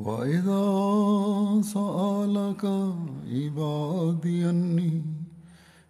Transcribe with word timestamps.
وإذا 0.00 0.64
سألك 1.62 2.64
عبادي 3.32 4.50
أني 4.50 5.02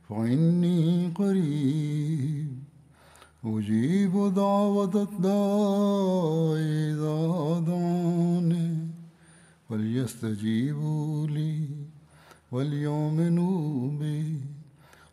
فإني 0.09 1.07
قريب 1.15 2.59
أجيب 3.45 4.35
دعوة 4.35 5.03
الداع 5.09 6.55
إذا 6.57 7.61
دعاني 7.67 8.89
فليستجيبوا 9.69 11.27
لي 11.27 11.65
وليؤمنوا 12.53 13.89
بي 13.99 14.37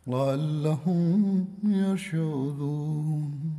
لعلهم 0.07 1.45
يشهدون 1.63 3.57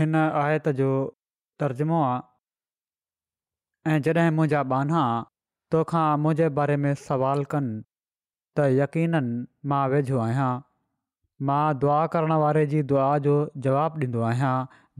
हिन 0.00 0.14
आयत 0.18 0.68
जो 0.76 0.86
तर्जुमो 1.62 1.96
आहे 2.04 3.94
ऐं 3.94 3.96
जॾहिं 4.06 4.30
मुंहिंजा 4.36 4.62
बाना 4.72 5.00
तोखा 5.74 6.04
मुंहिंजे 6.26 6.48
बारे 6.58 6.76
में 6.84 6.94
सवाल 7.00 7.44
कनि 7.54 7.74
त 8.56 8.68
यकीन 8.78 9.16
मां 9.72 9.80
वेझो 9.94 10.20
आहियां 10.26 10.46
मां 11.50 11.60
दुआ 11.82 11.98
करण 12.14 12.32
वारे 12.44 12.62
जी 12.74 12.80
दुआ 12.92 13.08
जो 13.26 13.34
जवाबु 13.66 14.00
ॾींदो 14.04 14.22
आहियां 14.30 14.54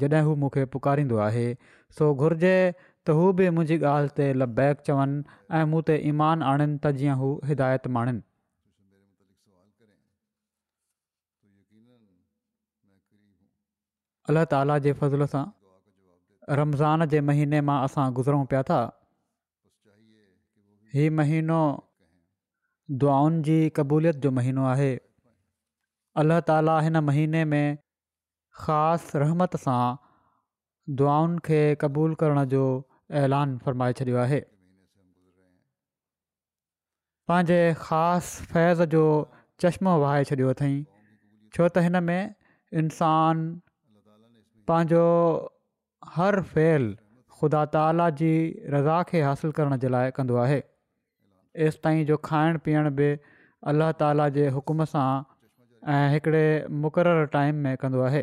जॾहिं 0.05 0.21
हू 0.29 0.35
मूंखे 0.45 0.65
पुकारींदो 0.75 1.23
आहे 1.29 1.47
सो 1.99 2.11
घुर्जे 2.27 2.55
त 2.83 3.15
हू 3.21 3.31
बि 3.41 3.49
मुंहिंजी 3.61 3.81
ॻाल्हि 3.93 4.15
ते 4.21 4.29
लबैक 4.43 4.85
चवनि 4.91 5.19
ऐं 5.61 5.65
मूं 5.73 5.83
ते 5.93 5.99
ईमान 6.15 6.45
आणिन 6.55 6.77
त 6.85 6.95
जीअं 7.01 7.33
हिदायत 7.53 7.91
अलाह 14.33 14.47
ताला 14.53 14.77
जे 14.85 14.93
फज़ल 14.99 15.25
सां 15.31 15.45
रमज़ान 16.61 17.07
जे 17.15 17.21
महीने 17.31 17.59
मां 17.71 17.79
असां 17.87 18.05
गुज़रूं 18.19 18.45
पिया 18.53 18.61
था 18.69 18.77
हीउ 20.99 21.17
महीनो 21.19 21.59
दुआउनि 23.03 23.43
जी 23.49 23.57
क़बूलियत 23.79 24.23
जो 24.27 24.31
महीनो 24.39 24.65
आहे 24.71 24.89
अलाह 26.23 26.41
ताला 26.51 26.77
हिन 26.87 27.03
महीने 27.11 27.43
में 27.53 27.65
ख़ासि 28.63 29.23
रहमत 29.25 29.57
सां 29.67 29.79
दुआउनि 31.03 31.43
खे 31.51 31.59
क़बूलु 31.85 32.21
करण 32.25 32.43
जो 32.55 32.65
ऐलान 33.25 33.57
फरमाए 33.67 33.97
छॾियो 34.01 34.21
आहे 34.25 34.39
पंहिंजे 37.33 37.61
ख़ासि 37.85 38.49
फैज़ 38.55 38.83
जो 38.97 39.05
चश्मो 39.67 39.97
वहाहे 40.05 40.25
छॾियो 40.33 40.55
अथई 40.57 40.81
छो 41.59 41.69
त 41.69 41.85
हिन 41.89 42.03
में 42.11 42.35
इंसान 42.85 43.45
पंहिंजो 44.73 45.07
हर 46.19 46.37
फेल 46.51 46.85
ख़ुदा 47.41 47.63
ताला 47.73 48.05
जी 48.21 48.29
रज़ा 48.75 48.97
खे 49.11 49.21
हासिलु 49.29 49.55
करण 49.59 49.81
जे 49.83 49.89
लाइ 49.95 50.13
कंदो 50.19 50.39
आहे 50.45 50.61
एसिताईं 51.65 51.99
जो 52.13 52.17
खाइणु 52.29 52.61
पीअणु 52.69 52.93
बि 53.03 53.09
अल्लाह 53.73 53.91
ताला 54.05 54.29
जे 54.39 54.47
हुकुम 54.57 54.81
सां 54.95 55.05
ऐं 55.97 56.03
हिकिड़े 56.15 56.41
मुक़ररु 56.85 57.27
टाइम 57.37 57.61
में 57.67 57.71
कंदो 57.85 58.03
आहे 58.09 58.23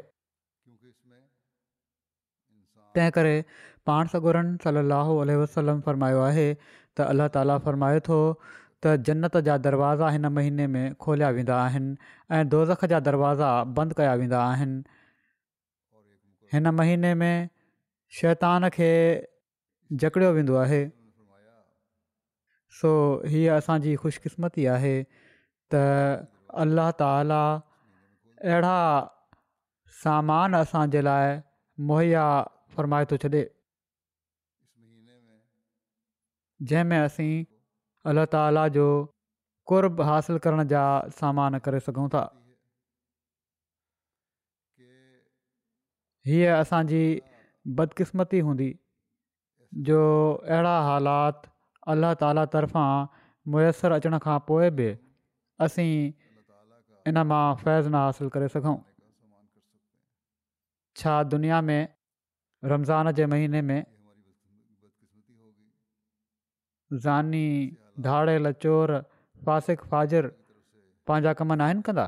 तंहिं 2.98 3.18
करे 3.20 3.36
पाण 3.92 4.12
सगुरनि 4.16 4.58
सलाहु 4.68 5.20
वसलम 5.46 5.86
फ़रमायो 5.90 6.26
आहे 6.30 6.48
त 6.68 7.10
अल्लाह 7.12 7.34
ताला 7.38 7.58
फ़रमाए 7.68 8.02
थो 8.10 8.20
त 8.32 8.98
जन्नत 9.12 9.40
जा 9.50 9.62
दरवाज़ा 9.72 10.12
हिन 10.18 10.32
महीने 10.40 10.70
में 10.78 10.82
खोलिया 11.08 11.32
वेंदा 11.40 11.58
आहिनि 11.68 11.94
ऐं 12.40 12.44
दोज़ख 12.56 12.90
जा 12.96 13.04
दरवाज़ा 13.10 13.58
बंदि 13.82 14.00
कया 14.02 14.16
वेंदा 14.24 14.44
आहिनि 14.54 14.98
हिन 16.54 16.68
महीने 16.76 17.14
में 17.16 17.32
शैतान 18.20 18.68
खे 18.76 18.92
ॼकड़ियो 20.04 20.32
वेंदो 20.34 20.56
आहे 20.62 20.82
सो 22.80 22.90
हीअ 23.34 23.56
असांजी 23.58 23.96
ख़ुशकिस्मती 24.04 24.66
आहे 24.76 24.94
त 25.74 25.82
अल्लाह 26.64 26.90
ताला 27.02 27.42
अहिड़ा 28.50 28.80
सामान 30.04 30.56
असांजे 30.62 31.04
लाइ 31.10 31.38
मुहैया 31.92 32.26
फ़रमाए 32.76 33.06
थो 33.14 33.18
छ्ॾे 33.26 33.44
जंहिंमें 36.70 36.98
असीं 36.98 37.32
अल्ला 38.12 38.26
ताला 38.38 38.68
जो 38.80 38.90
جو 39.72 40.04
हासिलु 40.06 40.40
करण 40.46 40.68
जा 40.72 40.82
सामान 41.18 41.58
करे 41.66 41.80
सघूं 41.88 42.08
था 42.14 42.22
हीअ 46.30 46.56
असांजी 46.56 47.06
बदकिस्मती 47.78 48.40
हूंदी 48.48 48.72
जो 49.86 50.00
अहिड़ा 50.48 50.78
हालात 50.88 51.48
अलाह 51.94 52.14
ताला 52.22 52.44
तर्फ़ां 52.54 52.92
मुयसरु 53.54 53.96
अचण 54.00 54.18
खां 54.26 54.38
पोइ 54.50 54.70
बि 54.78 54.88
असीं 55.66 55.94
इन 57.12 57.18
मां 57.32 57.46
फैज़ना 57.64 58.02
हासिलु 58.06 58.30
करे 58.36 58.48
सघूं 58.56 58.76
छा 61.02 61.16
दुनिया 61.34 61.60
में 61.72 61.82
रमज़ान 62.74 63.12
जे 63.18 63.26
महीने 63.34 63.62
में 63.70 63.82
ज़ी 67.06 67.46
धाड़े 68.08 69.04
فاسق 69.48 69.80
فاجر 69.92 70.26
पंहिंजा 71.08 71.34
कम 71.42 71.54
न 71.54 71.62
आहिनि 71.66 71.82
कंदा 71.84 72.06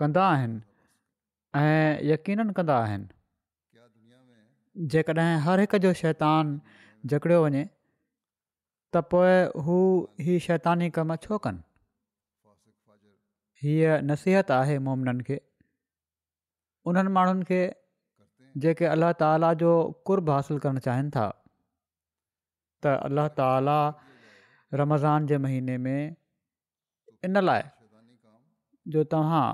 कंदा 0.00 0.24
आहिनि 0.30 0.58
ऐं 1.58 2.02
यकीन 2.12 2.40
कंदा 2.56 2.74
आहिनि 2.84 3.08
जेकॾहिं 4.92 5.30
हर 5.44 5.60
हिक 5.62 5.72
जो 5.84 5.92
शैतान 6.00 6.46
जकड़ियो 7.12 7.38
वञे 7.44 7.62
त 7.66 8.96
पोइ 9.12 9.32
हू 9.66 9.78
हीअ 10.26 10.42
शैतानी 10.46 10.88
कमु 10.98 11.16
छो 11.24 11.38
कनि 11.46 11.62
हीअ 13.62 13.96
नसीहत 14.10 14.50
आहे 14.58 14.76
मुमिननि 14.86 15.22
खे 15.30 15.38
उन्हनि 16.90 17.10
माण्हुनि 17.16 17.44
खे 17.50 17.62
जेके 18.64 18.84
अल्लाह 18.94 19.12
ताला 19.24 19.50
जो 19.62 19.72
कुर्ब 20.10 20.30
हासिलु 20.34 20.62
करणु 20.66 20.84
चाहिनि 20.86 21.10
था 21.16 21.26
त 22.82 22.94
अल्ला 23.08 23.26
ताला 23.40 23.78
रमज़ान 24.82 25.26
जे 25.32 25.38
महीने 25.46 25.76
में 25.86 26.00
इन 27.28 27.44
लाइ 27.48 27.66
जो 28.96 29.04
तव्हां 29.16 29.44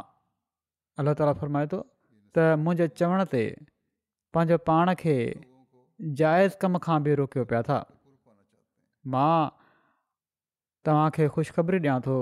अल्ल्हा 1.00 1.18
ताला 1.22 1.32
फ़र्माए 1.42 1.66
थो 1.74 1.82
त 2.38 2.44
मुंहिंजे 2.66 2.86
चवण 3.00 3.22
ते 3.34 3.42
पंहिंजो 4.36 4.56
पाण 4.70 4.92
खे 5.02 5.16
जाइज़ 6.20 6.56
कम 6.64 6.78
खां 6.86 6.96
बि 7.08 7.14
रोकियो 7.20 7.44
पिया 7.52 7.62
था 7.70 7.76
मां 9.14 9.34
तव्हांखे 10.88 11.28
ख़ुशि 11.34 11.56
ख़बरी 11.58 11.78
ॾियां 11.84 11.96
थो 12.08 12.16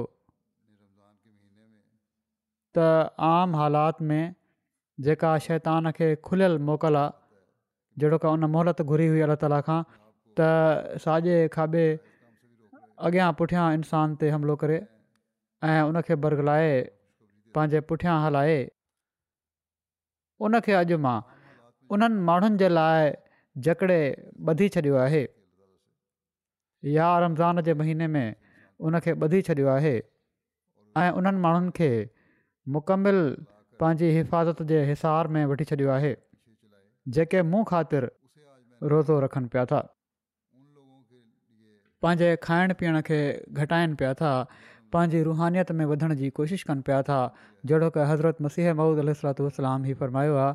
त 2.78 2.86
आम 3.32 3.56
हालात 3.60 4.02
में 4.10 4.34
जेका 5.08 5.32
शैतान 5.48 5.90
खे 5.98 6.08
खुलियल 6.28 6.58
मोकल 6.70 6.96
आहे 7.00 7.10
जेड़ो 8.02 8.18
का 8.24 8.30
उन 8.38 8.44
मोहलत 8.56 8.82
घुरी 8.92 9.06
हुई 9.14 9.20
अला 9.28 9.36
ताला 9.44 9.60
खां 9.68 9.80
त 10.40 10.98
साॼे 11.06 11.38
खाॿे 11.56 11.86
अॻियां 13.08 13.30
पुठियां 13.40 13.64
इन्सान 13.80 14.14
ते 14.22 14.30
हमिलो 14.36 14.56
करे 14.64 14.78
ऐं 15.72 15.80
उनखे 15.88 16.14
बरगलाए 16.26 16.70
पंहिंजे 17.56 17.80
पुठियां 17.90 18.16
हलाए 18.26 18.60
उनखे 20.46 20.72
अॼु 20.80 20.96
मां 21.04 21.16
उन्हनि 21.94 22.18
माण्हुनि 22.28 22.56
जे 22.62 22.68
लाइ 22.76 23.02
जकड़े 23.66 23.98
ॿधी 24.50 24.66
छॾियो 24.76 24.96
आहे 25.04 25.22
या 26.94 27.08
रमज़ान 27.24 27.60
जे 27.68 27.74
महीने 27.80 28.06
में 28.14 28.26
उनखे 28.88 29.12
ॿधी 29.26 29.40
छॾियो 29.48 29.68
आहे 29.74 29.94
ऐं 31.02 31.10
उन्हनि 31.20 31.38
माण्हुनि 31.44 31.70
खे 31.78 31.90
मुकमिल 32.76 33.18
पंहिंजी 33.82 34.08
हिफ़ाज़त 34.16 34.62
जे 34.72 34.82
हिसार 34.90 35.28
में 35.36 35.44
वठी 35.52 35.64
छॾियो 35.72 35.90
आहे 35.98 36.12
जेके 37.16 37.42
मूं 37.54 37.62
ख़ातिर 37.70 38.10
रोज़ो 38.94 39.20
रखनि 39.26 39.48
पिया 39.52 39.64
था 39.74 39.80
पंहिंजे 42.02 42.34
खाइण 42.48 42.74
पीअण 42.82 43.00
खे 43.10 43.20
घटाइनि 43.62 43.94
पिया 44.02 44.14
था 44.22 44.32
पंहिंजी 44.92 45.20
रुहानियत 45.26 45.70
में 45.76 45.84
वधण 45.90 46.14
जी 46.20 46.28
कोशिशि 46.38 46.64
कनि 46.68 46.80
पिया 46.86 47.00
था 47.08 47.18
जहिड़ो 47.70 47.88
की 47.96 48.00
हज़रत 48.10 48.42
मसीह 48.46 48.72
महूद 48.80 48.98
अल 49.02 49.12
सलातलामी 49.20 49.94
फरमायो 50.00 50.34
आहे 50.40 50.54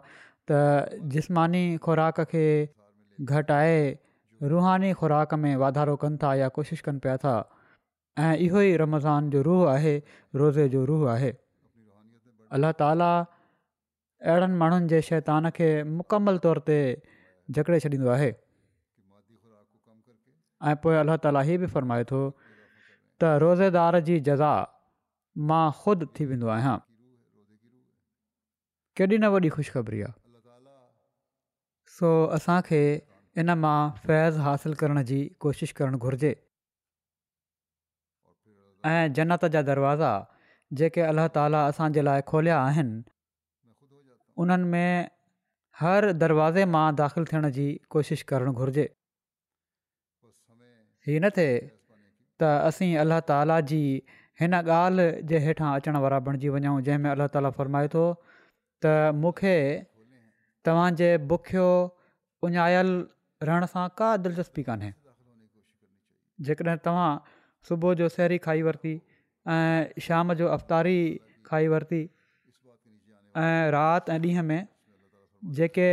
त 0.51 0.99
जिस्मानी 1.15 1.63
ख़ुराक 1.85 2.19
खे 2.33 2.45
घटाए 3.37 3.77
रुहानी 4.53 4.91
ख़ुराक 5.01 5.33
में 5.45 5.55
वाधारो 5.63 5.95
कनि 6.03 6.17
था 6.23 6.33
या 6.41 6.47
कोशिशि 6.59 6.83
कनि 6.89 6.99
पिया 7.05 7.15
था 7.25 7.33
ऐं 8.29 8.33
इहो 8.47 8.61
ई 8.61 8.75
रमज़ान 8.85 9.29
जो 9.35 9.41
रूह 9.49 9.65
आहे 9.73 9.95
रोज़े 10.43 10.67
जो 10.75 10.85
रूह 10.91 11.09
आहे 11.17 11.33
अलाह 12.57 12.71
ताला 12.83 13.09
अहिड़नि 13.19 14.55
माण्हुनि 14.63 14.87
जे 14.93 15.01
शैतान 15.13 15.49
खे 15.61 15.69
मुकमल 15.99 16.37
तौर 16.45 16.63
ते 16.69 16.77
जकड़े 17.57 17.79
छॾींदो 17.85 18.09
आहे 18.17 18.31
ऐं 20.71 20.75
पोइ 20.83 20.95
अलाह 21.05 21.17
ताला 21.25 21.41
हीअ 21.49 21.57
बि 21.65 21.77
फ़रमाए 21.77 22.03
थो 22.13 22.21
त 23.21 23.37
रोज़ेदार 23.43 23.99
जी 24.07 24.19
जज़ा 24.29 24.53
मां 25.49 25.65
ख़ुदि 25.81 26.05
थी 26.15 26.25
वेंदो 26.31 26.47
आहियां 26.55 26.77
केॾी 28.99 29.17
न 29.17 29.25
वॾी 29.35 29.49
ख़ुशिखबरी 29.57 30.01
आहे 30.07 30.13
सो 31.97 32.09
असांखे 32.37 32.81
इन 33.43 33.49
मां 33.65 33.79
फैज़ 34.05 34.37
हासिलु 34.47 34.75
करण 34.81 35.01
जी 35.11 35.19
कोशिशि 35.45 35.73
करणु 35.79 35.97
घुरिजे 36.07 36.31
ऐं 38.89 39.05
जनत 39.19 39.45
जा 39.55 39.61
दरवाज़ा 39.69 40.13
जेके 40.81 41.01
अलाह 41.09 41.27
ताला 41.37 41.61
असांजे 41.73 42.03
लाइ 42.09 42.21
खोलिया 42.33 42.59
आहिनि 42.65 42.95
उन्हनि 44.43 44.69
में 44.75 45.09
हर 45.81 46.09
दरवाज़े 46.25 46.65
मां 46.77 46.85
दाख़िलु 47.01 47.27
थियण 47.33 47.49
जी 47.57 47.67
कोशिशि 47.97 48.29
करणु 48.33 48.53
घुरिजे 48.61 48.85
हीअ 51.07 51.23
न 51.25 51.29
थिए 51.39 51.57
त 52.39 52.43
असीं 52.69 52.95
अलाह 53.03 53.19
ताला 53.29 53.59
जी 53.71 53.81
हिन 54.39 54.53
ॻाल्हि 54.53 55.21
जे 55.27 55.37
हेठां 55.45 55.73
अचण 55.75 55.95
वारा 56.03 56.19
बणजी 56.27 56.49
वञूं 56.55 56.79
जंहिंमें 56.87 57.09
अलाह 57.11 57.27
ताला 57.33 57.49
फ़रमाए 57.57 57.87
थो 57.93 58.03
त 58.83 59.13
मूंखे 59.21 59.55
तव्हांजे 60.65 61.09
बुखियो 61.31 61.69
उञायल 62.47 62.89
रहण 63.49 63.65
सां 63.73 63.87
का 63.97 64.09
दिलचस्पी 64.25 64.63
कान्हे 64.69 64.91
जेकॾहिं 66.47 66.77
तव्हां 66.85 67.11
सुबुह 67.69 67.93
जो 68.01 68.09
सेरी 68.15 68.37
खाई 68.45 68.61
वरिती 68.67 68.95
ऐं 69.53 69.99
शाम 70.07 70.33
जो 70.41 70.47
अफ़्तारी 70.57 70.99
खाई 71.49 71.67
वरिती 71.73 72.01
ऐं 73.43 73.71
राति 73.77 74.11
ऐं 74.11 74.19
ॾींहं 74.29 74.43
में 74.51 74.61
जेके 75.57 75.89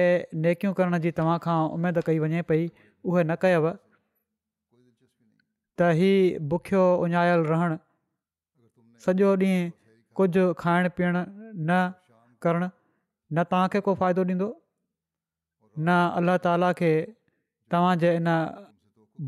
नेकियूं 0.46 0.72
करण 0.80 0.98
जी 1.06 1.10
तव्हां 1.22 1.38
खां 1.46 1.58
उमेदु 1.78 2.00
कई 2.10 2.18
वञे 2.26 2.42
पई 2.52 2.68
उहे 3.08 3.24
न 3.30 3.83
त 5.80 5.86
हीउ 5.98 6.18
बुखियो 6.50 6.82
उञायल 7.04 7.40
रहणु 7.50 7.76
सॼो 9.04 9.30
ॾींहुं 9.42 9.70
कुझु 10.18 10.42
खाइणु 10.60 10.90
पीअणु 10.96 11.22
न 11.68 11.78
करणु 12.44 12.68
न 13.34 13.42
तव्हांखे 13.52 13.80
को 13.86 13.94
फ़ाइदो 14.00 14.22
ॾींदो 14.32 14.48
न 15.86 15.88
अलाह 16.18 16.36
ताला 16.44 16.68
खे 16.80 16.92
तव्हांजे 17.72 18.10
इन 18.18 18.28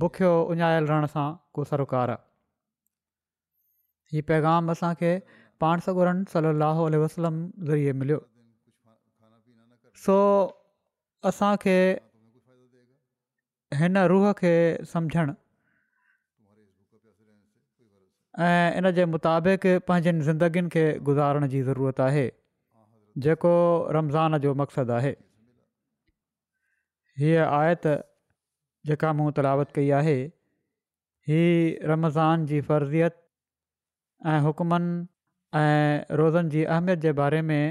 बुख्यो 0.02 0.30
उञायल 0.52 0.84
रहण 0.90 1.06
सां 1.14 1.26
को 1.54 1.64
सरोकारु 1.70 2.12
आहे 2.16 2.24
हीउ 4.14 4.22
पैगाम 4.30 4.70
असांखे 4.72 5.12
पाण 5.64 5.82
सगुरनि 5.86 6.24
सलाहु 6.34 6.84
वसलम 7.04 7.36
ज़रिए 7.70 7.92
मिलियो 8.00 8.20
सो 10.04 10.16
असांखे 11.32 11.78
हिन 13.82 13.96
रूह 14.12 14.26
खे 14.42 14.54
समुझणु 14.92 15.36
ऐं 18.44 18.76
इन 18.78 18.90
जे 18.96 19.04
मुताबिक़ 19.16 19.62
पंहिंजनि 19.88 20.20
ज़िंदगीनि 20.24 20.68
खे 20.72 20.82
गुज़ारण 21.08 21.46
जी 21.48 21.60
ज़रूरत 21.68 22.00
आहे 22.06 22.24
जेको 23.26 23.52
रमज़ान 23.96 24.38
जो 24.44 24.52
मक़सदु 24.60 24.92
आहे 24.92 25.12
हीअ 27.18 27.46
आयत 27.48 27.86
जेका 28.86 29.12
मूं 29.16 29.30
तलावत 29.40 29.70
कई 29.76 29.88
आहे 30.00 30.16
हीअ 31.28 31.88
रमज़ान 31.92 32.44
जी 32.52 32.60
फर्ज़ियत 32.68 33.16
ऐं 34.34 34.38
हुकमनि 34.46 34.94
ऐं 35.64 36.14
रोज़नि 36.22 36.50
जी 36.56 36.64
अहमियत 36.64 36.98
जे 37.08 37.12
बारे 37.24 37.40
में 37.48 37.64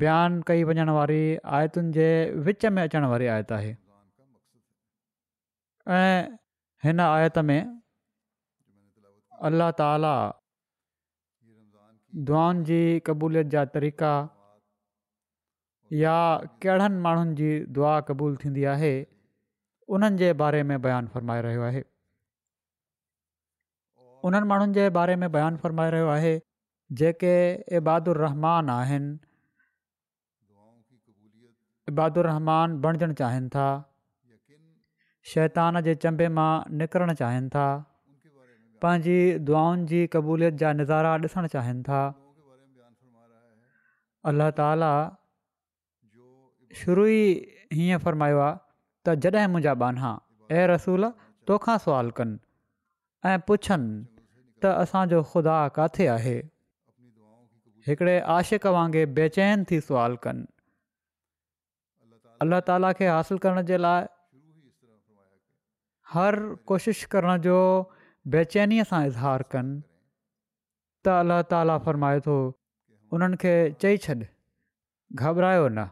बयानु 0.00 0.42
कई 0.46 0.64
वञण 0.64 0.90
वारी 0.98 1.22
आयतुनि 1.60 1.92
जे 1.98 2.08
विच 2.50 2.66
में 2.76 2.82
अचण 2.82 3.04
वारी 3.14 3.26
आयत 3.38 3.52
आहे 3.60 3.76
ऐं 6.00 6.38
हिन 6.84 7.00
आयत 7.12 7.38
में 7.50 7.60
अला 9.48 9.70
ताला 9.78 10.12
दुआनि 12.28 12.62
जी 12.70 12.80
क़बूलियत 13.06 13.46
जा 13.54 13.62
तरीक़ा 13.76 14.10
या 16.00 16.16
कहिड़नि 16.64 16.98
माण्हुनि 17.06 17.32
जी 17.40 17.48
दुआ 17.78 17.92
क़बूल 18.10 18.36
थींदी 18.44 18.64
आहे 18.74 18.90
उन्हनि 19.96 20.30
बारे 20.42 20.62
में 20.70 20.76
बयानु 20.86 21.08
फ़रमाए 21.14 21.42
रहियो 21.46 21.62
आहे 21.68 21.82
उन्हनि 24.28 24.48
माण्हुनि 24.52 24.74
जे 24.78 24.88
बारे 24.98 25.16
में 25.22 25.26
बयानु 25.38 25.62
फ़रमाए 25.64 25.90
रहियो 25.96 26.08
आहे 26.16 26.34
जेके 27.00 27.34
इबादुदु 27.80 28.18
रहमान 28.20 28.70
आहिनि 28.78 29.18
इबादु 31.94 32.22
रहमान 32.30 32.80
बणजणु 32.84 33.14
चाहिनि 33.22 33.48
था 33.56 33.68
शैतान 35.32 35.80
जे 35.88 35.94
चंबे 36.02 36.28
मां 36.36 36.50
निकिरणु 36.82 37.14
चाहिनि 37.20 37.48
था 37.56 37.66
पंहिंजी 38.82 39.16
दुआनि 39.48 39.86
जी 39.92 40.00
क़बूलियत 40.12 40.54
जा 40.60 40.72
नज़ारा 40.80 41.12
ॾिसणु 41.28 41.48
चाहिनि 41.54 41.82
था 41.88 42.00
अल्ला 44.32 44.48
ताला 44.60 44.92
शुरू 46.82 47.04
ई 47.16 47.24
हीअं 47.72 47.98
फरमायो 48.04 48.38
आहे 48.44 48.56
त 49.06 49.14
जॾहिं 49.26 49.48
मुंहिंजा 49.52 49.74
बाना 49.82 50.12
ऐं 50.60 50.64
रसूल 50.72 51.10
तोखा 51.50 51.76
सुवाल 51.84 52.10
कनि 52.20 52.40
ऐं 53.32 53.36
पुछनि 53.50 54.02
त 54.62 54.72
असांजो 54.86 55.22
ख़ुदा 55.34 55.58
किथे 55.76 56.06
आहे 56.16 56.36
हिकिड़े 57.88 58.18
आशिक़ 58.38 58.66
वांगुरु 58.78 59.12
बेचैन 59.20 59.64
थी 59.70 59.80
सुवाल 59.88 60.12
कनि 60.26 60.44
अलाह 62.44 62.60
ताला 62.68 62.88
खे 62.98 63.06
हासिल 63.16 63.36
करण 63.44 63.64
जे 63.72 63.76
लाइ 63.86 64.04
हर 66.14 66.34
कोशिश 66.70 67.04
करण 67.14 67.36
जो 67.48 67.56
बेचैनीअ 68.32 68.84
सां 68.88 68.98
इज़हार 69.12 69.42
कनि 69.52 69.74
त 71.06 71.12
अल्ला 71.22 71.36
ताला 71.52 71.76
फ़र्माए 71.86 72.18
थो 72.26 72.34
उन्हनि 73.16 73.38
खे 73.44 73.52
चई 73.84 73.96
छॾ 74.06 74.14
घबरायो 75.24 75.64
न 75.68 75.86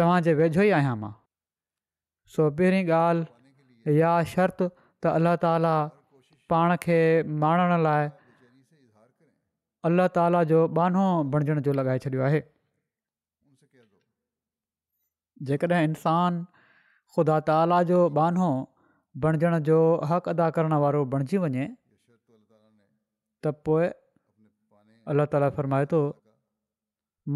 तव्हांजे 0.00 0.32
वेझो 0.40 0.62
ई 0.62 0.70
आहियां 0.78 0.96
मां 1.02 1.12
सो 2.34 2.48
पहिरीं 2.60 2.84
ॻाल्हि 3.00 3.94
या 3.98 4.12
शर्त 4.34 4.62
त 4.62 5.14
अल्ला 5.18 5.34
ताला 5.44 5.74
पाण 6.52 6.74
खे 6.86 6.98
माणण 7.44 7.76
लाइ 7.88 8.10
अलाह 9.88 10.06
ताला 10.18 10.42
जो 10.50 10.60
बानो 10.78 11.04
बणजण 11.32 11.60
जो 11.66 11.72
लॻाए 11.78 11.98
छॾियो 12.04 12.22
आहे 12.28 12.40
जेकॾहिं 15.50 15.82
इंसान 15.90 16.40
ख़ुदा 17.16 17.36
ताला 17.50 17.78
जो 17.90 18.00
बानो 18.20 18.50
बणजण 19.20 19.58
जो 19.68 19.78
हक़ 20.10 20.28
अदा 20.30 20.48
करणु 20.56 20.78
वारो 20.82 21.04
बणिजी 21.12 21.36
वञे 21.44 21.64
त 23.44 23.52
पोइ 23.64 23.86
अलाह 25.10 25.26
ताला 25.32 25.48
फरमाए 25.56 25.84
थो 25.92 26.00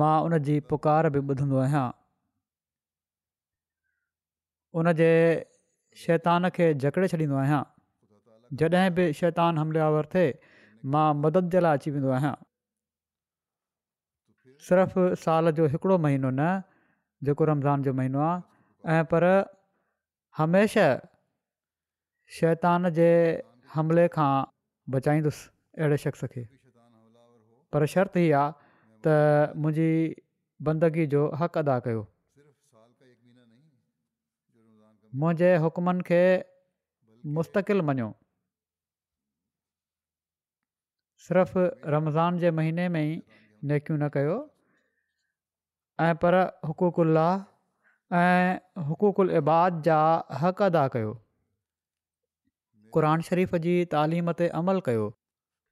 मां 0.00 0.14
उन 0.24 0.36
जी 0.46 0.54
पुकार 0.68 1.08
बि 1.14 1.18
ॿुधंदो 1.32 1.56
आहियां 1.64 1.86
उनजे 4.80 5.12
शैतान 6.04 6.48
खे 6.56 6.66
जकड़े 6.82 7.08
छॾींदो 7.14 7.36
आहियां 7.42 7.62
जॾहिं 8.60 8.90
बि 8.96 9.04
शैतान 9.20 9.58
हमलियावर 9.58 10.06
थिए 10.14 10.32
मां 10.92 11.08
मदद 11.24 11.50
जे 11.52 11.60
लाइ 11.64 11.78
अची 11.80 11.90
वेंदो 11.96 12.10
आहियां 12.18 12.34
सिर्फ़ु 14.68 15.04
साल 15.24 15.50
जो 15.58 15.66
हिकिड़ो 15.74 15.96
महीनो 16.06 16.30
न 16.40 16.50
जेको 17.28 17.44
रमज़ान 17.52 17.82
जो 17.82 17.92
महीनो 18.00 18.20
आहे 18.32 18.98
ऐं 18.98 19.04
पर 19.12 19.26
हमेशह 20.38 20.90
शैतान 22.34 22.88
जे 22.96 23.06
हमले 23.72 24.02
खां 24.12 24.26
खां 24.26 24.92
बचाईंदुसि 24.92 25.40
अहिड़े 25.80 25.96
शख़्स 26.02 26.24
खे 26.34 26.42
पर 27.74 27.84
शर्ती 27.94 28.20
आहे 28.36 28.68
त 29.06 29.16
मुंहिंजी 29.64 29.88
बंदगी 30.68 31.04
जो 31.14 31.24
हक़ 31.40 31.58
अदा 31.62 31.74
कयो 31.86 32.04
मुंहिंजे 35.24 35.50
हुकमनि 35.64 36.06
खे 36.10 36.20
मुस्तक़िल 37.40 37.84
मञियो 37.90 38.06
सिर्फ़ु 41.26 41.64
रमज़ान 41.96 42.38
जे 42.44 42.54
महीने 42.60 42.86
में 42.94 43.00
ई 43.04 43.12
नेकियूं 43.74 43.98
न 44.04 44.08
कयो 44.16 44.38
ऐं 46.06 46.14
पर 46.24 46.38
हुक़ुकु 46.70 47.04
ऐं 48.22 48.40
हुक़ुकुल 48.88 49.36
इबाद 49.42 49.82
जा 49.90 49.98
हक़ 50.44 50.64
अदा 50.70 50.86
कयो 50.96 51.12
क़ान 52.94 53.22
शरीफ़ 53.30 53.56
जी 53.66 53.74
तिम 53.92 54.32
ते 54.40 54.48
अमल 54.60 54.80
कयो 54.88 55.04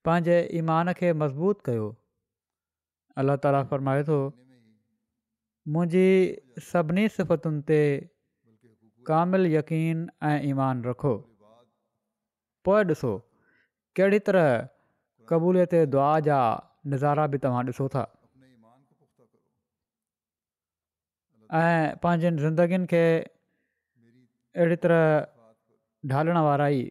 पंहिंजे 0.09 0.37
ईमान 0.61 0.93
खे 1.01 1.13
मज़बूत 1.23 1.65
कयो 1.69 1.89
अलाह 3.23 3.37
ताली 3.47 3.63
फरमाए 3.73 4.05
थो 4.11 4.17
मुंहिंजी 5.75 6.05
सभिनी 6.69 7.05
सिफ़तुनि 7.17 7.63
ते 7.71 7.81
कामिल 9.11 9.51
यक़ीन 9.55 10.07
ऐं 10.31 10.39
ईमान 10.53 10.83
रखो 10.87 11.13
पोइ 12.69 12.85
ॾिसो 12.95 13.11
कहिड़ी 13.99 14.21
तरह 14.29 14.49
क़बूलियत 15.33 15.75
दुआ 15.97 16.09
जा 16.31 16.39
नज़ारा 16.95 17.27
बि 17.35 17.41
तव्हां 17.47 17.65
ॾिसो 17.75 17.89
था 17.97 18.07
ऐं 21.61 21.99
पंहिंजनि 22.07 22.41
ज़िंदगीनि 22.47 22.89
खे 22.95 23.05
अहिड़ी 23.19 24.81
तरह 24.87 25.09
ढालण 26.15 26.43
वारा 26.49 26.69
ई 26.77 26.83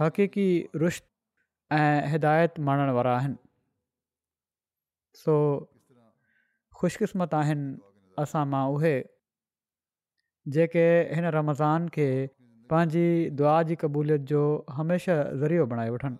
हक़ीक़ी 0.00 0.50
रुश्त 0.82 1.04
ऐं 1.76 2.08
हिदायत 2.10 2.58
माणण 2.68 2.90
वारा 2.96 3.12
आहिनि 3.16 3.34
सो 5.22 5.32
ख़ुशकिस्मत 6.80 7.34
आहिनि 7.40 7.66
असां 8.22 8.44
मां 8.52 8.62
उहे 8.76 8.92
जेके 10.56 10.84
हिन 11.16 11.26
रमज़ान 11.38 11.88
खे 11.96 12.06
पंहिंजी 12.70 13.04
दुआ 13.40 13.56
जी 13.70 13.76
क़बूलियत 13.82 14.22
जो 14.32 14.40
हमेशह 14.78 15.20
ज़रियो 15.44 15.66
बणाए 15.74 15.90
वठनि 15.96 16.18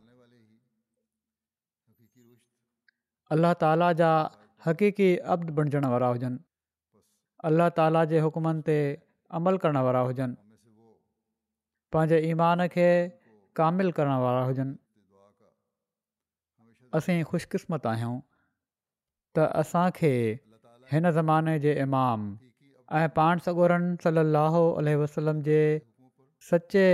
अलाह 3.36 3.54
ताला 3.62 3.88
जा 4.02 4.10
हक़ीक़ी 4.66 5.08
अब्द 5.36 5.54
बणिजण 5.60 5.86
वारा 5.94 6.08
हुजनि 6.16 6.42
अलाह 7.50 7.72
ताला 7.80 8.04
जे 8.12 8.20
हुकमनि 8.28 8.66
ते 8.70 8.78
अमल 9.40 9.56
करणु 9.64 9.84
वारा 9.88 10.04
हुजनि 10.10 10.38
पंहिंजे 11.94 12.20
ईमान 12.32 12.66
खे 12.76 12.88
कामिल 13.60 13.90
करण 13.96 14.14
वारा 14.24 14.42
हुजनि 14.48 14.76
असीं 16.98 17.16
ख़ुशकिस्मत 17.30 17.84
आहियूं 17.92 18.14
त 19.36 19.46
असांखे 19.62 20.12
हिन 20.92 21.04
ज़माने 21.18 21.58
जे 21.64 21.72
इमाम 21.86 22.20
ऐं 23.00 23.08
पाण 23.18 23.42
सगोरनि 23.48 23.90
सलाहु 24.04 24.62
वसलम 25.02 25.42
जे 25.48 25.58
सचे 26.50 26.86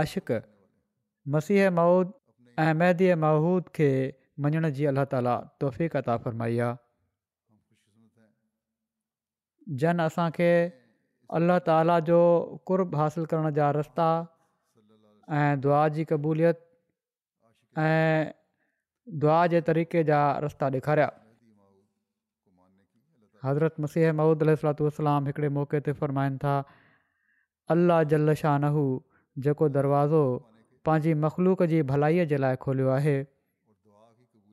आशिक 0.00 0.32
मसीह 1.34 1.68
माउद 1.80 2.10
ऐं 2.64 2.72
महदीअ 2.84 3.18
माउद 3.26 3.68
खे 3.78 3.90
मञण 4.44 4.68
जी 4.78 4.86
अलाह 4.92 5.08
ताला 5.12 5.36
तोहफ़ी 5.62 5.88
क़ता 5.96 6.16
फ़रमाई 6.24 6.58
आहे 6.68 6.82
जन 9.84 10.06
असांखे 10.10 10.50
अल्लाह 11.40 11.58
ताला 11.70 11.98
जो 12.10 12.18
कुर्बु 12.70 13.02
हासिलु 13.02 13.28
करण 13.34 13.54
जा 13.60 13.70
रस्ता 13.82 14.08
ऐं 15.32 15.60
दुआ 15.60 15.88
जी 15.88 16.04
क़बूलियत 16.04 16.58
ऐं 17.78 18.30
दुआ 19.20 19.46
जे 19.52 19.60
तरीक़े 19.68 20.02
जा 20.04 20.22
रस्ता 20.44 20.66
ॾेखारिया 20.76 21.10
हज़रत 23.44 23.74
मसीह 23.80 24.12
महूद 24.20 24.42
अल 24.42 24.54
सलाताम 24.64 25.26
हिकिड़े 25.26 25.48
मौक़े 25.60 25.80
ते 25.88 25.92
फ़र्माइनि 26.00 26.36
था 26.44 26.54
अलाह 27.76 28.02
जल 28.12 28.34
शाह 28.42 28.58
नहू 28.64 28.84
जेको 29.46 29.68
दरवाज़ो 29.78 30.22
पंहिंजी 30.86 31.14
मख़लूक 31.24 31.62
जी 31.72 31.82
भलाई 31.94 32.26
जे 32.32 32.36
लाइ 32.44 32.56
खोलियो 32.68 32.88
आहे 33.00 33.18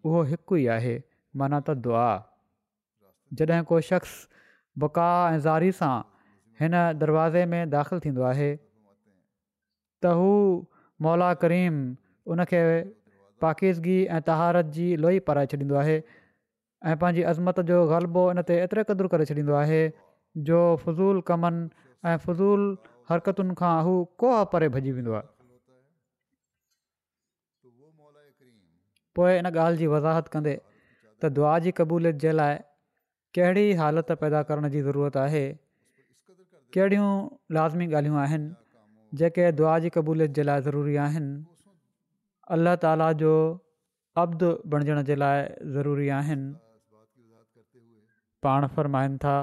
उहो 0.10 0.24
हिकु 0.34 0.56
ई 0.58 0.66
आहे 0.80 0.96
माना 1.42 1.60
त 1.60 1.78
दुआ 1.88 2.06
जॾहिं 3.42 3.64
को 3.68 3.80
शख़्स 3.92 4.18
बका 4.84 5.08
ऐं 5.34 5.40
ज़ारी 5.40 5.72
सां 5.84 5.96
हिन 6.62 6.78
दरवाज़े 7.06 7.46
में 7.56 7.70
दाख़िलु 7.70 8.00
थींदो 8.08 8.22
आहे 8.34 8.50
त 10.04 10.12
हू 10.20 10.32
मौला 11.08 11.34
करीम 11.44 11.76
उनखे 12.34 12.62
पाकिज़गी 13.44 13.98
ऐं 14.16 14.22
तहारत 14.30 14.72
जी 14.78 14.86
लोई 15.04 15.20
पराए 15.28 15.48
छॾींदो 15.54 15.76
आहे 15.84 15.96
ऐं 16.90 16.96
पंहिंजी 17.04 17.24
अज़मत 17.34 17.60
जो 17.72 17.78
ग़लबो 17.92 18.24
इन 18.36 18.42
ते 18.50 18.58
एतिरे 18.66 18.84
क़दुरु 18.92 19.10
करे 19.16 19.26
छॾींदो 19.32 19.54
आहे 19.62 19.82
जो 20.50 20.60
फ़ज़ूल 20.86 21.22
कमनि 21.30 22.10
ऐं 22.10 22.18
फ़ज़ूल 22.26 22.66
हरकतुनि 23.12 23.56
खां 23.62 23.74
हू 23.88 23.94
को 24.24 24.34
परे 24.54 24.70
भॼी 24.76 24.92
वेंदो 24.98 25.14
आहे 25.20 25.28
पोइ 29.18 29.38
इन 29.38 29.50
ॻाल्हि 29.54 29.78
जी 29.80 29.88
वज़ाहत 29.96 30.28
कंदे 30.36 30.54
त 31.22 31.30
दुआ 31.40 31.58
जी 31.66 31.72
क़बूलियत 31.80 32.22
जे 32.26 32.32
लाइ 32.42 32.58
कहिड़ी 33.38 33.66
हालति 33.82 34.16
पैदा 34.22 34.42
करण 34.50 34.70
जी 34.76 34.82
ज़रूरत 34.88 35.18
आहे 35.26 35.44
कहिड़ियूं 36.76 37.10
लाज़मी 37.58 37.88
ॻाल्हियूं 38.00 38.20
आहिनि 38.22 38.48
जेके 39.20 39.52
दुआ 39.52 39.78
जी 39.84 39.90
क़बूलियत 39.94 40.32
जे 40.40 40.44
लाइ 40.50 40.62
ज़रूरी 40.68 40.96
आहिनि 41.06 41.34
अलाह 42.58 42.76
ताला 42.84 43.12
जो 43.22 43.32
अब्द 44.24 44.44
बणिजण 44.74 45.02
जे 45.10 45.16
लाइ 45.24 45.42
ज़रूरी 45.78 46.08
आहिनि 46.20 46.54
पाण 48.48 48.68
फ़रमाइनि 48.78 49.18
था 49.26 49.34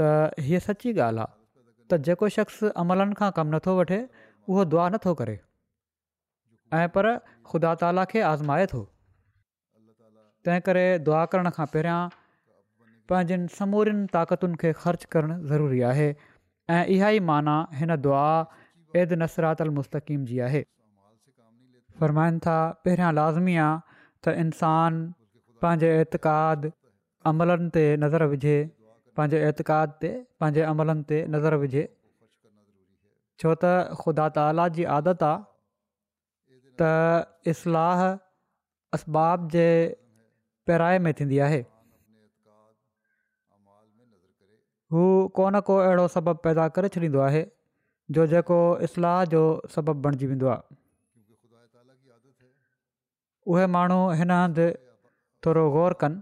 त 0.00 0.46
हीअ 0.46 0.60
सची 0.68 0.92
ॻाल्हि 0.98 1.26
आहे 1.26 1.88
त 1.92 2.00
जेको 2.08 2.28
शख़्स 2.38 2.62
अमलनि 2.84 3.20
खां 3.20 3.30
कमु 3.40 3.56
नथो 3.56 3.76
वठे 3.80 4.00
उहो 4.48 4.64
दुआ 4.76 4.88
नथो 4.96 5.12
करे 5.20 5.36
ऐं 6.80 6.88
पर 6.96 7.10
ख़ुदा 7.50 7.74
ताला 7.84 8.04
खे 8.14 8.20
आज़माए 8.30 8.66
थो 8.72 8.82
तंहिं 10.46 10.60
करे 10.70 10.86
दुआ 11.10 11.20
करण 11.36 11.50
खां 11.58 11.68
पहिरियां 11.76 12.00
पंहिंजनि 13.12 13.52
समूरियुनि 13.60 14.10
ताक़तुनि 14.18 14.60
खे 14.64 14.74
ख़र्चु 14.84 15.12
करणु 15.16 15.38
ज़रूरी 15.54 15.82
आहे 15.92 16.08
ऐं 16.72 16.82
इहा 16.94 17.08
ई 17.14 17.20
माना 17.28 17.54
हिन 17.78 17.94
दुआ 18.06 18.26
एद 19.02 19.12
नसरातक़िम 19.22 20.24
जी 20.30 20.36
आहे 20.48 20.60
फ़रमाइनि 22.02 22.42
था 22.46 22.56
पहिरियां 22.86 23.12
लाज़मी 23.18 23.54
आहे 23.62 23.94
त 24.24 24.34
इंसान 24.42 25.00
पंहिंजे 25.64 25.90
एतक़ाद 26.02 26.70
अमलनि 27.30 27.70
ते 27.76 27.82
नज़र 28.04 28.26
विझे 28.34 28.56
पंहिंजे 29.18 29.40
एताद 29.48 29.96
ते 30.04 30.12
पंहिंजे 30.42 30.62
अमलनि 30.74 31.04
ते 31.10 31.18
नज़र 31.36 31.58
विझे 31.64 31.84
छो 31.86 33.56
त 33.64 33.72
ख़ुदा 34.04 34.28
ताला 34.38 34.68
जी 34.78 34.86
आदत 34.98 35.26
आहे 35.32 35.48
त 36.82 36.92
इस्लाह 37.56 38.06
असबाब 38.98 39.50
जे 39.56 39.68
में 41.08 41.12
थींदी 41.18 41.38
आहे 41.50 41.62
हू 44.92 45.02
को 45.36 45.48
न 45.54 45.60
को 45.66 45.76
अहिड़ो 45.88 46.06
सबबु 46.12 46.32
पैदा 46.44 46.66
करे 46.76 46.88
छॾींदो 46.94 47.20
आहे 47.26 47.42
जो 48.16 48.26
जेको 48.32 48.56
इस्लाह 48.86 49.18
जो 49.34 49.42
सबबु 49.74 49.94
बणिजी 50.06 50.26
वेंदो 50.30 50.48
आहे 50.54 50.78
उहे 53.52 53.66
माण्हू 53.74 54.00
हिन 54.20 54.30
हंधि 54.36 54.66
थोरो 55.46 55.62
गौर 55.76 55.96
कनि 56.00 56.18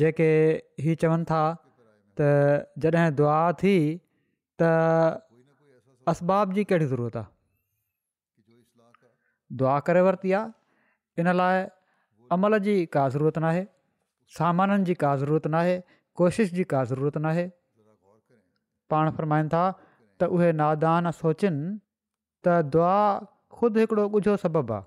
जेके 0.00 0.28
हीउ 0.84 1.00
चवनि 1.02 1.24
था 1.32 1.40
त 2.20 2.30
जॾहिं 2.84 3.16
दुआ 3.22 3.40
थी 3.64 3.74
त 4.62 4.70
असबाब 6.14 6.52
जी 6.58 6.64
कहिड़ी 6.70 6.86
ज़रूरत 6.92 7.16
आहे 7.22 7.26
दुआ 9.60 9.78
करे 9.88 10.00
वरिती 10.06 10.32
आहे 10.38 11.22
इन 11.22 11.32
लाइ 11.42 11.60
अमल 12.36 12.58
जी 12.70 12.78
का 12.96 13.08
ज़रूरत 13.16 13.38
न 13.44 13.52
आहे 13.54 13.66
सामाननि 14.38 14.84
जी 14.90 14.94
का 15.02 15.14
ज़रूरत 15.24 15.52
کوشش 16.18 16.46
जी 16.56 16.64
का 16.70 16.78
ज़रूरत 16.90 17.16
नाहे 17.24 17.42
पाण 18.92 19.10
फरमाईनि 19.18 19.48
था 19.54 19.64
त 20.18 20.20
उहे 20.36 20.48
नादान 20.60 21.04
سوچن 21.22 21.56
त 22.44 22.46
दुआ 22.74 22.96
ख़ुदि 23.58 23.80
हिकिड़ो 23.82 24.04
ॻुझो 24.16 24.34
सबबु 24.44 24.72
आहे 24.76 24.86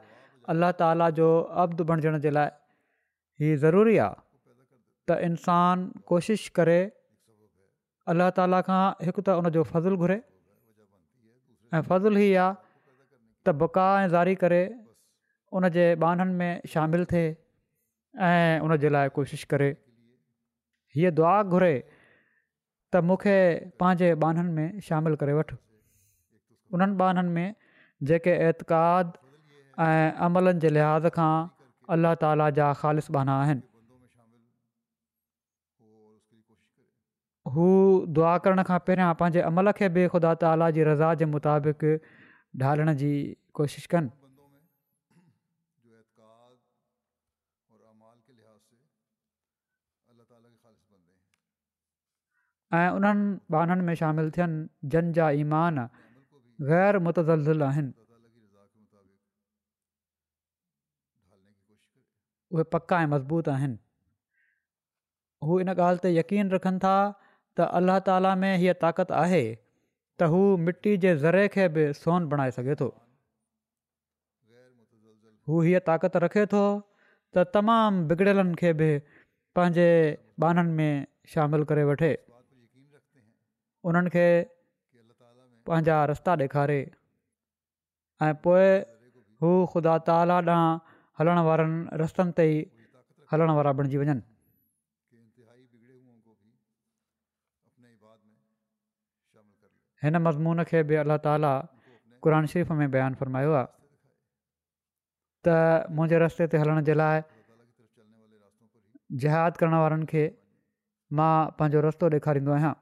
अलाह 0.56 0.72
ताला 0.84 1.10
जो 1.20 1.30
عبد 1.66 1.82
बणजण 1.94 2.20
जे 2.28 2.32
लाइ 2.40 2.50
ही 3.44 3.50
ज़रूरी 3.66 3.98
आहे 4.06 4.16
त 5.10 5.16
इंसानु 5.28 6.04
कोशिशि 6.12 6.50
करे 6.58 6.80
अलाह 8.12 8.30
ताला 8.38 8.60
खां 8.68 8.86
हिकु 9.08 9.22
त 9.28 9.36
उनजो 9.42 9.64
جو 9.74 9.96
घुरे 10.04 10.18
ऐं 11.76 11.82
फज़ुल 11.90 12.18
हीअ 12.22 12.42
आहे 12.44 12.56
त 13.46 13.54
बका 13.62 13.86
ऐं 14.04 14.08
ज़ारी 14.14 14.36
करे 14.44 14.62
उन 15.58 15.68
जे 15.76 15.86
बाननि 16.04 16.34
में 16.40 16.62
शामिलु 16.74 17.06
थिए 17.12 17.26
ऐं 18.30 18.60
उनजे 18.66 18.90
लाइ 18.96 19.08
कोशिशि 19.18 19.48
करे 19.52 19.70
हीअ 20.96 21.12
दुआ 21.20 21.36
घुरे 21.54 21.72
त 21.92 23.04
मूंखे 23.12 23.38
पंहिंजे 23.80 24.10
बाननि 24.26 24.52
में 24.58 24.68
शामिलु 24.88 25.16
करे 25.24 25.34
वठि 25.40 25.56
उन्हनि 26.74 26.96
बाननि 27.04 27.32
में 27.38 27.50
जेके 28.12 28.34
एतकाद 28.50 29.08
ऐं 29.88 30.06
अमलनि 30.28 30.60
जे 30.66 30.70
लिहाज़ 30.78 31.06
खां 31.20 31.34
अलाह 31.96 32.14
ताला 32.24 32.50
जा 32.62 32.68
बाना 33.18 33.38
हू 37.56 37.66
दुआ 38.16 38.32
करण 38.46 38.62
खां 38.68 38.78
पहिरियां 38.88 39.10
पंहिंजे 39.20 39.42
अमल 39.50 39.72
खे 39.80 39.88
बि 39.98 40.04
ख़ुदा 40.14 40.32
ताला 40.44 40.70
जी 40.78 40.84
रज़ा 40.88 41.10
जे 41.20 41.26
मुताबिक़ 41.34 41.84
ढालण 42.64 42.94
जी 43.02 43.12
कोशिशि 43.60 43.88
कनि 43.92 44.10
ऐं 52.80 52.90
उन्हनि 53.00 53.28
बाननि 53.56 53.84
में 53.90 53.94
शामिलु 54.00 54.32
थियनि 54.38 54.90
जंहिंजा 54.96 55.28
ईमान 55.44 55.76
ग़ैर 56.72 56.98
मुतज़ल 57.08 57.64
आहिनि 57.68 57.92
उहे 62.56 62.64
पका 62.76 62.96
ऐं 63.06 63.08
मज़बूत 63.16 63.48
आहिनि 63.56 63.78
हू 65.48 65.60
इन 65.66 65.70
ॻाल्हि 65.80 66.02
ते 66.08 66.14
यकीन 66.18 66.52
रखनि 66.56 66.80
था 66.88 66.96
त 67.58 67.66
अल्लाह 67.78 68.00
ताली 68.08 68.32
में 68.42 68.54
हीअ 68.64 68.74
ताक़त 68.84 69.12
आहे 69.20 69.42
त 69.52 70.30
हू 70.34 70.42
मिटी 70.66 70.92
जे 71.06 71.14
ज़रे 71.24 71.44
खे 71.56 71.66
बि 71.78 71.86
सोन 72.00 72.28
बणाए 72.34 72.52
सघे 72.58 72.76
थो 72.82 72.90
हू 75.52 75.62
हीअ 75.70 75.82
ताक़त 75.90 76.20
रखे 76.26 76.46
थो 76.54 76.62
त 77.38 77.46
तमामु 77.56 78.06
बिगड़ियलनि 78.12 78.60
खे 78.62 78.72
बि 78.82 78.90
पंहिंजे 79.60 79.90
बाननि 80.46 80.74
में 80.80 80.92
शामिलु 81.34 81.70
करे 81.74 81.84
वठे 81.92 82.12
उन्हनि 83.92 84.10
खे 84.16 84.28
पंहिंजा 85.70 85.98
रस्ता 86.14 86.32
ॾेखारे 86.46 86.80
ऐं 88.28 88.34
पोइ 88.46 88.68
हू 89.44 89.50
ख़ुदा 89.74 89.94
ताला 90.10 90.38
ॾांहुं 90.54 90.96
हलण 91.20 91.38
वारनि 91.50 91.78
रस्तनि 92.02 92.32
ते 92.38 92.46
ई 92.54 92.64
हलण 93.32 93.50
वारा 93.58 93.72
बणिजी 93.78 93.98
वञनि 94.02 94.22
हिन 100.04 100.18
मज़मून 100.26 100.60
खे 100.70 100.80
बि 100.90 100.96
अलाह 101.02 101.18
ताला 101.26 101.54
क़न 102.24 102.44
शरीफ़ 102.52 102.72
में 102.80 102.90
बयानु 102.94 103.16
फ़रमायो 103.20 103.52
आहे 103.60 103.68
त 105.46 105.48
मुंहिंजे 105.98 106.18
रस्ते 106.26 106.44
ते 106.52 106.56
हलण 106.62 106.78
जे 106.88 106.94
लाइ 107.00 107.18
जहाद 109.22 109.54
करण 109.58 109.74
वारनि 109.84 110.06
खे 110.12 110.24
मां 111.18 111.36
पंहिंजो 111.58 111.80
रस्तो 111.88 112.06
ॾेखारींदो 112.16 112.52
आहियां 112.58 112.74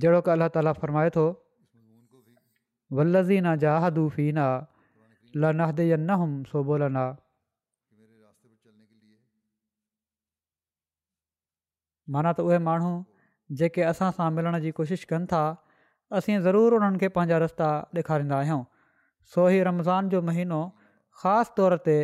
जहिड़ो 0.00 0.20
की 0.26 0.30
अल्ला 0.34 0.46
ताला 0.56 0.72
फ़रमाए 0.80 1.10
थो 1.16 1.26
वल्लज़ 2.98 3.30
माना 12.12 12.30
त 12.36 12.40
उहे 12.44 12.58
माण्हू 12.66 12.92
जेके 13.60 13.82
असां 13.90 14.10
सां 14.18 14.28
मिलण 14.38 14.56
जी 14.64 14.70
कोशिशि 14.80 15.06
कनि 15.12 15.26
था 15.32 15.40
असीं 16.18 16.36
ज़रूरु 16.44 16.76
उन्हनि 16.80 16.98
खे 17.02 17.08
पंहिंजा 17.16 17.38
रस्ता 17.44 17.68
ॾेखारींदा 17.98 18.36
आहियूं 18.42 18.60
सोही 19.34 19.58
रमज़ान 19.70 20.08
जो 20.14 20.20
महीनो 20.28 20.60
ख़ासि 21.22 21.52
तौर 21.56 21.76
ते 21.88 21.96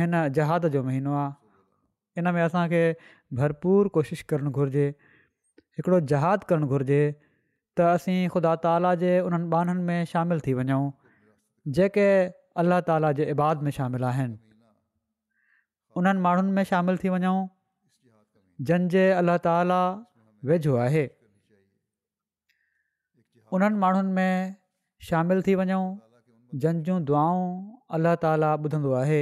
हिन 0.00 0.18
जहाद 0.38 0.68
जो 0.76 0.82
महीनो 0.88 1.14
आहे 1.20 2.20
इन 2.22 2.30
में 2.36 2.40
असांखे 2.42 2.82
भरपूर 3.40 3.88
कोशिशि 3.98 4.24
करणु 4.32 4.50
घुरिजे 4.60 4.86
हिकिड़ो 5.78 6.00
जहादु 6.14 6.50
करणु 6.52 6.68
घुरिजे 6.76 7.00
त 7.78 7.88
असीं 7.94 8.18
ख़ुदा 8.34 8.54
ताला 8.66 8.94
जे 9.04 9.14
उन्हनि 9.28 9.48
ॿाननि 9.60 9.82
में 9.90 10.00
शामिलु 10.14 10.44
थी 10.48 10.52
वञूं 10.58 10.82
जेके 11.78 12.08
अलाह 12.64 12.82
ताला 12.90 13.12
जे 13.20 13.30
इबाद 13.36 13.68
में 13.68 13.72
शामिलु 13.78 14.10
आहिनि 14.10 14.36
उन्हनि 16.00 16.24
माण्हुनि 16.28 16.56
में 16.60 16.64
शामिलु 16.72 17.02
थी 17.04 17.14
वञूं 17.16 17.36
जंहिंजे 18.68 19.06
अल्ला 19.22 19.34
ताला 19.48 19.80
वेझो 20.48 20.74
आहे 20.82 21.02
उन्हनि 23.56 23.78
माण्हुनि 23.84 24.12
में 24.18 24.32
शामिलु 25.06 25.40
थी 25.46 25.54
वञूं 25.60 25.86
जंहिंजूं 26.64 26.98
दुआऊं 27.08 27.40
अलाह 27.98 28.14
ताला 28.26 28.50
ॿुधंदो 28.66 28.92
आहे 29.00 29.20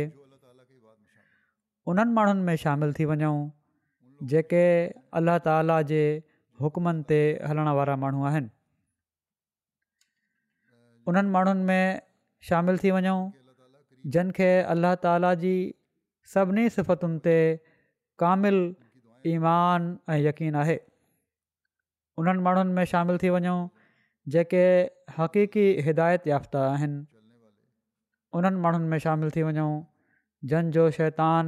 उन्हनि 1.92 2.14
माण्हुनि 2.18 2.44
में 2.50 2.56
शामिलु 2.64 2.96
थी 3.00 3.04
वञूं 3.12 3.32
जेके 4.34 4.64
अल्ल्ह 5.20 5.38
ताला 5.48 5.78
जे 5.92 6.02
हुकमनि 6.64 7.06
ते 7.12 7.20
हलण 7.48 7.72
वारा 7.80 7.96
माण्हू 8.04 8.26
आहिनि 8.32 8.48
उन्हनि 11.12 11.32
माण्हुनि 11.36 11.64
में 11.72 12.00
शामिलु 12.50 12.84
थी 12.84 12.94
वञूं 13.00 13.18
जनखे 14.16 14.52
अल्लाह 14.74 14.94
ताला 15.06 15.32
जी 15.44 15.54
सभिनी 16.34 16.66
सिफ़तुनि 16.78 17.20
ते 17.28 17.36
कामिल 18.24 18.64
ईमान 19.36 19.92
ऐं 20.14 20.18
यक़ीन 20.26 20.56
आहे 20.64 20.76
उन्हनि 22.18 22.42
माण्हुनि 22.46 22.72
में 22.74 22.84
शामिलु 22.92 23.18
थी 23.22 23.28
वञूं 23.34 23.58
जेके 24.34 24.60
हक़ीक़ी 25.18 25.66
हिदायत 25.86 26.26
याफ़्ता 26.32 26.60
आहिनि 26.74 26.98
उन्हनि 28.38 28.58
माण्हुनि 28.64 28.88
में 28.92 28.98
शामिलु 29.04 29.30
थी 29.36 29.42
वञूं 29.48 29.70
जंहिंजो 30.50 30.84
शैतान 30.98 31.44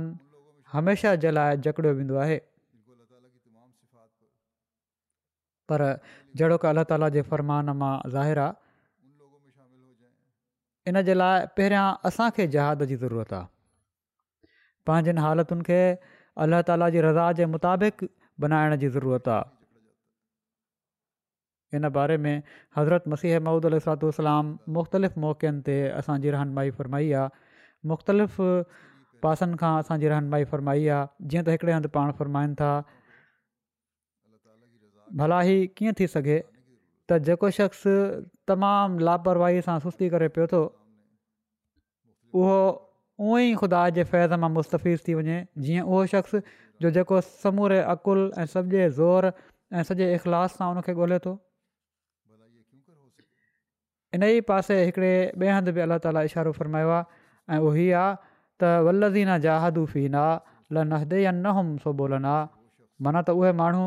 हमेशह 0.72 1.14
जे 1.22 1.31
लाइ 1.37 1.57
जकड़ियो 1.68 1.92
वेंदो 1.98 2.14
आहे 2.26 2.37
पर 5.70 5.81
जहिड़ो 6.38 6.57
की 6.64 6.68
अलाह 6.74 6.85
ताला 6.90 7.09
जे 7.18 7.22
फ़रमान 7.31 7.70
मां 7.83 7.94
ज़ाहिर 8.11 8.38
आहे 8.38 8.64
इन 10.92 11.02
जे 11.09 11.14
लाइ 11.20 11.46
पहिरियां 11.57 11.87
असांखे 12.11 12.46
जहाद 12.57 12.85
जी 12.90 12.96
ज़रूरत 13.05 13.33
आहे 13.38 13.46
पंहिंजनि 14.90 15.20
हालतुनि 15.26 15.62
खे 15.70 15.81
अल्ला 16.44 16.62
ताला 16.70 16.88
जी 16.96 17.00
रज़ा 17.09 17.26
जे 17.40 17.46
मुताबिक़ 17.57 18.07
बनाइण 18.46 18.76
जी 18.85 18.88
ज़रूरत 18.96 19.29
आहे 19.37 19.55
इन 21.76 21.88
बारे 21.96 22.16
में 22.26 22.36
हज़रत 22.76 23.04
मसीह 23.14 23.38
महमूदु 23.46 23.68
अलतोलाम 23.72 24.46
मुख़्तलिफ़ 24.78 25.18
मौक़नि 25.24 25.62
ते 25.68 25.76
असांजी 26.00 26.30
रहनुमाई 26.36 26.70
फरमाई 26.80 27.10
आहे 27.20 27.28
मुख़्तलिफ़ 27.90 28.36
पासनि 29.24 29.56
खां 29.62 29.72
असांजी 29.84 30.08
रहनमाई 30.14 30.44
फरमाई 30.54 30.86
आहे 30.96 31.26
जीअं 31.32 31.44
त 31.48 31.56
हिकिड़े 31.56 31.72
हंधि 31.76 31.90
पाण 31.96 32.12
फ़रमाईनि 32.20 32.54
था 32.62 32.70
भला 35.20 35.40
ही 35.48 35.56
कीअं 35.78 35.98
थी 36.00 36.06
सघे 36.16 36.38
त 37.10 37.18
जेको 37.28 37.50
शख़्स 37.60 37.86
तमामु 38.50 39.04
लापरवाही 39.10 39.62
सां 39.68 39.78
सुस्ती 39.86 40.08
करे 40.16 40.28
पियो 40.38 40.46
थो 40.56 40.62
उहो 42.42 42.58
उअई 43.26 43.54
ख़ुदा 43.64 43.82
जे 43.98 44.04
फैज़ 44.14 44.34
मां 44.44 44.50
मुस्तफीज़ 44.60 45.06
थी 45.08 45.14
वञे 45.20 45.38
जीअं 45.66 45.82
उहो 45.90 46.04
शख़्स 46.14 46.42
जो 46.84 46.90
जेको 46.98 47.20
समूरे 47.26 47.78
अकुल 47.96 48.24
ऐं 48.44 48.46
सम्झे 48.54 48.88
ज़ोर 49.00 49.32
ऐं 49.80 49.82
सॼे 49.90 50.12
इख़लास 50.18 50.56
सां 50.60 50.68
उनखे 50.74 50.94
ॻोल्हे 51.02 51.18
थो 51.28 51.32
इन 54.16 54.22
ई 54.33 54.40
पासे 54.48 54.74
हिकिड़े 54.88 55.12
ॿिए 55.38 55.50
हंधि 55.55 55.72
बि 55.76 55.81
अलाह 55.87 56.24
इशारो 56.29 56.50
फ़रमायो 56.59 56.90
आहे 56.96 57.05
ऐं 57.55 57.59
उहो 57.68 57.79
ई 57.85 57.88
आहे 58.02 58.12
त 58.61 58.85
वल्लज़ीना 58.87 60.24
ल 60.74 61.20
या 61.26 61.33
न 61.44 61.66
सो 61.85 61.92
माना 63.05 63.20
त 63.26 63.31
उहे 63.38 63.52
माण्हू 63.61 63.85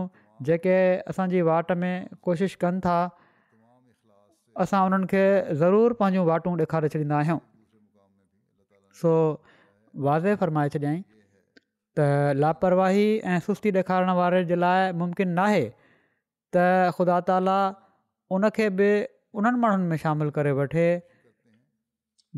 जेके 0.47 0.75
असांजी 1.11 1.39
वाट 1.49 1.67
में 1.81 1.93
कोशिशि 2.25 2.57
कनि 2.61 2.79
था 2.85 2.97
असां 4.65 4.81
उन्हनि 4.89 5.07
खे 5.11 5.23
ज़रूरु 5.61 5.93
पंहिंजूं 6.01 6.25
वाटूं 6.29 6.53
ॾेखारे 6.65 6.87
छॾींदा 6.95 7.15
आहियूं 7.23 7.39
सो 9.01 9.11
वाज़े 10.07 10.31
फ़रमाए 10.41 10.67
छॾियाई 10.75 10.97
त 11.97 12.07
लापरवाही 12.41 13.07
ऐं 13.35 13.39
सुस्ती 13.47 13.69
ॾेखारण 13.81 14.09
वारे 14.19 14.39
जे 14.51 14.55
लाइ 14.65 15.25
नाहे 15.39 15.63
ख़ुदा 16.99 17.17
ताला 17.31 17.59
उन्हनि 19.37 19.59
माण्हुनि 19.63 19.87
में 19.89 19.97
शामिलु 20.03 20.31
करे 20.35 20.51
वठे 20.59 20.85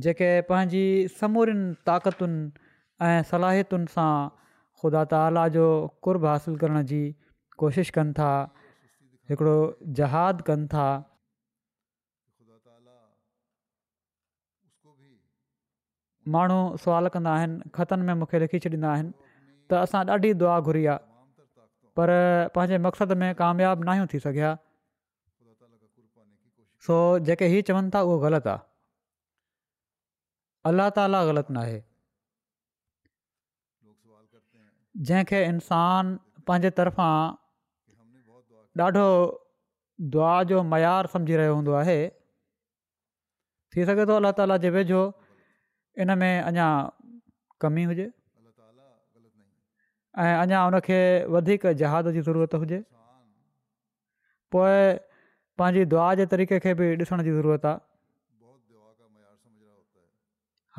जेके 0.03 0.29
पंहिंजी 0.49 0.83
समूरियुनि 1.19 1.65
ताक़तुनि 1.87 2.39
ऐं 3.07 3.21
सलाहियतुनि 3.31 3.87
सां 3.95 4.11
ख़ुदा 4.81 5.03
ताला 5.13 5.47
जो 5.55 5.65
कुर्ब 6.05 6.25
हासिल 6.31 6.57
करण 6.63 6.83
जी 6.91 7.01
कोशिशि 7.63 7.91
कनि 7.99 8.13
था 8.19 8.31
हिकिड़ो 9.31 9.55
जहाद 10.01 10.41
कनि 10.49 10.67
था 10.75 10.87
माण्हू 16.33 16.59
सुवाल 16.81 17.07
कंदा 17.13 17.31
आहिनि 17.35 17.69
ख़तनि 17.75 18.03
में 18.07 18.13
मूंखे 18.23 18.39
लिखी 18.45 18.59
छॾींदा 18.65 18.89
आहिनि 18.95 19.11
त 19.69 19.73
असां 19.85 20.01
ॾाढी 20.15 20.33
दुआ 20.43 20.59
घुरी 20.67 20.85
आहे 20.93 20.99
पर 21.97 22.09
पंहिंजे 22.55 22.77
मक़सद 22.83 23.13
में 23.23 23.29
कामयाबु 23.39 23.83
न 23.83 23.89
आहियूं 23.93 24.07
थी 24.13 24.19
सघिया 24.25 24.49
सो 26.85 26.95
जेके 27.29 27.47
हीउ 27.53 27.61
चवनि 27.69 27.89
था 27.93 28.01
उहो 28.07 28.17
ग़लति 28.21 28.49
आहे 28.49 28.61
अलाह 30.69 30.89
ताला 30.97 31.19
ग़लति 31.27 31.53
नाहे 31.57 31.75
जंहिंखे 35.09 35.43
इंसान 35.51 36.15
पंहिंजे 36.49 36.69
तरफ़ां 36.79 37.13
ॾाढो 38.83 39.07
दुआ 40.13 40.31
जो 40.51 40.61
मयारु 40.73 41.07
सम्झी 41.13 41.35
रहियो 41.41 41.55
हूंदो 41.55 41.73
आहे 41.81 41.95
थी 43.75 43.85
सघे 43.89 44.05
थो 44.11 44.15
ताला 44.39 44.57
जे 44.65 44.69
वेझो 44.77 45.01
इन 46.05 46.13
में 46.23 46.33
अञा 46.33 46.67
कमी 47.65 47.83
हुजे 47.91 48.05
ऐं 50.23 50.33
अञा 50.45 50.61
उनखे 50.71 50.99
वधीक 51.35 51.67
जी 51.81 51.91
ज़रूरत 52.29 52.59
हुजे 52.63 52.79
पोइ 54.55 54.75
पंहिंजी 55.59 55.83
दुआ 55.93 56.07
जे 56.19 56.25
तरीक़े 56.33 56.59
खे 56.65 56.71
बि 56.81 56.87
ॾिसण 57.03 57.23
जी 57.27 57.31
ज़रूरत 57.37 57.65
आहे 57.65 57.79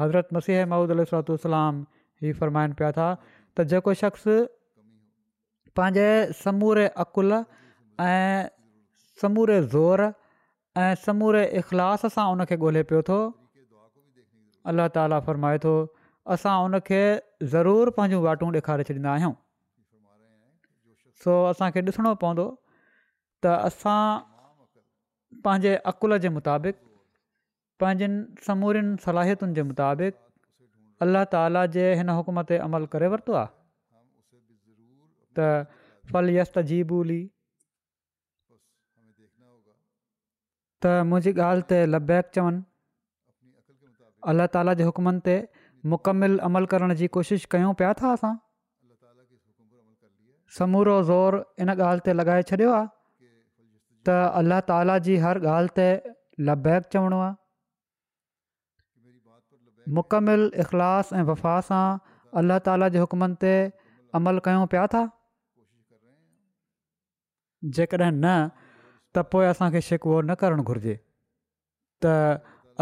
हज़रत 0.00 0.32
मसीह 0.38 0.64
महमूदु 0.72 0.94
अलतोलाम 0.98 1.80
ही 2.24 2.32
फ़रमाइनि 2.40 2.74
पिया 2.80 2.90
था 2.98 3.08
त 3.24 3.68
जेको 3.72 3.94
शख़्स 4.02 4.26
पंहिंजे 5.80 6.06
समूरे 6.40 6.86
अकुल 7.04 7.32
ऐं 7.36 8.48
समूरे 9.24 9.58
ज़ोर 9.74 10.06
ऐं 10.84 10.94
समूरे 11.04 11.44
इख़लास 11.62 12.06
सां 12.16 12.26
उनखे 12.36 12.56
ॻोल्हे 12.64 12.82
पियो 12.92 13.02
थो 13.10 13.20
अल्ला 14.72 14.88
ताला 14.96 15.20
फ़रमाए 15.28 15.60
थो 15.66 15.74
असां 16.36 16.56
उनखे 16.66 17.02
ज़रूरु 17.54 17.94
पंहिंजूं 18.00 18.24
वाटूं 18.28 18.48
ॾेखारे 18.58 18.84
छॾींदा 18.90 19.12
आहियूं 19.16 19.34
सो 21.24 21.32
असांखे 21.52 21.86
ॾिसणो 21.90 22.14
पवंदो 22.24 22.48
त 23.44 23.58
असां 23.70 24.00
पंहिंजे 25.44 25.74
अक़ुल 25.92 26.18
जे 26.24 26.28
मुताबिक़ 26.36 26.76
पंहिंजनि 27.80 28.44
समूरिन 28.48 28.96
सलाहियतुनि 29.04 29.54
जे 29.58 29.62
मुताबिक़ 29.70 30.14
अल्लाह 31.06 31.24
ताला 31.34 31.64
जे 31.76 31.86
हिन 32.00 32.08
हुकम 32.18 32.42
ते 32.50 32.58
अमल 32.66 32.86
करे 32.94 33.08
वरितो 33.14 33.38
आहे 33.42 33.50
त 35.38 35.80
फलयस्ती 36.12 36.80
ॿोली 36.94 37.20
त 40.82 40.84
मुंहिंजी 41.10 41.32
ॻाल्हि 41.48 41.66
ते 41.72 41.78
लबैक 41.96 42.24
चवनि 42.34 42.60
अल्ला 44.30 44.46
ताला 44.56 44.72
जे 44.80 44.84
हुकमनि 44.90 45.20
ते 45.28 45.34
मुकमिल 45.92 46.32
अमल 46.48 46.64
करण 46.72 46.94
जी 47.02 47.06
कोशिशि 47.18 47.46
कयूं 47.52 47.74
पिया 47.82 47.92
था 48.00 48.12
असां 48.18 48.34
समूरो 50.58 50.96
ज़ोर 51.08 51.42
इन 51.64 51.68
ॻाल्हि 51.74 52.04
ते 52.06 52.12
लॻाए 52.20 52.42
छॾियो 52.50 52.72
आहे 52.78 52.90
त 54.06 54.08
اللہ 54.38 54.60
ताला 54.68 54.94
जी 55.06 55.14
हर 55.24 55.36
ॻाल्हि 55.48 55.72
ते 55.78 55.86
लबैक 56.48 56.82
चवणो 56.92 57.18
आहे 57.24 57.32
मुकमिल 59.98 60.42
इख़लास 60.62 61.06
ऐं 61.20 61.24
वफ़ा 61.28 61.54
सां 61.68 61.86
अल्लाह 62.40 62.58
ताला 62.68 62.86
जे 62.94 62.98
हुकमनि 63.04 63.38
ते 63.44 63.52
अमल 64.20 64.42
कयूं 64.46 64.64
पिया 64.74 64.86
था 64.94 65.02
जेकॾहिं 67.78 68.08
न 68.08 68.32
त 69.14 69.24
पोइ 69.34 69.46
असांखे 69.52 69.84
शिकवो 69.90 70.18
न 70.22 70.36
करणु 70.42 70.66
घुरिजे 70.72 70.94
त 72.06 72.14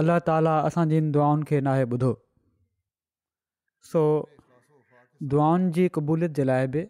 अल्लाह 0.03 0.21
ताला 0.31 0.57
असांजी 0.71 0.99
हिन 1.01 1.11
दुआनि 1.19 1.49
खे 1.51 1.61
नाहे 1.69 1.85
ॿुधो 1.95 2.13
सो 3.91 4.05
दुआनि 5.37 5.71
जी 5.77 5.87
क़बूलियत 6.01 6.35
जे 6.41 6.49
लाइ 6.55 6.71
बि 6.77 6.85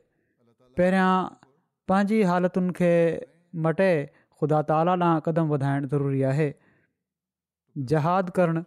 पहिरियां 0.77 1.11
पंहिंजी 1.93 2.23
हालतुनि 2.33 2.75
खे 2.81 2.93
मटे 3.67 3.87
خدا 4.41 4.61
تعالیٰ 4.69 4.97
قدم 5.25 5.49
بد 5.49 5.63
ضروری 5.91 6.25
ہے 6.25 6.51
جہاد 7.89 8.31
کرانے 8.35 8.61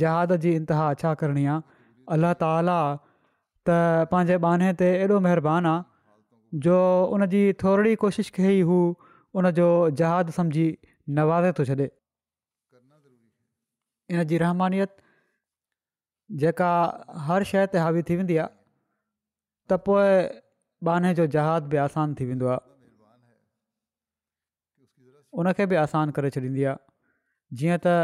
جہاد 0.00 0.26
کی 0.30 0.36
جی 0.42 0.54
انتہا 0.56 0.76
چھ 0.84 0.90
اچھا 1.04 1.14
کرنی 1.22 1.46
اللہ 2.16 2.32
تعالیٰ 2.38 2.82
تانے 3.66 4.38
بانے 4.46 4.72
تب 4.78 5.48
ان 7.14 7.28
جی 7.30 7.42
تھوڑی 7.64 7.94
کوشش 8.04 8.32
کے 8.38 8.42
ہی 8.46 8.62
انجو 9.34 9.68
جہاد 9.96 10.30
سمجھی 10.36 10.74
نوازے 11.18 11.52
تو 11.58 11.64
چر 11.64 11.80
ان 14.08 14.26
جی 14.26 14.38
رحمانیت 14.38 15.00
ہر 17.28 17.42
شے 17.46 17.64
حاوی 17.78 18.00
ویسے 18.08 18.42
त 19.70 19.74
पोइ 19.86 20.06
बाने 20.86 21.10
जो 21.18 21.26
जहाज़ 21.34 21.64
बि 21.72 21.76
आसान 21.86 22.14
थी 22.20 22.24
वेंदो 22.28 22.46
आहे 22.54 22.62
उनखे 25.40 25.64
बि 25.72 25.76
आसानु 25.82 26.12
करे 26.16 26.30
छॾींदी 26.36 26.62
आहे 26.70 26.74
जीअं 27.60 27.76
त 27.86 27.94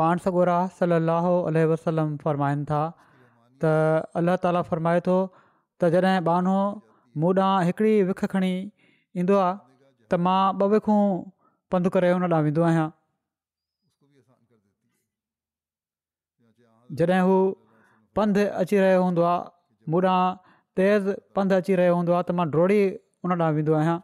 पाण 0.00 0.22
सगोरा 0.24 0.56
सलाहु 0.78 1.32
वसलम 1.72 2.08
फ़रमाइनि 2.24 2.64
था 2.70 2.80
त 3.02 3.72
अल्लाह 4.20 4.36
ताला 4.46 4.62
फ़रमाए 4.70 5.00
थो 5.08 5.16
त 5.80 5.90
जॾहिं 5.96 6.14
बानो 6.28 6.58
मूं 7.22 7.30
ॾांहुं 7.42 7.62
हिकिड़ी 7.68 7.94
विख 8.08 8.20
खणी 8.32 8.52
ईंदो 9.22 9.36
आहे 9.44 9.54
त 10.10 10.20
मां 10.26 10.40
ॿ 10.62 10.72
विखूं 10.74 11.00
पंधु 11.74 11.88
करे 11.94 12.10
हुन 12.16 12.22
ॾांहुं 12.26 12.42
वेंदो 12.48 12.62
आहियां 12.70 12.88
जॾहिं 17.00 17.22
हू 17.28 17.36
पंधु 18.18 18.42
अची 18.62 18.76
रहियो 18.84 19.00
हूंदो 19.06 19.22
तेज़ 20.76 21.08
पंधु 21.36 21.54
अची 21.56 21.74
रहियो 21.80 21.94
हूंदो 21.96 22.12
आहे 22.12 22.22
त 22.28 22.30
मां 22.38 22.46
डोड़ी 22.54 22.80
تا 23.24 23.32
ॾांहुं 23.32 23.54
वेंदो 23.56 23.72
आहियां 23.78 24.00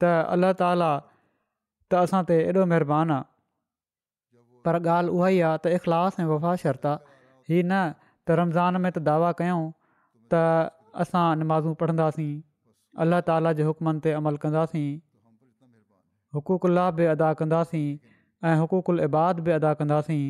त 0.00 0.12
अल्ला 0.34 0.50
ताला 0.60 0.88
त 1.92 2.00
असां 2.04 2.20
ते 2.30 2.36
ऐॾो 2.50 2.64
महिरबानी 2.72 3.14
आहे 3.16 3.24
पर 4.66 4.78
ॻाल्हि 4.86 5.16
उहा 5.16 5.28
ई 5.36 5.40
आहे 5.48 5.58
त 5.64 5.72
इख़लाफ़ 5.78 6.20
ऐं 6.22 6.26
वफ़ाशरता 6.32 6.92
हीअ 7.50 7.64
न 7.64 7.82
त 8.28 8.38
रमज़ान 8.40 8.80
में 8.84 8.90
त 8.96 9.04
दावा 9.10 9.30
कयूं 9.42 9.62
त 10.32 10.42
असां 11.04 11.24
नमाज़ूं 11.42 11.74
पढ़ंदासीं 11.84 12.32
अलाह 13.04 13.22
ताला 13.28 13.52
जे 13.60 13.68
हुकमनि 13.68 14.02
ते 14.06 14.16
अमल 14.18 14.40
कंदासीं 14.42 14.88
हुक़ुकु 16.38 16.68
बि 16.98 17.08
अदा 17.16 17.30
कंदासीं 17.42 17.86
ऐं 18.48 18.56
हुक़ुकुल 18.64 19.06
इबाद 19.10 19.44
बि 19.46 19.50
अदा 19.60 19.72
कंदासीं 19.82 20.24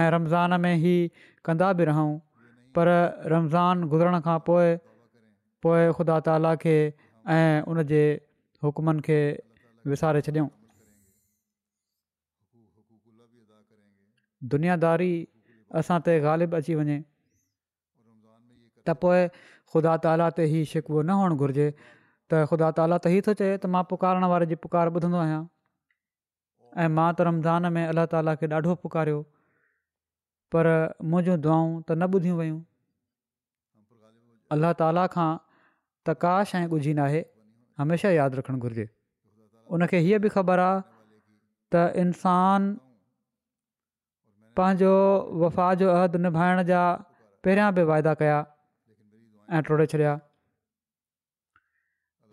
ऐं 0.00 0.10
रमज़ान 0.10 0.60
में 0.60 0.74
ई 0.74 1.10
कंदा 1.44 1.72
बि 1.78 1.84
रहूं 1.84 2.08
पर 2.76 2.88
रमज़ान 3.32 3.84
गुज़रण 3.88 4.18
खां 4.26 4.38
पोइ 4.50 5.82
ख़ुदा 5.98 6.16
ताली 6.28 6.52
खे 6.62 6.76
ऐं 7.34 7.62
उन 7.72 7.82
जे 7.92 8.00
हुकमनि 8.66 9.00
खे 9.08 9.18
विसारे 9.92 10.20
छॾियऊं 10.26 10.48
दुनियादारी 14.54 15.12
असां 15.80 15.98
ते 16.08 16.16
ग़ालिब 16.26 16.56
अची 16.60 16.74
वञे 16.80 16.96
त 18.88 18.96
पोइ 19.04 19.22
ख़ुदा 19.74 19.96
ताला 20.06 20.28
ते 20.38 20.48
ई 20.54 20.64
शिकवो 20.72 21.02
न 21.06 21.20
हुअणु 21.20 21.36
घुर्जे 21.44 21.68
त 21.78 22.40
ख़ुदा 22.50 22.72
ताला 22.80 22.98
त 23.04 23.12
हीअ 23.14 23.26
थो 23.30 23.36
चए 23.42 23.48
त 23.62 23.70
मां 23.76 23.84
पुकारण 23.94 24.26
वारे 24.34 24.50
जी 24.52 24.58
पुकार 24.66 24.90
ॿुधंदो 24.94 25.22
आहियां 25.26 25.42
ऐं 26.84 26.88
मां 26.98 27.06
त 27.14 27.28
रमज़ान 27.30 27.72
में 27.78 27.80
अलाह 27.86 28.10
ताला 28.16 28.36
खे 28.42 28.50
ॾाढो 28.58 28.76
पुकारियो 28.86 29.22
पर 30.54 30.66
मुंहिंजूं 31.12 31.36
दुआऊं 31.44 31.70
त 31.76 31.94
न 32.00 32.06
ॿुधियूं 32.16 32.36
वियूं 32.40 32.58
अलाह 34.56 34.72
ताला 34.82 35.06
खां 35.14 35.30
तकाश 36.08 36.52
ऐं 36.58 36.66
ॻुझी 36.76 36.92
नाहे 36.98 37.22
हमेशह 37.82 38.14
यादि 38.16 38.40
रखणु 38.40 38.60
घुर्जे 38.68 38.84
उनखे 39.78 40.00
हीअ 40.06 40.20
बि 40.26 40.32
ख़बर 40.34 40.62
आहे 40.66 40.76
त 41.76 41.82
इंसान 42.04 42.68
पंहिंजो 44.60 44.92
वफ़ा 45.44 45.68
जो 45.82 45.90
अहदु 45.96 46.22
निभाइण 46.28 46.62
जा 46.70 46.82
पहिरियां 47.46 47.70
बि 47.80 47.86
वाइदा 47.90 48.14
कया 48.22 48.38
ऐं 49.56 49.62
टोड़े 49.70 49.88
छॾिया 49.94 50.14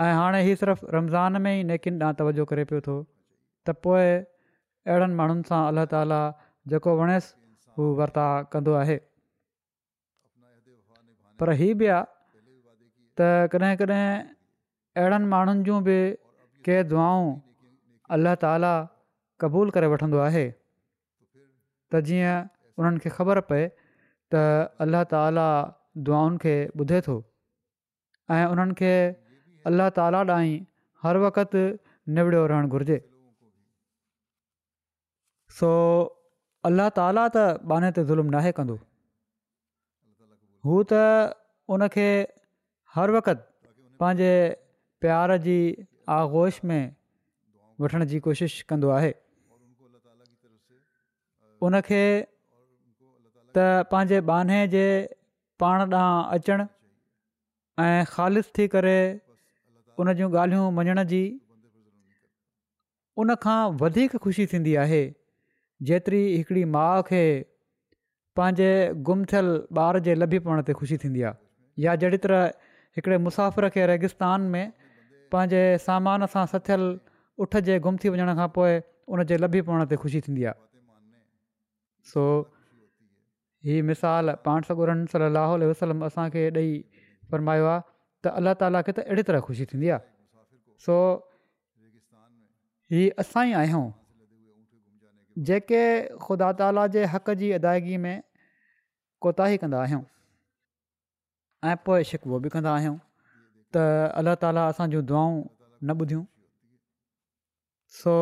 ऐं 0.08 0.14
हाणे 0.20 0.44
ही 0.50 0.54
सिर्फ़ु 0.64 0.94
रमज़ान 1.00 1.42
में 1.48 1.52
ई 1.56 1.66
नेकिन 1.74 1.98
ॾांहुं 2.06 2.20
तवजो 2.24 2.48
करे 2.54 2.68
पियो 2.74 2.84
थो 2.90 3.00
त 3.04 3.80
पोइ 3.88 4.08
अहिड़नि 4.08 5.22
माण्हुनि 5.22 5.50
सां 5.54 5.66
अलाह 5.74 5.94
ताला 5.96 6.22
जेको 6.76 6.96
हू 7.78 7.84
वर्ता 8.00 8.26
कंदो 8.54 8.74
आहे 8.80 8.96
पर 11.42 11.50
हीउ 11.60 11.76
बि 11.82 11.86
आहे 11.98 12.04
त 13.20 13.28
कॾहिं 13.54 13.76
कॾहिं 13.82 14.00
अहिड़नि 15.02 15.30
माण्हुनि 15.34 15.64
जूं 15.68 15.78
बि 15.88 15.98
के 16.68 16.78
दुआऊं 16.92 17.30
अल्ल्ह 18.16 18.36
ताला 18.44 18.74
क़बूल 19.44 19.74
करे 19.78 19.88
वठंदो 19.94 20.20
आहे 20.28 20.44
त 20.52 22.04
जीअं 22.10 22.36
उन्हनि 22.80 23.14
ख़बर 23.18 23.42
पए 23.52 23.64
त 24.32 24.44
अल्ला 24.86 25.04
ताला 25.16 25.48
दुआउनि 26.10 26.42
खे 26.44 26.56
ॿुधे 26.82 27.00
थो 27.08 27.18
ऐं 28.38 28.44
उन्हनि 28.54 28.78
खे 28.82 28.94
अल्ला 29.72 29.88
ताला 30.00 30.22
ॾांहुं 30.28 30.64
हर 31.06 31.24
वक़्तु 31.28 31.62
निबिड़ियो 32.20 32.44
रहणु 32.52 32.70
घुरिजे 32.78 33.00
सो 35.60 35.70
अलाह 36.70 36.90
ताला 36.98 37.22
त 37.36 37.38
बाने 37.70 37.90
ते 37.98 38.02
ज़ुल्म 38.10 38.28
नाहे 38.34 38.50
कंदो 38.58 38.74
हू 40.70 40.76
त 40.90 41.02
उनखे 41.76 42.10
हर 42.98 43.14
वक़्तु 43.18 43.98
पंहिंजे 44.02 44.34
प्यार 45.06 45.32
जी 45.46 45.56
आगोश 46.18 46.60
में 46.72 46.84
वठण 47.86 48.06
जी 48.12 48.20
कोशिशि 48.28 48.66
कंदो 48.74 48.90
आहे 48.98 49.12
उनखे 51.70 52.02
त 53.58 53.88
पंहिंजे 53.94 54.22
बान्हे 54.34 54.60
जे 54.76 54.86
पाण 55.64 55.78
ॾांहुं 55.86 56.20
अचणु 56.36 56.64
ऐं 57.88 58.04
ख़ालि 58.14 58.42
थी 58.58 58.68
करे 58.76 58.98
उन 60.02 60.14
जूं 60.22 60.30
ॻाल्हियूं 60.38 60.70
मञण 60.78 61.04
जी 61.14 61.24
उनखां 63.24 63.58
वधीक 63.82 64.16
ख़ुशी 64.24 64.46
थींदी 64.54 64.76
आहे 64.84 65.02
जेतिरी 65.90 66.20
हिकिड़ी 66.38 66.64
माउ 66.76 67.02
खे 67.10 67.22
पंहिंजे 68.38 68.68
गुम 69.10 69.24
थियल 69.32 69.48
ॿार 69.86 70.00
जे 70.08 70.16
लभी 70.22 70.40
पवण 70.48 70.62
ते 70.70 70.74
ख़ुशी 70.80 70.98
थींदी 71.04 71.22
आहे 71.30 71.84
या 71.86 71.96
जहिड़ी 72.04 72.18
तरह 72.26 72.46
हिकिड़े 72.98 73.18
मुसाफ़िर 73.28 73.70
खे 73.76 73.86
रेगिस्तान 73.92 74.42
में 74.56 74.72
पंहिंजे 75.34 75.62
सामान 75.86 76.26
सां 76.36 76.46
उठ 76.54 77.46
उठजे 77.46 77.80
गुम 77.88 77.98
थी 78.04 78.10
वञण 78.18 78.34
खां 78.40 78.48
पोइ 78.58 78.80
उनजे 79.16 79.38
लभी 79.46 79.62
पवण 79.70 79.86
ते 79.94 79.96
ख़ुशी 80.04 80.22
थींदी 80.28 80.44
आहे 80.52 80.60
सो 82.14 82.24
हीअ 83.70 83.84
मिसाल 83.90 84.34
पाण 84.46 84.68
सॻो 84.70 84.86
सलाहु 85.16 85.58
वसलम 85.72 86.06
असांखे 86.06 86.50
ॾेई 86.62 86.80
फरमायो 87.32 87.66
आहे 87.72 87.82
त 88.26 88.34
अलाह 88.42 88.54
ताला 88.62 88.82
खे 88.88 88.92
त 89.00 89.08
अहिड़ी 89.08 89.24
तरह 89.32 89.44
ख़ुशी 89.50 89.66
थींदी 89.74 89.90
आहे 89.96 90.08
सो 90.86 91.00
हीअ 92.94 93.10
असां 93.26 93.46
ई 93.50 93.54
आहियूं 93.64 93.90
जेके 95.48 95.82
ख़ुदा 96.22 96.52
ताला 96.60 96.86
जे 96.96 97.06
हक़ 97.12 97.30
जी 97.42 97.52
अदायगी 97.58 97.98
में 98.06 98.22
कोताही 99.22 99.58
कंदा 99.58 99.82
आहियूं 99.82 100.02
ऐं 101.70 101.76
पोइ 101.86 102.04
शिको 102.10 102.40
बि 102.44 102.50
कंदा 102.56 102.72
आहियूं 102.76 102.96
त 103.76 103.86
अलाह 104.22 104.36
ताली 104.44 104.64
असां 104.68 104.90
दुआऊं 104.92 105.36
न 105.88 105.96
ॿुधियूं 106.04 106.24
सो 108.02 108.16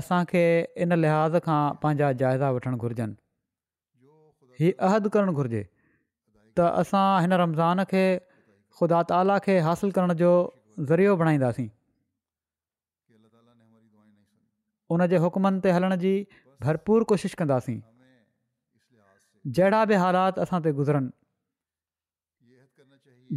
असांखे 0.00 0.44
इन 0.84 0.92
लिहाज़ 1.02 1.38
खां 1.48 1.60
पंहिंजा 1.82 2.12
जाइज़ा 2.22 2.50
वठणु 2.58 2.76
घुरिजनि 2.84 3.16
हीअ 4.60 4.74
अहदु 4.90 5.12
करणु 5.16 5.32
घुरिजे 5.40 5.64
त 5.64 6.72
असां 6.84 7.06
हिन 7.26 7.32
रमज़ान 7.44 7.84
खे 7.94 8.04
ख़ुदा 8.80 9.02
ताला 9.12 9.38
खे 9.48 9.58
हासिलु 9.70 9.96
करण 9.98 10.12
जो 10.22 10.30
ज़रियो 10.90 11.16
बणाईंदासीं 11.24 11.68
उन 14.94 15.06
जे 15.12 15.16
हुकमनि 15.24 15.60
ते 15.66 15.70
हलण 15.76 15.96
जी 16.04 16.12
भरपूर 16.66 17.04
कोशिशि 17.12 17.36
कंदासीं 17.42 17.78
जहिड़ा 19.58 19.84
बि 19.90 19.94
हालात 20.02 20.38
असां 20.44 20.60
ते 20.66 20.72
गुज़रनि 20.80 21.10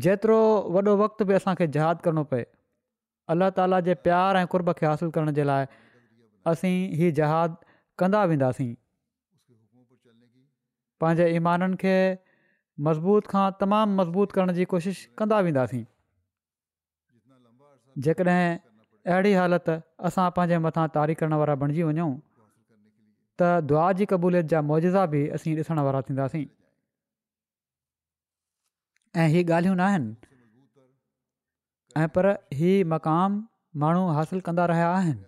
जेतिरो 0.06 0.40
वॾो 0.76 0.94
वक़्तु 1.04 1.26
बि 1.30 1.34
असांखे 1.40 1.68
जहादु 1.76 2.06
करिणो 2.08 2.24
पए 2.32 2.44
अलाह 3.34 3.50
ताला 3.60 3.80
जे 3.88 3.94
प्यार 4.08 4.38
ऐं 4.42 4.46
कुर्ब 4.54 4.72
खे 4.82 4.86
हासिलु 4.90 5.12
करण 5.18 5.32
जे 5.40 5.44
लाइ 5.50 5.66
असीं 6.54 6.74
हीउ 7.02 7.10
जहाद 7.22 7.58
कंदा 8.04 8.24
वेंदासीं 8.32 8.72
पंहिंजे 11.02 11.28
ईमाननि 11.42 11.82
खे 11.84 11.96
मज़बूत 12.90 13.32
खां 13.34 13.46
तमामु 13.66 13.96
मज़बूत 14.02 14.38
करण 14.40 14.54
जी 14.62 14.68
कोशिशि 14.76 15.06
कंदा 15.22 15.40
वेंदासीं 15.48 15.84
जेकॾहिं 18.06 18.50
अहिड़ी 19.10 19.34
हालति 19.40 19.76
असां 20.08 20.24
पंहिंजे 20.38 20.58
मथां 20.64 20.86
तारी 20.96 21.14
करण 21.20 21.34
वारा 21.42 21.54
बणिजी 21.62 21.84
वञूं 21.90 22.08
त 23.42 23.50
दुआ 23.70 23.86
जी 24.02 24.06
क़बूलियत 24.12 24.46
जा 24.56 24.62
मुज़िज़ा 24.72 25.06
बि 25.14 25.22
असीं 25.38 25.54
ॾिसण 25.60 25.80
वारा 25.88 26.02
थींदासीं 26.10 26.44
ऐं 29.24 29.28
हीअ 29.36 29.44
ॻाल्हियूं 29.52 29.76
न 29.80 29.86
आहिनि 29.86 30.12
ऐं 32.02 32.08
पर 32.18 32.28
ही 32.60 32.74
मक़ाम 32.94 33.40
माण्हू 33.84 34.04
हासिलु 34.18 34.42
कंदा 34.50 34.66
रहिया 34.74 34.90
आहिनि 35.00 35.24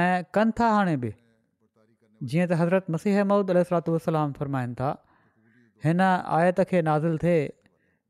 ऐं 0.00 0.24
कनि 0.38 0.56
था 0.60 0.70
हाणे 0.78 0.96
बि 1.04 1.12
जीअं 2.32 2.46
त 2.52 2.58
हज़रत 2.62 2.90
मसीह 2.96 3.20
अमूद 3.26 3.50
वसलाम 3.90 4.32
फ़रमाइनि 4.40 4.74
था 4.82 4.90
हिन 5.86 6.00
आयत 6.08 6.60
खे 6.74 6.82
नाज़िल 6.90 7.16
थिए 7.28 7.38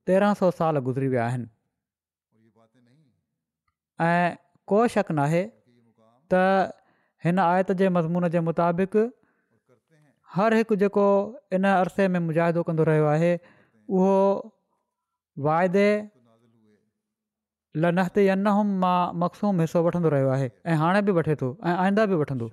तेरहं 0.06 0.34
सौ 0.42 0.50
साल 0.62 0.78
गुज़री 0.90 1.08
विया 1.18 1.28
को 4.72 4.86
शक 4.94 5.10
न 5.14 5.18
आहे 5.26 5.42
त 6.32 6.72
हिन 7.24 7.38
आयत 7.44 7.70
जे 7.80 7.88
मज़मून 7.96 8.28
जे 8.34 8.40
मुताबिक़ 8.48 8.96
हर 10.36 10.54
हिकु 10.58 10.76
जेको 10.82 11.06
इन 11.58 11.64
अरसे 11.72 12.06
में 12.14 12.20
मुजाहिदो 12.28 12.62
कंदो 12.68 12.82
रहियो 12.90 13.06
आहे 13.12 13.30
उहो 13.98 14.16
वाइदे 15.46 15.88
लह 17.84 18.08
या 18.26 18.34
नहूंम 18.42 18.68
मां 18.82 18.98
मखसूम 19.22 19.60
हिसो 19.64 19.80
वठंदो 19.86 20.08
रहियो 20.14 20.28
आहे 20.36 20.48
ऐं 20.72 20.76
हाणे 20.82 21.02
बि 21.08 21.12
वठे 21.18 21.36
थो 21.42 21.48
ऐं 21.70 21.76
आईंदा 21.84 22.06
बि 22.12 22.20
वठंदो 22.22 22.48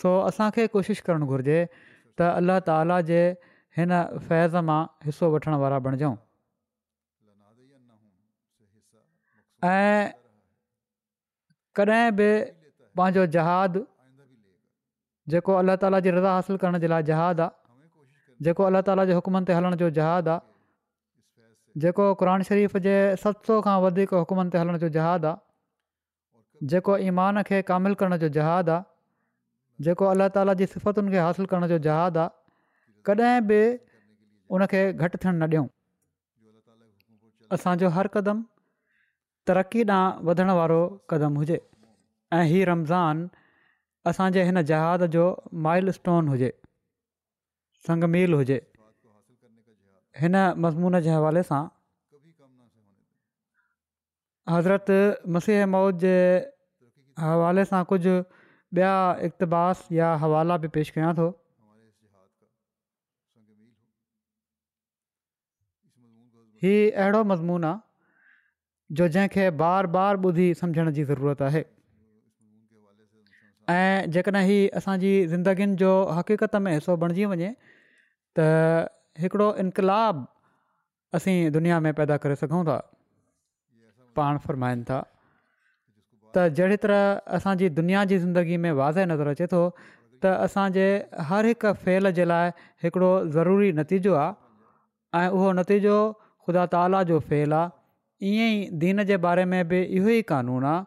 सो 0.00 0.14
असांखे 0.30 0.66
कोशिशि 0.76 1.02
करणु 1.10 1.26
घुरिजे 1.32 1.58
त 1.74 2.30
अल्लाह 2.40 2.64
ताला 2.70 3.00
जे 3.12 3.20
हिन 3.80 3.98
फैज़ 4.30 4.56
मां 4.70 4.80
हिसो 5.10 5.30
वठण 5.36 5.58
वारा 5.64 5.78
बणिजऊं 5.88 6.16
ऐं 9.64 10.12
कॾहिं 11.76 12.10
बि 12.18 12.26
पंहिंजो 12.96 13.24
जहादु 13.34 13.80
जेको 15.34 15.52
अलाह 15.60 15.76
ताला 15.82 15.98
जी 16.04 16.10
रज़ा 16.16 16.30
हासिलु 16.34 16.58
करण 16.62 16.78
जे 16.84 16.88
लाइ 16.92 17.02
जहादु 17.10 17.42
आहे 17.42 17.50
जेको 18.48 18.62
अलाह 18.70 18.82
ताला 18.88 19.04
जे 19.10 19.14
हुकमनि 19.18 19.44
ते 19.44 19.52
हलण 19.58 19.74
जो 19.82 19.90
जहादु 19.98 20.30
आहे 20.30 20.40
जेको 21.84 22.04
क़रान 22.22 22.42
शरीफ़ 22.50 22.76
जे 22.86 22.94
सत 23.24 23.42
सौ 23.50 23.58
खां 23.66 23.74
वधीक 23.86 24.14
हुकमनि 24.22 24.50
ते 24.54 24.58
हलण 24.62 24.78
जो 24.84 24.88
जहादु 24.98 25.26
आहे 25.32 26.66
जेको 26.74 26.98
ईमान 27.10 27.42
खे 27.50 27.60
कामिलु 27.72 27.98
करण 28.04 28.16
जो 28.24 28.28
जहादु 28.38 28.72
आहे 28.78 29.82
जेको 29.88 30.04
अल्लाह 30.14 30.28
ताला 30.38 30.54
जी 30.62 30.66
सिफ़तुनि 30.76 31.10
खे 31.12 31.18
हासिलु 31.26 31.50
करण 31.54 31.66
जो 31.74 31.78
जहादु 31.88 32.20
आहे 32.26 33.02
कॾहिं 33.10 33.40
बि 33.52 33.60
उनखे 34.58 34.82
घटि 34.92 35.18
थियणु 35.18 35.38
न 35.40 35.50
ॾियूं 35.50 35.68
असांजो 37.58 37.88
हर 37.98 38.08
क़दमु 38.18 38.42
तरक़ी 39.48 39.82
ॾांहुं 39.90 40.24
वधण 40.28 40.50
वारो 40.58 40.80
क़दम 41.10 41.36
हुजे 41.40 41.56
ऐं 42.36 42.44
हीउ 42.50 42.64
रमज़ान 42.72 43.28
असांजे 44.10 44.42
हिन 44.48 44.60
जहाज़ 44.70 45.04
जो 45.16 45.22
माइल 45.66 45.90
स्टोन 45.98 46.28
हुजे 46.32 46.50
संगमील 47.86 48.32
हुजे 48.40 48.58
हिन 50.22 50.36
मज़मून 50.66 50.98
जे 51.06 51.10
हवाले 51.18 51.42
सां 51.50 51.62
हज़रत 54.56 54.90
मसीह 55.36 55.64
मौद 55.76 55.98
जे 56.04 56.14
हवाले 57.28 57.64
सां 57.72 57.82
कुझु 57.94 58.16
ॿिया 58.76 58.92
इक़्तिबास 59.26 59.86
या 59.98 60.08
हवाला 60.22 60.56
बि 60.62 60.68
पेश 60.78 60.90
कयां 60.96 61.12
थो 61.20 61.28
हीउ 66.64 66.80
अहिड़ो 67.02 67.20
मज़मून 67.32 67.64
आहे 67.72 67.87
जो 68.96 69.06
जंहिंखे 69.14 69.48
बार 69.62 69.86
बार 69.96 70.16
ॿुधी 70.24 70.52
सम्झण 70.60 70.90
जी 70.90 71.04
ज़रूरत 71.04 71.40
आहे 71.42 71.62
ऐं 73.72 74.10
जेकॾहिं 74.10 74.44
ही 74.48 74.68
असांजी 74.80 75.12
ज़िंदगीनि 75.28 75.74
जो 75.82 75.90
हक़ीक़त 76.18 76.54
में 76.56 76.72
हिसो 76.72 76.96
बणिजी 77.02 77.24
वञे 77.32 77.50
त 78.38 78.48
हिकिड़ो 79.20 79.48
इनक़ाबु 79.60 80.22
असीं 81.16 81.36
दुनिया 81.52 81.80
में 81.84 81.92
पैदा 82.00 82.16
करे 82.24 82.34
सघूं 82.42 82.64
था 82.64 82.78
पाण 84.16 84.38
फ़रमाइनि 84.48 84.82
था 84.90 85.00
त 86.36 86.48
जहिड़ी 86.56 86.76
तरह 86.88 87.04
असांजी 87.36 87.68
दुनिया 87.80 88.04
जी 88.08 88.18
ज़िंदगी 88.26 88.56
में 88.64 88.70
वाज़े 88.82 89.04
नज़र 89.12 89.26
अचे 89.36 89.46
थो 89.54 89.62
त 89.76 90.24
असांजे 90.48 90.86
हर 91.28 91.46
हिक 91.46 91.66
फेल 91.86 92.10
जे 92.20 92.24
लाइ 92.32 92.48
हिकिड़ो 92.84 93.12
ज़रूरी 93.36 93.72
नतीजो 93.80 94.14
आहे 94.24 95.20
ऐं 95.20 95.28
उहो 95.28 95.52
नतीजो 95.60 95.96
ख़ुदा 96.46 96.64
ताला 96.72 97.02
जो 97.12 97.18
फ़ेल 97.32 97.52
आहे 97.52 97.76
یہ 98.26 98.68
دین 98.80 99.00
کے 99.06 99.16
بارے 99.26 99.44
میں 99.50 99.62
بھی 99.70 99.76
یہ 99.96 100.22
قانون 100.26 100.64
آ 100.64 100.78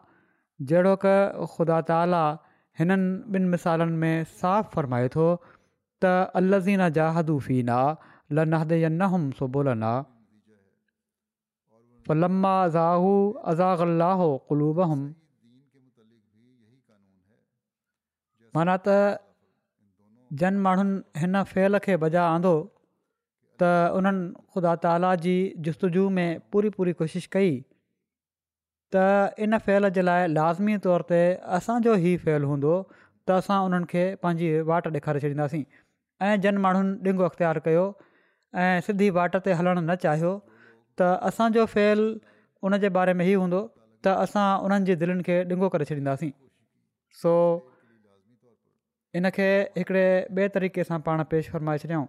جڑو 0.68 0.94
کہ 1.02 1.12
خدا 1.56 1.80
تعالیٰ 1.90 2.32
مثالن 3.50 3.92
میں 4.00 4.22
صاف 4.40 4.72
فرمائے 4.72 5.08
تو 5.14 5.34
ت 6.00 6.04
الزین 6.34 6.80
جاہدو 6.94 7.38
فینا 7.46 7.78
مان 8.44 8.58
تن 20.38 20.54
مہنگ 20.62 20.98
ان 21.22 21.34
فعل 21.50 21.76
کے 21.84 21.96
بجا 21.96 22.22
آند 22.34 22.44
त 23.62 23.70
उन्हनि 23.96 24.22
ख़ुदा 24.54 24.72
ताला 24.84 25.10
जी 25.24 25.34
जुस्तुजू 25.66 26.04
में 26.18 26.30
पूरी 26.52 26.70
पूरी 26.78 26.92
कोशिश 27.00 27.24
कई 27.36 27.50
त 28.94 29.02
इन 29.46 29.58
फैल 29.66 29.84
जे 29.98 30.02
लाइ 30.08 30.20
लाज़मी 30.38 30.74
तौर 30.86 31.00
ते 31.10 31.20
असांजो 31.58 31.92
ई 31.96 32.12
फ़ैल 32.24 32.42
हूंदो 32.52 32.72
त 32.94 33.36
असां 33.42 33.58
उन्हनि 33.66 33.86
खे 33.92 34.04
पंहिंजी 34.24 34.48
वाट 34.70 34.84
ॾेखारे 34.96 35.18
छॾींदासीं 35.24 35.62
ऐं 36.28 36.32
जन 36.46 36.54
माण्हुनि 36.64 36.96
ॾिंगो 37.10 37.24
अख़्तियार 37.28 37.56
कयो 37.66 37.84
ऐं 38.62 38.76
सिधी 38.86 39.08
वाट 39.18 39.32
ते 39.44 39.50
हलणु 39.60 39.80
न 39.90 39.96
चाहियो 40.06 40.32
त 40.98 41.00
असांजो 41.30 41.62
फ़ैल 41.74 42.00
उन 42.68 42.78
जे 42.86 42.90
बारे 42.96 43.12
में 43.20 43.24
ई 43.26 43.34
हूंदो 43.42 43.60
त 44.04 44.16
असां 44.24 44.48
उन्हनि 44.70 44.86
जे 44.90 44.94
दिलनि 45.04 45.22
खे 45.28 45.36
ॾिघो 45.52 45.66
करे 45.76 45.84
छॾींदासीं 45.92 46.32
सो 47.22 47.32
इनखे 49.20 49.48
हिकिड़े 49.78 50.04
ॿिए 50.36 50.46
तरीक़े 50.58 50.84
सां 50.90 51.00
पाण 51.10 51.22
पेश 51.36 51.50
फरमाए 51.54 51.80
छॾियऊं 51.86 52.06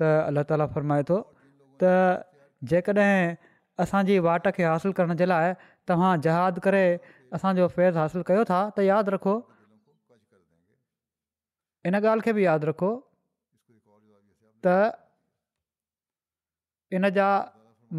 त 0.00 0.08
अलाह 0.30 0.44
ताला 0.50 0.66
फरमाए 0.76 1.02
थो 1.10 1.18
त 1.82 1.92
जेकॾहिं 2.72 3.80
असांजी 3.84 4.18
वाट 4.26 4.48
खे 4.56 4.64
हासिलु 4.68 4.92
करण 4.98 5.16
जे 5.22 5.28
लाइ 5.28 5.52
तव्हां 5.88 6.10
जहाद 6.26 6.58
करे 6.66 6.84
असांजो 7.38 7.68
फैज़ 7.76 7.96
हासिलु 8.02 8.22
कयो 8.30 8.44
था 8.50 8.60
त 8.76 8.86
यादि 8.90 9.10
रखो 9.16 9.34
इन 11.90 11.94
ॻाल्हि 12.00 12.24
खे 12.26 12.32
बि 12.38 12.44
यादि 12.46 12.66
रखो 12.70 12.90
त 14.66 14.74
इनजा 16.98 17.28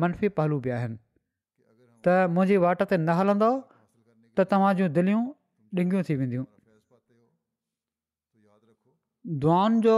मनफ़ी 0.01 0.27
पहलू 0.41 0.57
बि 0.67 0.75
आहिनि 0.77 0.97
त 2.05 2.17
मुंहिंजी 2.35 2.57
वाट 2.65 2.79
ते 2.91 2.95
न 3.07 3.17
हलंदो 3.21 3.51
त 4.37 4.47
तव्हां 4.53 4.71
जूं 4.79 4.89
दिलियूं 4.97 5.25
थी 6.07 6.15
वेंदियूं 6.21 6.45
दुआन 9.27 9.79
जो 9.81 9.93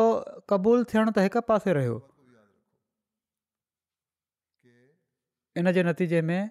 क़बूल 0.49 0.83
थियण 0.91 1.09
त 1.11 1.23
हिकु 1.25 1.41
पासे 1.49 1.73
रहियो 1.77 1.95
इन 5.61 5.71
जे 5.77 5.83
नतीजे 5.89 6.21
में 6.29 6.49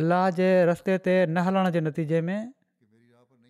अल्लाह 0.00 0.24
जे 0.40 0.48
रस्ते 0.70 0.96
ते 1.04 1.14
न 1.30 1.44
हलण 1.48 1.70
जे 1.76 1.80
नतीजे 1.88 2.20
में 2.30 2.40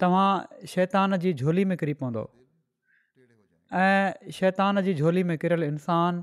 तव्हां 0.04 0.28
शैतान 0.74 1.16
जी 1.24 1.32
झोली 1.40 1.64
में 1.72 1.76
किरी 1.84 1.94
पवंदो 2.02 2.24
ऐं 3.84 4.30
शैतान 4.40 4.82
जी 4.88 4.94
झोली 5.00 5.24
में 5.30 5.36
किरियल 5.44 5.62
इंसान 5.70 6.22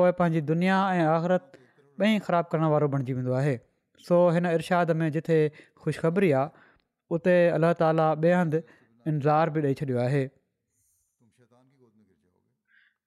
पोइ 0.00 0.10
पंहिंजी 0.20 0.40
दुनिया 0.54 0.80
ऐं 0.96 1.04
आख़िरत 1.16 1.58
ॿई 2.00 2.18
ख़राबु 2.28 2.48
करण 2.56 2.68
वारो 2.74 2.88
बणिजी 2.96 3.14
वेंदो 3.20 3.36
आहे 3.42 3.54
सो 4.08 4.24
हिन 4.38 4.48
इर्शाद 4.56 4.90
में 5.02 5.08
जिथे 5.18 5.38
ख़ुशख़बरी 5.84 6.32
आहे 6.42 6.66
उते 7.20 7.36
अलाह 7.60 7.72
ताला 7.84 8.08
ॿिए 8.24 8.36
हंधि 8.40 8.62
इंज़ार 9.12 9.50
बि 9.58 9.62
ॾेई 9.70 9.80
छॾियो 9.82 10.06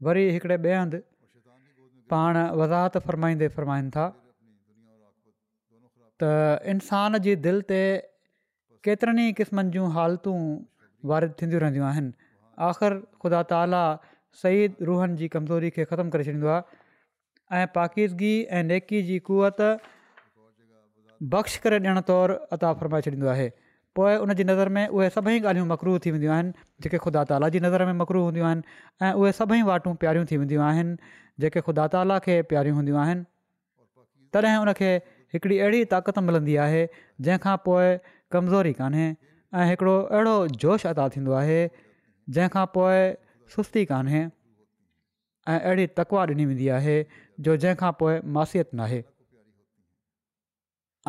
वरी 0.08 0.24
हिकिड़े 0.36 0.56
ॿिए 0.62 0.76
हंधि 0.78 0.98
पाण 2.14 2.38
वज़ाहत 2.62 2.96
फ़रमाईंदे 3.08 3.48
फ़रमाइनि 3.60 3.90
था 3.96 4.06
त 6.22 6.32
इंसान 6.74 7.18
जी 7.28 7.36
दिलि 7.46 7.64
ते 7.72 7.80
केतिरनि 8.88 9.28
ई 9.30 9.34
क़िस्मनि 9.40 9.72
जूं 9.78 9.86
हालतूं 9.98 10.36
वारिद 11.12 11.38
थींदियूं 11.42 11.62
रहंदियूं 11.66 11.88
आहिनि 11.92 12.14
आख़िर 12.70 12.98
ख़ुदा 13.24 13.42
ताला 13.54 13.82
सही 14.44 14.68
रूहन 14.92 15.16
जी 15.22 15.30
कमज़ोरी 15.38 15.70
खे 15.78 15.88
ख़तमु 15.94 16.12
करे 16.18 16.28
छॾींदो 16.30 16.52
आहे 16.58 17.64
ऐं 17.64 17.66
पाकीदगी 17.78 18.34
ऐं 18.60 18.64
नेकी 18.74 19.02
जी 19.12 19.20
कुवत 19.30 19.64
बख़्श 21.38 21.58
करे 21.68 21.80
ॾियणु 21.86 22.06
तौरु 22.14 22.38
अता 22.58 22.74
फ़रमाए 22.84 23.08
छॾींदो 23.10 23.32
आहे 23.36 23.50
पोइ 23.98 24.16
उन 24.26 24.34
जी 24.34 24.44
नज़र 24.50 24.70
में 24.76 24.88
उहे 24.88 25.10
सभई 25.16 25.40
ॻाल्हियूं 25.40 25.66
मकरू 25.72 25.98
थी 26.06 26.12
वेंदियूं 26.14 26.34
आहिनि 26.36 26.54
जेके 26.86 26.98
ख़ुदा 27.06 27.24
ताला 27.32 27.50
जी 27.56 27.60
नज़र 27.66 27.86
में 27.90 27.98
मकरू 28.02 28.22
हूंदियूं 28.28 28.46
आहिनि 28.48 28.78
ऐं 29.08 29.12
उहे 29.24 29.32
सभई 29.40 29.62
वाटूं 29.68 29.94
प्यारियूं 30.04 30.26
थी 30.32 30.38
वेंदियूं 30.44 30.64
आहिनि 30.70 30.96
जेके 31.46 31.62
ख़ुदा 31.68 31.88
ताला 31.96 32.18
खे 32.28 32.38
प्यारियूं 32.54 32.78
हूंदियूं 32.80 33.00
आहिनि 33.04 33.24
तॾहिं 34.36 34.56
उनखे 34.64 34.92
हिकिड़ी 35.38 35.60
अहिड़ी 35.60 35.84
ताक़त 35.94 36.26
मिलंदी 36.32 36.56
आहे 36.66 36.82
जंहिंखां 37.28 37.56
पोइ 37.70 37.96
कमज़ोरी 38.38 38.74
कान्हे 38.82 39.08
ऐं 39.62 39.70
हिकिड़ो 39.72 39.96
अहिड़ो 40.02 40.36
जोश 40.66 40.88
अदा 40.94 41.08
थींदो 41.18 41.38
आहे 41.46 41.62
जंहिंखां 41.78 42.68
पोइ 42.78 43.00
सुस्ती 43.58 43.86
कान्हे 43.94 44.22
ऐं 44.28 45.60
अहिड़ी 45.62 45.88
तकवा 46.02 46.26
ॾिनी 46.36 46.48
वेंदी 46.54 46.72
आहे 46.80 46.98
जो 47.48 47.58
जंहिंखां 47.66 47.94
पोइ 48.04 48.22
मासियत 48.40 48.78
नाहे 48.82 49.00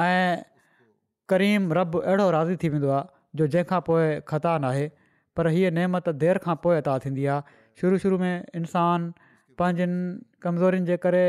ऐं 0.06 0.42
करीम 1.34 1.64
रब 1.78 1.98
अहिड़ो 2.02 2.24
राज़ी 2.38 2.56
थी 2.62 2.68
वेंदो 2.76 2.90
आहे 2.96 3.04
जो 3.38 3.46
जंहिंखां 3.54 3.80
पोइ 3.90 4.06
ख़ता 4.32 4.50
न 4.64 4.82
पर 5.38 5.46
हीअ 5.54 5.70
नेमत 5.76 6.08
देरि 6.24 6.42
खां 6.46 6.54
पोइ 6.66 6.76
अता 6.82 6.98
थींदी 7.04 7.24
आहे 7.34 7.60
शुरू 7.80 7.98
शुरू 8.02 8.18
में 8.24 8.34
इंसान 8.60 9.06
पंहिंजनि 9.62 9.96
कमज़ोरीनि 10.44 10.86
जे 10.90 10.96
करे 11.06 11.22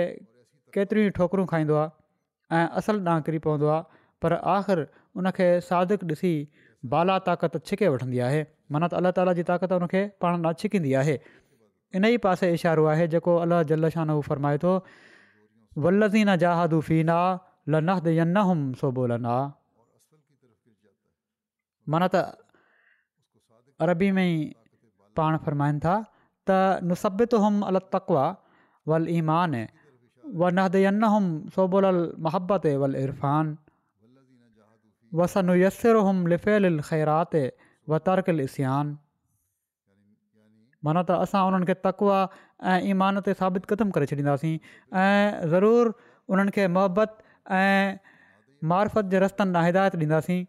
केतिरियूं 0.78 1.15
ठोकरूं 1.20 1.46
खाईंदो 1.54 1.80
आहे 1.84 2.60
ऐं 2.60 2.68
असलु 2.82 3.02
ॾांहुं 3.08 3.26
किरी 3.30 3.39
पवंदो 3.48 3.72
आहे 3.78 4.04
पर 4.26 4.38
आख़िर 4.58 4.84
उनखे 5.22 5.48
सादिक 5.72 6.06
ॾिसी 6.13 6.34
बाला 6.94 7.18
ताक़त 7.32 7.60
छिके 7.72 7.89
वठंदी 7.96 8.22
आहे 8.28 8.44
माना 8.76 8.91
त 8.94 9.02
अलाह 9.02 9.15
ताला 9.22 9.34
जी 9.41 9.48
ताक़त 9.50 9.76
उनखे 9.82 10.04
पाण 10.26 10.38
ॾांहुं 10.50 10.62
छिकींदी 10.63 10.94
आहे 11.02 11.18
इन 12.00 12.10
ई 12.13 12.22
पासे 12.30 12.52
इशारो 12.60 12.86
आहे 12.96 13.10
जेको 13.18 13.36
अलाह 13.48 13.65
जलशान 13.76 14.13
हू 14.18 14.22
फ़रमाए 14.32 14.62
थो 14.68 14.76
वल्लीना 15.88 16.38
जादुदुा 16.48 17.20
लहन 17.78 18.48
हु 18.50 18.89
मान 21.91 22.04
त 22.13 22.15
अरबी 23.86 24.10
में 24.17 24.24
ई 24.34 24.54
पाण 25.17 25.38
फ़रमाइनि 25.45 25.80
था 25.86 25.95
त 26.50 26.84
नुसबितु 26.91 27.38
हुम 27.43 27.56
अल 27.69 27.78
तक़वा 27.95 28.24
वल 28.89 29.04
ईमान 29.17 29.52
व 30.39 30.41
नहदयन 30.60 31.04
हुउमि 31.13 31.30
सोबोल 31.56 31.86
अल 31.93 32.00
मोहबत 32.28 32.65
वल 32.84 32.93
इरफ़ान 33.04 33.45
वस 35.21 35.34
नुयसरु 35.50 36.00
हुउमि 36.08 36.26
लिफ़िल 36.34 36.65
ख़ैरात 36.89 37.34
व 37.89 37.98
तर्क 38.10 38.28
अलसियान 38.36 38.86
मान 40.88 40.98
त 41.08 41.19
असां 41.28 41.41
उन्हनि 41.52 41.65
खे 41.71 41.76
तक़वा 41.89 42.17
ऐं 42.71 42.80
ईमान 42.95 43.15
ते 43.30 43.38
साबित 43.43 43.63
ख़तमु 43.74 43.91
करे 44.00 44.06
छॾींदासीं 44.13 44.56
ऐं 45.02 45.24
ज़रूरु 45.54 45.89
उन्हनि 46.34 46.52
खे 46.58 46.63
मुहबत 46.80 47.10
ऐं 47.60 47.86
मारफत 48.71 49.04
जे 49.15 49.26
रस्तनि 49.26 49.52
लाइ 49.60 49.65
हिदायत 49.71 49.95
ॾींदासीं 50.04 50.39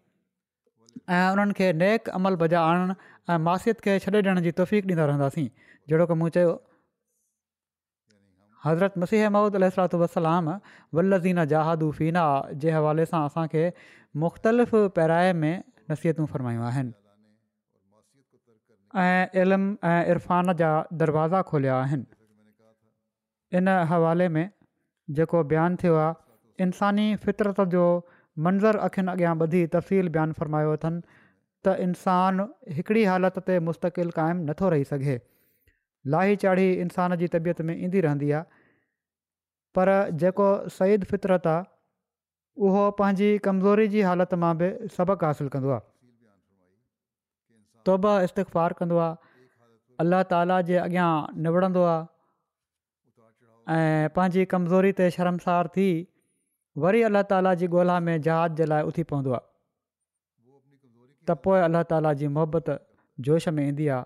ऐं 1.08 1.30
उन्हनि 1.32 1.52
खे 1.58 1.72
नेक 1.82 2.08
अमल 2.18 2.34
बजा 2.42 2.60
आणणु 2.70 2.94
ऐं 3.32 3.38
मासियत 3.48 3.80
खे 3.84 3.98
छॾे 4.04 4.16
ॾियण 4.22 4.40
जी 4.46 4.50
तौफ़ीक़ 4.60 4.86
ॾींदा 4.86 5.04
रहंदासीं 5.10 5.48
जेड़ो 5.92 6.06
की 6.12 6.14
मूं 6.20 6.28
चयो 6.36 6.52
हज़रत 8.64 8.98
मसीह 9.04 9.28
महमूद 9.28 9.56
अलसलाम 9.62 10.48
वल्लज़ीना 10.96 11.44
फ़ीना 11.98 12.24
जे 12.64 12.70
हवाले 12.76 13.06
सां 13.12 13.24
असांखे 13.30 13.64
मुख़्तलिफ़ 14.24 14.74
पैराए 14.98 15.32
में 15.44 15.54
नसीहतूं 15.92 16.26
फ़रमायूं 16.34 16.64
आहिनि 16.70 16.92
ऐं 19.04 19.40
इल्मु 19.42 19.70
इरफ़ान 20.14 20.52
जा 20.62 20.70
दरवाज़ा 21.04 21.42
खोलिया 21.52 21.80
इन 23.58 23.68
हवाले 23.94 24.28
में 24.36 24.44
जेको 25.16 25.42
बयानु 25.52 25.76
थियो 25.82 25.96
आहे 26.04 26.64
इंसानी 26.64 27.04
फितरत 27.24 27.60
जो 27.76 27.84
मंज़र 28.44 28.76
अखियुनि 28.86 29.10
अॻियां 29.12 29.34
वधी 29.42 29.62
तफ़सील 29.74 30.08
बयानु 30.16 30.32
फ़रमायो 30.40 30.72
अथनि 30.78 31.00
त 31.66 31.76
इंसानु 31.86 32.44
हिकिड़ी 32.78 33.04
हालति 33.10 33.40
ते 33.48 33.58
मुस्तक़िल 33.68 34.10
क़ाइमु 34.18 34.42
नथो 34.50 34.68
रही 34.74 34.84
सघे 34.92 35.16
लाही 36.14 36.36
चाढ़ी 36.44 36.66
इंसान 36.86 37.16
जी 37.22 37.28
तबियत 37.34 37.60
में 37.68 37.72
ईंदी 37.76 38.00
रहंदी 38.06 38.30
आहे 38.38 38.44
पर 39.78 39.92
जेको 40.24 40.48
सईद 40.78 41.04
फितरत 41.12 41.46
आहे 41.54 41.64
उहो 42.68 42.82
पंहिंजी 43.00 43.30
कमज़ोरी 43.46 43.86
जी 43.94 44.00
हालति 44.08 44.36
मां 44.44 44.52
बि 44.60 44.68
सबक़ु 44.96 45.26
हासिलु 45.26 45.50
कंदो 45.56 45.70
आहे 45.78 45.86
तोब 47.88 48.06
इस्तिक़ार 48.28 48.72
कंदो 48.82 48.98
आहे 49.06 49.32
अल्लाह 50.04 50.22
ताला 50.34 50.60
जे 50.72 50.76
अॻियां 50.84 51.10
निबड़ंदो 51.48 51.82
आहे 51.94 53.78
ऐं 53.78 54.14
पंहिंजी 54.18 54.44
कमज़ोरी 54.56 54.92
ते 55.00 55.10
शर्मसार 55.18 55.68
थी 55.78 55.88
वरी 56.84 57.00
अलाह 57.06 57.22
ताला 57.30 57.52
जी 57.60 57.66
ॻोल्हा 57.74 57.98
में 58.06 58.20
जहाज 58.24 58.56
जे 58.56 58.64
लाइ 58.70 58.82
उथी 58.88 59.02
पवंदो 59.10 59.32
आहे 59.36 59.44
त 61.30 61.36
पोइ 61.44 61.60
अल्ला 61.66 61.82
ताला 61.92 62.12
जी 62.22 62.26
मोहबत 62.38 62.66
जोश 63.28 63.48
में 63.58 63.62
ईंदी 63.66 63.86
आहे 63.94 64.04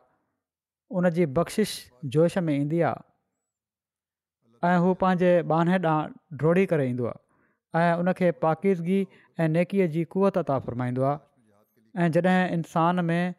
उनजी 1.00 1.26
बख़्शिश 1.38 1.72
जोश 2.16 2.36
में 2.48 2.52
ईंदी 2.54 2.80
आहे 2.90 4.68
ऐं 4.70 4.76
हू 4.84 4.92
पंहिंजे 5.02 5.32
बाने 5.54 5.76
ॾांहुं 5.88 6.38
डोड़ी 6.44 6.64
करे 6.74 6.86
ईंदो 6.92 7.10
आहे 7.12 7.82
ऐं 7.88 7.98
उनखे 8.04 8.30
पाकीज़गी 8.44 9.00
ऐं 9.44 9.48
नेकीअ 9.56 9.88
जी 9.96 10.04
कुवत 10.14 10.38
तां 10.50 10.60
फ़रमाईंदो 10.68 11.02
आहे 11.10 12.04
ऐं 12.04 12.08
जॾहिं 12.18 12.48
इंसान 12.60 13.04
में 13.10 13.34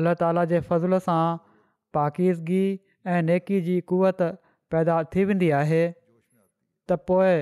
अल्लाह 0.00 0.14
ताला 0.24 0.44
जे 0.52 0.60
फज़ुल 0.70 0.98
सां 1.08 1.24
पाकीज़गी 1.98 2.62
ऐं 3.16 3.20
नेकी 3.32 3.60
जी 3.70 3.78
कुवत 3.92 4.22
पैदा 4.76 4.98
थी 5.16 5.24
वेंदी 5.32 5.50
आहे 5.62 5.82
त 5.94 7.02
पोइ 7.10 7.34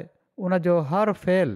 उनजो 0.47 0.73
हर 0.93 1.13
फेल 1.25 1.53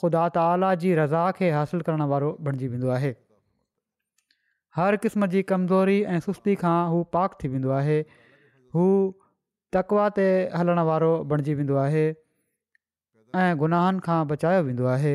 ख़ुदा 0.00 0.20
ताला 0.36 0.68
जी 0.84 0.94
रज़ा 1.00 1.24
खे 1.40 1.48
हासिलु 1.56 1.82
حاصل 1.88 2.00
वारो 2.12 2.28
وارو 2.42 2.52
वेंदो 2.74 2.88
आहे 2.96 3.10
हर 4.76 4.96
क़िस्म 5.04 5.26
जी 5.34 5.42
कमज़ोरी 5.50 5.98
ऐं 6.14 6.20
सुस्ती 6.26 6.54
खां 6.62 6.78
हू 6.92 7.02
पाक 7.16 7.34
थी 7.42 7.48
वेंदो 7.56 7.70
आहे 7.80 7.98
हू 8.76 8.84
तकवा 9.76 10.06
ते 10.20 10.26
हलणु 10.60 10.84
वारो 10.90 11.10
बणजी 11.32 11.54
वेंदो 11.60 11.76
आहे 11.82 12.04
ऐं 12.06 13.48
गुनाहनि 13.64 14.04
खां 14.08 14.18
बचायो 14.32 14.62
वेंदो 14.70 14.86
आहे 14.94 15.14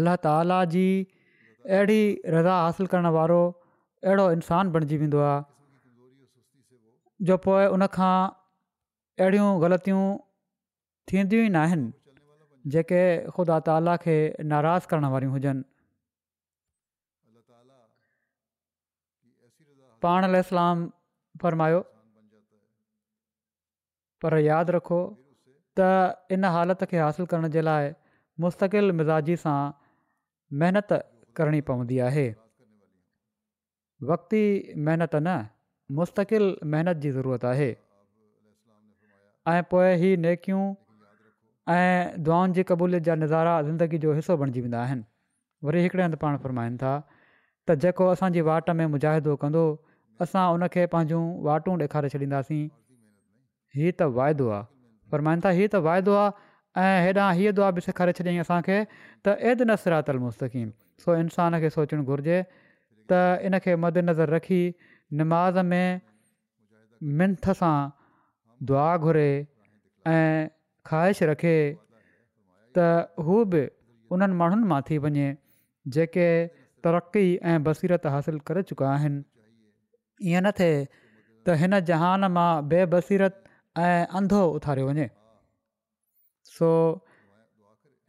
अलाह 0.00 0.20
ताला 0.28 0.60
जी 0.78 0.84
अहिड़ी 1.10 2.02
रज़ा 2.38 2.58
हासिल 2.64 2.92
करणु 2.96 3.14
वारो 3.20 3.40
अहिड़ो 3.50 4.30
इंसानु 4.38 4.76
बणिजी 4.78 5.00
वेंदो 5.04 5.24
आहे 5.30 7.28
जो 7.30 7.40
पोइ 7.48 7.68
उनखां 7.78 8.14
अहिड़ियूं 9.28 10.02
थींदियूं 11.08 11.44
ई 11.46 11.48
न 11.48 11.56
आहिनि 11.64 11.90
जेके 12.72 13.02
ख़ुदा 13.36 13.58
ताला 13.68 13.96
खे 14.04 14.16
नाराज़ 14.52 14.86
करण 14.92 15.04
वारियूं 15.12 15.32
हुजनि 15.34 15.62
पाण 20.04 20.28
लाइ 20.32 20.44
इस्लाम 20.46 20.84
फ़रमायो 21.40 21.80
पर 24.24 24.38
यादि 24.50 24.72
रखो 24.76 25.00
त 25.78 25.88
इन 26.36 26.44
हालति 26.56 26.86
खे 26.90 26.98
हासिलु 27.04 27.26
करण 27.32 27.48
जे 27.56 27.60
लाइ 27.68 27.92
मुस्तक़िल 28.44 28.92
मिज़ाजी 28.98 29.36
सां 29.44 29.58
महिनत 30.60 30.90
करणी 31.40 31.60
पवंदी 31.72 31.98
आहे 32.08 32.28
वक़्ती 34.10 34.42
महिनत 34.88 35.16
न 35.22 35.28
मुस्तक़िल 36.00 36.44
महिनत 36.74 36.96
जी 37.06 37.10
ज़रूरत 37.16 37.44
आहे 37.54 37.70
ऐं 39.52 39.62
पोइ 39.74 39.92
हीअ 40.02 40.16
नेकियूं 40.24 40.62
ऐं 41.74 42.22
दुआनि 42.26 42.52
जी 42.54 42.62
क़बूलियत 42.70 43.02
जा 43.06 43.14
नज़ारा 43.14 43.60
ज़िंदगी 43.62 43.98
जो 44.04 44.12
हिसो 44.14 44.36
बणिजी 44.42 44.60
वेंदा 44.60 44.80
आहिनि 44.82 45.04
वरी 45.66 45.82
हिकिड़े 45.82 46.02
हंधि 46.04 46.16
पाण 46.22 46.36
फ़रमाईनि 46.44 46.76
था 46.82 46.92
त 47.68 47.74
जेको 47.84 48.06
असांजी 48.14 48.40
वाट 48.48 48.70
में 48.80 48.86
मुजाहिदो 48.94 49.34
कंदो 49.42 49.62
असां 50.26 50.44
उनखे 50.54 50.86
पंहिंजूं 50.94 51.22
वाटूं 51.48 51.74
ॾेखारे 51.86 52.08
छॾींदासीं 52.16 52.62
हीअ 53.76 53.92
त 54.00 54.08
वाइदो 54.18 54.48
आहे 54.56 54.66
फ़रमाइनि 55.10 55.42
था 55.44 55.50
हीअ 55.58 55.68
त 55.72 55.84
वाइदो 55.86 56.14
आहे 56.22 56.84
ऐं 56.84 56.96
हेॾां 57.04 57.30
हीअ 57.40 57.52
दुआ 57.60 57.70
बि 57.78 57.80
सेखारे 57.88 58.12
छॾियईं 58.18 58.40
असांखे 58.48 58.78
त 58.94 59.38
ऐद 59.52 59.62
न 59.68 59.76
सिरातल 59.84 60.18
मुस्तक़ीम 60.26 60.68
सो 61.04 61.16
इंसान 61.22 61.60
खे 61.62 61.70
सोचणु 61.78 62.02
घुरिजे 62.12 62.38
त 63.12 63.22
इन 63.50 63.58
मदनज़र 63.86 64.36
रखी 64.36 64.62
निमाज़ 65.22 65.58
में 65.72 65.86
मिंथ 67.20 67.50
सां 67.62 67.74
दुआ 68.70 68.86
घुरे 69.08 69.30
ऐं 70.14 70.48
ख़्वाहिश 70.88 71.22
रखे 71.30 71.54
त 72.78 73.26
हू 73.26 73.36
बि 73.54 73.60
उन्हनि 74.16 74.36
माण्हुनि 74.42 74.66
मां 74.72 74.80
थी 74.90 74.98
वञे 75.06 75.26
जेके 75.96 76.28
तरक़ी 76.86 77.24
ऐं 77.52 77.56
बसीरत 77.68 78.06
हासिलु 78.14 78.40
करे 78.50 78.62
चुका 78.70 78.88
आहिनि 78.92 79.22
ईअं 80.30 80.42
न 80.44 80.52
थिए 80.60 80.78
त 80.94 81.58
हिन 81.64 81.78
जहान 81.90 82.28
मां 82.38 82.48
बेबसीरत 82.72 83.42
ऐं 83.84 84.08
अंधो 84.20 84.40
उथारियो 84.60 84.88
वञे 84.92 85.08
सो 86.58 86.70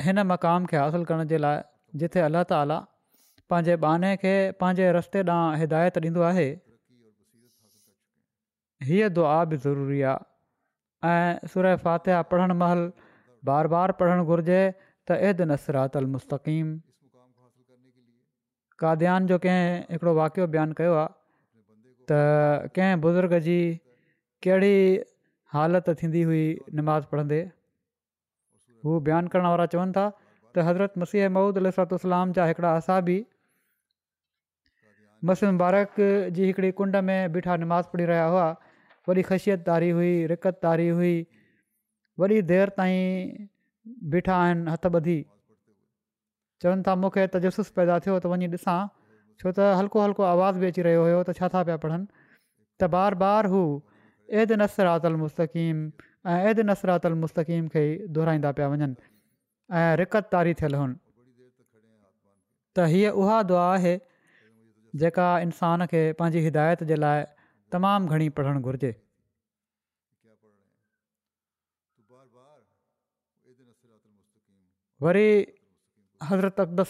हिन 0.08 0.24
मक़ाम 0.34 0.70
खे 0.74 0.82
हासिलु 0.84 1.10
करण 1.12 1.32
जे 1.34 1.44
लाइ 1.46 1.62
जिथे 2.04 2.24
अलाह 2.32 2.48
ताला 2.54 2.80
पंहिंजे 3.54 3.80
बाने 3.88 4.16
खे 4.26 4.34
पंहिंजे 4.64 4.92
रस्ते 5.00 5.24
ॾांहुं 5.32 5.62
हिदायत 5.64 6.04
ॾींदो 6.10 6.28
आहे 6.34 6.48
हीअ 8.90 9.10
दुआ 9.16 9.34
बि 9.50 9.58
ज़रूरी 9.66 10.02
आहे 10.12 10.30
ऐं 11.10 11.48
सुर 11.54 11.66
फातिया 11.84 12.22
पढ़णु 12.32 12.54
महल 12.56 12.92
बार 13.46 13.68
बार 13.74 13.92
पढ़णु 14.00 14.26
घुरिजे 14.26 14.58
त 15.12 15.18
एद 15.30 15.42
नसरातक़ीम 15.52 16.68
काद्यान 18.82 19.28
जो 19.30 19.38
कंहिं 19.46 19.66
हिकिड़ो 19.94 20.12
वाक़ियो 20.20 20.46
बयानु 20.54 20.74
कयो 20.80 20.94
आहे 21.02 21.10
त 22.12 22.20
कंहिं 22.78 23.02
बुज़ुर्ग 23.02 23.34
जी 23.48 23.58
कहिड़ी 24.46 24.78
हालति 25.58 25.94
थींदी 26.02 26.22
हुई 26.30 26.46
निमाज़ 26.80 27.04
पढ़ंदे 27.12 27.42
हू 28.86 29.00
बयानु 29.10 29.30
करण 29.34 29.46
वारा 29.54 29.66
चवनि 29.74 29.92
था 29.98 30.08
त 30.54 30.66
हज़रत 30.70 30.94
मसीह 31.04 31.30
महूद 31.38 31.62
अलाम 31.66 32.32
जा 32.38 32.46
हिकिड़ा 32.54 32.72
असाबी 32.82 33.20
मसिद 35.30 35.50
मुबारक 35.56 35.96
जी 36.36 36.46
हिकिड़ी 36.50 36.72
कुंड 36.82 36.96
में 37.10 37.20
बीठा 37.34 37.56
निमाज़ 37.66 37.86
पढ़ी 37.94 38.06
रहिया 38.12 38.26
हुआ 38.36 38.48
वॾी 39.10 39.22
ख़शियत 39.30 39.64
तारी 39.68 39.90
हुई 39.98 40.10
रिकत 40.32 40.60
तारी 40.66 40.88
हुई 41.02 41.14
वॾी 42.24 42.42
देरि 42.54 42.74
ताईं 42.78 43.48
बीठा 44.16 44.36
आहिनि 44.42 44.72
हथु 44.74 44.90
ॿधी 45.00 45.16
चवनि 46.66 46.84
था 46.88 46.96
मूंखे 47.04 47.24
तजसुसु 47.36 47.74
पैदा 47.80 47.96
थियो 48.06 48.18
त 48.26 48.32
वञी 48.34 48.48
ॾिसां 48.58 48.76
छो 49.42 49.52
त 49.52 49.72
हल्को 49.82 50.04
हल्को 50.06 50.28
आवाज़ 50.34 50.60
बि 50.64 50.70
अची 50.74 50.86
रहियो 50.90 51.08
हुयो 51.10 51.22
त 51.30 51.36
छा 51.42 51.50
था 51.56 51.64
पिया 51.70 51.78
पढ़नि 51.86 52.06
त 52.20 52.92
बार 52.98 53.18
बार 53.26 53.50
हूद 53.56 54.44
ऐद 54.44 54.56
आतल 54.98 55.18
मुस्तक़ीम 55.26 55.82
ऐं 56.32 56.34
अहिद 56.40 56.60
नसर 56.70 56.90
आ 56.94 57.10
मुस्तक़ीम 57.26 57.68
खे 57.76 57.82
ई 57.94 57.98
दुहिराईंदा 58.16 58.52
पिया 58.58 58.68
वञनि 58.76 58.92
ऐं 59.82 59.88
रिकत 60.04 60.28
तारी 60.36 60.54
थियल 60.62 60.76
हुनि 60.80 60.98
त 62.78 62.90
हीअ 62.94 63.14
उहा 63.24 63.38
दुआ 63.52 63.64
आहे 63.72 63.94
जेका 65.06 65.28
इंसान 65.48 65.86
खे 65.94 66.02
पंहिंजी 66.20 66.44
हिदायत 66.50 66.84
जे 66.92 66.96
लाइ 67.06 67.26
तमामु 67.74 68.10
घणी 68.14 68.28
पढ़णु 68.38 68.62
घुरिजे 68.70 68.92
वरी 75.04 75.28
हज़रती 76.30 76.84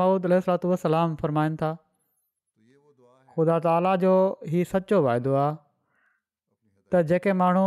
माउदलाम 0.00 1.14
ख़ुदा 3.34 3.56
ताला 3.64 3.92
जो 4.04 4.10
हीउ 4.52 4.64
सचो 4.70 4.96
वाइदो 5.04 5.34
आहे 5.34 5.56
त 6.92 7.00
जेके 7.10 7.32
माण्हू 7.42 7.64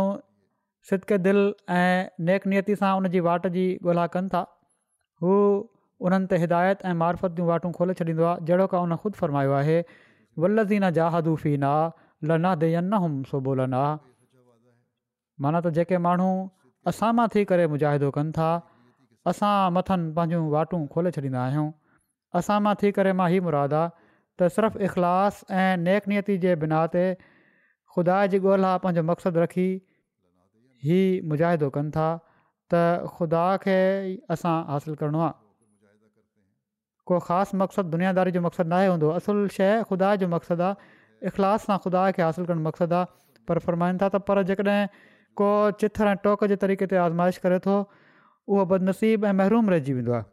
सिदके 0.90 1.16
दिलि 1.26 1.44
ऐं 1.76 2.24
नेकनीयती 2.28 2.76
सां 2.82 2.90
उन 3.00 3.08
जी 3.14 3.20
वाट 3.28 3.46
जी 3.56 3.64
ॻोल्हा 3.84 4.04
कनि 4.16 4.28
था 4.34 4.42
हू 5.22 5.32
उन्हनि 6.08 6.30
ते 6.32 6.36
हिदायत 6.44 6.84
ऐं 6.90 6.92
मारफत 7.02 7.34
जूं 7.40 7.46
वाटूं 7.50 7.72
खोले 7.80 7.94
छॾींदो 8.02 8.24
आहे 8.30 8.46
जहिड़ो 8.50 8.66
का 8.74 8.84
उन 8.86 8.96
ख़ुदि 9.02 9.18
फ़र्मायो 9.22 9.58
आहे 9.62 9.78
लना 10.38 10.44
वल्लज़ीना 10.44 10.88
जादुफ़ीना 10.90 11.72
माना 15.36 15.60
त 15.60 15.68
जेके 15.76 15.98
माण्हू 16.00 16.28
असां 16.88 17.12
मां 17.16 17.26
थी 17.34 17.40
करे 17.48 17.64
मुजाहिदो 17.68 18.08
कनि 18.16 18.32
था 18.36 18.46
असां 19.30 19.50
मथनि 19.76 20.06
पंहिंजूं 20.16 20.46
वाटूं 20.54 20.80
खोले 20.94 21.10
छॾींदा 21.16 21.36
आहियूं 21.48 21.66
असां 22.40 22.56
मां 22.66 22.72
थी 22.82 22.88
करे 22.98 23.12
मां 23.20 23.26
ही 23.32 23.36
मुरादु 23.48 23.76
आहे 23.76 23.92
त 24.40 24.48
सिर्फ़ु 24.54 24.80
इख़लाफ़ 24.88 25.52
ऐं 25.60 25.82
नेकनीयती 25.84 26.38
जे 26.46 26.54
बिना 26.64 26.80
ते 26.94 27.04
खुदा 27.96 28.16
जी 28.32 28.40
ॻोल्हा 28.46 28.72
पंहिंजो 28.86 29.04
मक़्सदु 29.12 29.36
रखी 29.44 29.68
ही 30.88 31.00
मुजाहिदो 31.34 31.68
कनि 31.76 31.92
था 31.98 32.08
त 32.72 33.04
ख़ुदा 33.16 33.46
खे 33.66 33.76
असां 34.38 34.56
हासिलु 34.72 34.96
करिणो 35.02 35.20
आहे 35.28 35.32
को 37.06 37.18
ख़ासि 37.22 37.56
मक़सदु 37.56 37.88
दुनियादारी 37.94 38.30
जो 38.34 38.40
मक़सदु 38.44 38.68
नाहे 38.74 38.86
हूंदो 38.92 39.08
असुलु 39.18 39.48
शइ 39.56 39.86
खुदा 39.90 40.08
जो 40.22 40.26
मक़सदु 40.34 40.62
आहे 40.62 41.30
इख़लास 41.30 41.66
सां 41.70 41.76
ख़ुदा 41.84 42.02
खे 42.18 42.22
हासिलु 42.26 42.44
करण 42.50 42.58
जो 42.60 42.64
मक़सदु 42.68 42.94
आहे 43.00 43.06
पर 43.46 43.58
फरमाइनि 43.66 43.98
था 44.02 44.08
त 44.14 44.16
पर 44.28 44.42
जेकॾहिं 44.48 44.80
को 45.38 45.50
चिथर 45.82 46.06
ऐं 46.14 46.16
टोक 46.26 46.44
जे 46.52 46.56
तरीक़े 46.66 46.86
ते 46.92 46.96
आज़माइश 47.06 47.38
करे 47.46 47.58
थो 47.66 47.76
उहो 48.48 48.64
बदनसीब 48.72 49.24
ऐं 49.30 49.34
महरूम 49.42 49.70
रहिजी 49.76 49.92
वेंदो 50.00 50.18
आहे 50.18 50.24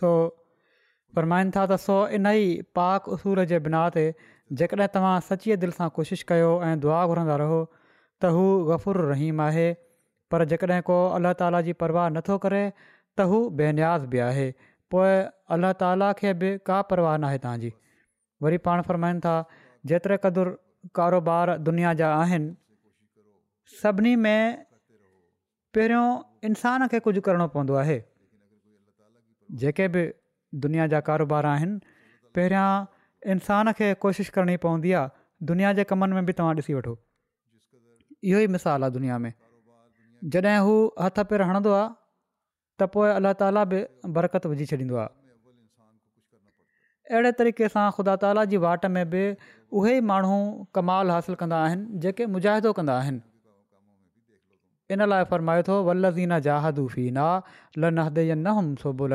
सो 0.00 0.12
फ़रमाइनि 1.16 1.50
था 1.56 1.64
त 1.72 1.84
सो 1.88 1.96
इन 2.20 2.28
ई 2.38 2.44
पाक 2.76 3.14
उसूर 3.16 3.46
जे 3.50 3.58
बिना 3.66 3.80
ते 3.96 4.04
जेकॾहिं 4.60 4.92
तव्हां 4.96 5.16
सचीअ 5.32 5.56
दिलि 5.64 5.76
सां 5.80 5.88
कोशिशि 5.98 6.24
कयो 6.32 6.52
ऐं 6.70 6.76
दुआ 6.84 7.00
घुरंदा 7.12 7.36
रहो 7.42 7.58
त 8.22 8.30
हू 8.38 8.42
ग़फुर 8.70 8.98
रहीम 9.12 9.40
आहे 9.44 9.66
पर 10.34 10.44
जेकॾहिं 10.52 10.82
को 10.90 10.96
अलाह 11.18 11.34
ताला 11.42 11.60
जी 11.68 11.72
परवाह 11.84 12.08
नथो 12.16 12.36
करे 12.44 12.60
त 12.78 13.26
हू 13.32 13.40
बेन्याज़ 13.60 14.04
बि 14.14 14.20
आहे 14.26 14.44
पोइ 14.94 15.14
अलाह 15.56 15.72
ताला 15.82 16.10
खे 16.20 16.34
बि 16.42 16.50
का 16.70 16.78
परवाह 16.92 17.16
न 17.16 17.30
आहे 17.30 17.40
तव्हांजी 17.46 17.72
वरी 18.46 18.60
पाण 18.68 18.82
फ़रमाइनि 18.90 19.24
था 19.26 19.34
जेतिरे 19.92 20.18
क़दुरु 20.26 20.54
कारोबार 21.00 21.54
दुनिया 21.70 21.94
जा 22.02 22.12
आहिनि 22.22 22.54
सभिनी 23.82 24.14
में 24.26 24.38
पहिरियों 25.76 26.48
इंसान 26.50 26.86
खे 26.94 27.02
कुझु 27.08 27.20
करिणो 27.28 27.48
पवंदो 27.56 27.78
आहे 27.84 27.98
जेके 29.64 29.86
बि 29.96 30.04
दुनिया 30.66 30.86
जा 30.94 31.00
कारोबार 31.12 31.46
आहिनि 31.52 32.02
पहिरियां 32.38 32.68
इंसान 33.36 33.72
खे 33.80 33.90
कोशिशि 34.06 34.32
करणी 34.38 34.56
पवंदी 34.66 34.92
आहे 35.00 35.46
दुनिया 35.52 35.72
जे 35.80 35.84
कमनि 35.92 36.20
में 36.20 36.24
बि 36.30 36.34
तव्हां 36.40 36.54
ॾिसी 36.62 36.74
वठो 36.80 36.98
इहो 38.30 38.40
ई 38.40 38.46
मिसाल 38.56 38.80
आहे 38.86 38.90
दुनिया 38.96 39.16
में 39.24 39.32
जॾहिं 40.34 40.58
हू 40.66 40.74
हथ 41.04 41.18
पेर 41.30 41.42
हणंदो 41.50 41.72
आहे 41.78 41.86
त 42.80 42.86
पोइ 42.96 43.08
अलाह 43.20 43.34
ताला 43.42 43.64
बि 43.72 43.80
बरक़त 44.18 44.46
विझी 44.52 44.66
छॾींदो 44.72 44.96
आहे 45.04 45.12
अहिड़े 47.12 47.30
तरीक़े 47.40 47.66
सां 47.74 47.86
ख़ुदा 47.96 48.14
ताला 48.24 48.42
जी 48.52 48.60
वाट 48.66 48.86
में 48.96 49.02
बि 49.14 49.22
उहे 49.80 49.94
माण्हू 50.10 50.36
कमाल 50.78 51.10
हासिलु 51.14 51.36
कंदा 51.42 51.58
आहिनि 51.64 51.84
जेके 52.04 52.28
मुजाहिदो 52.36 52.70
कंदा 52.78 52.94
आहिनि 53.00 53.20
इन 54.94 55.00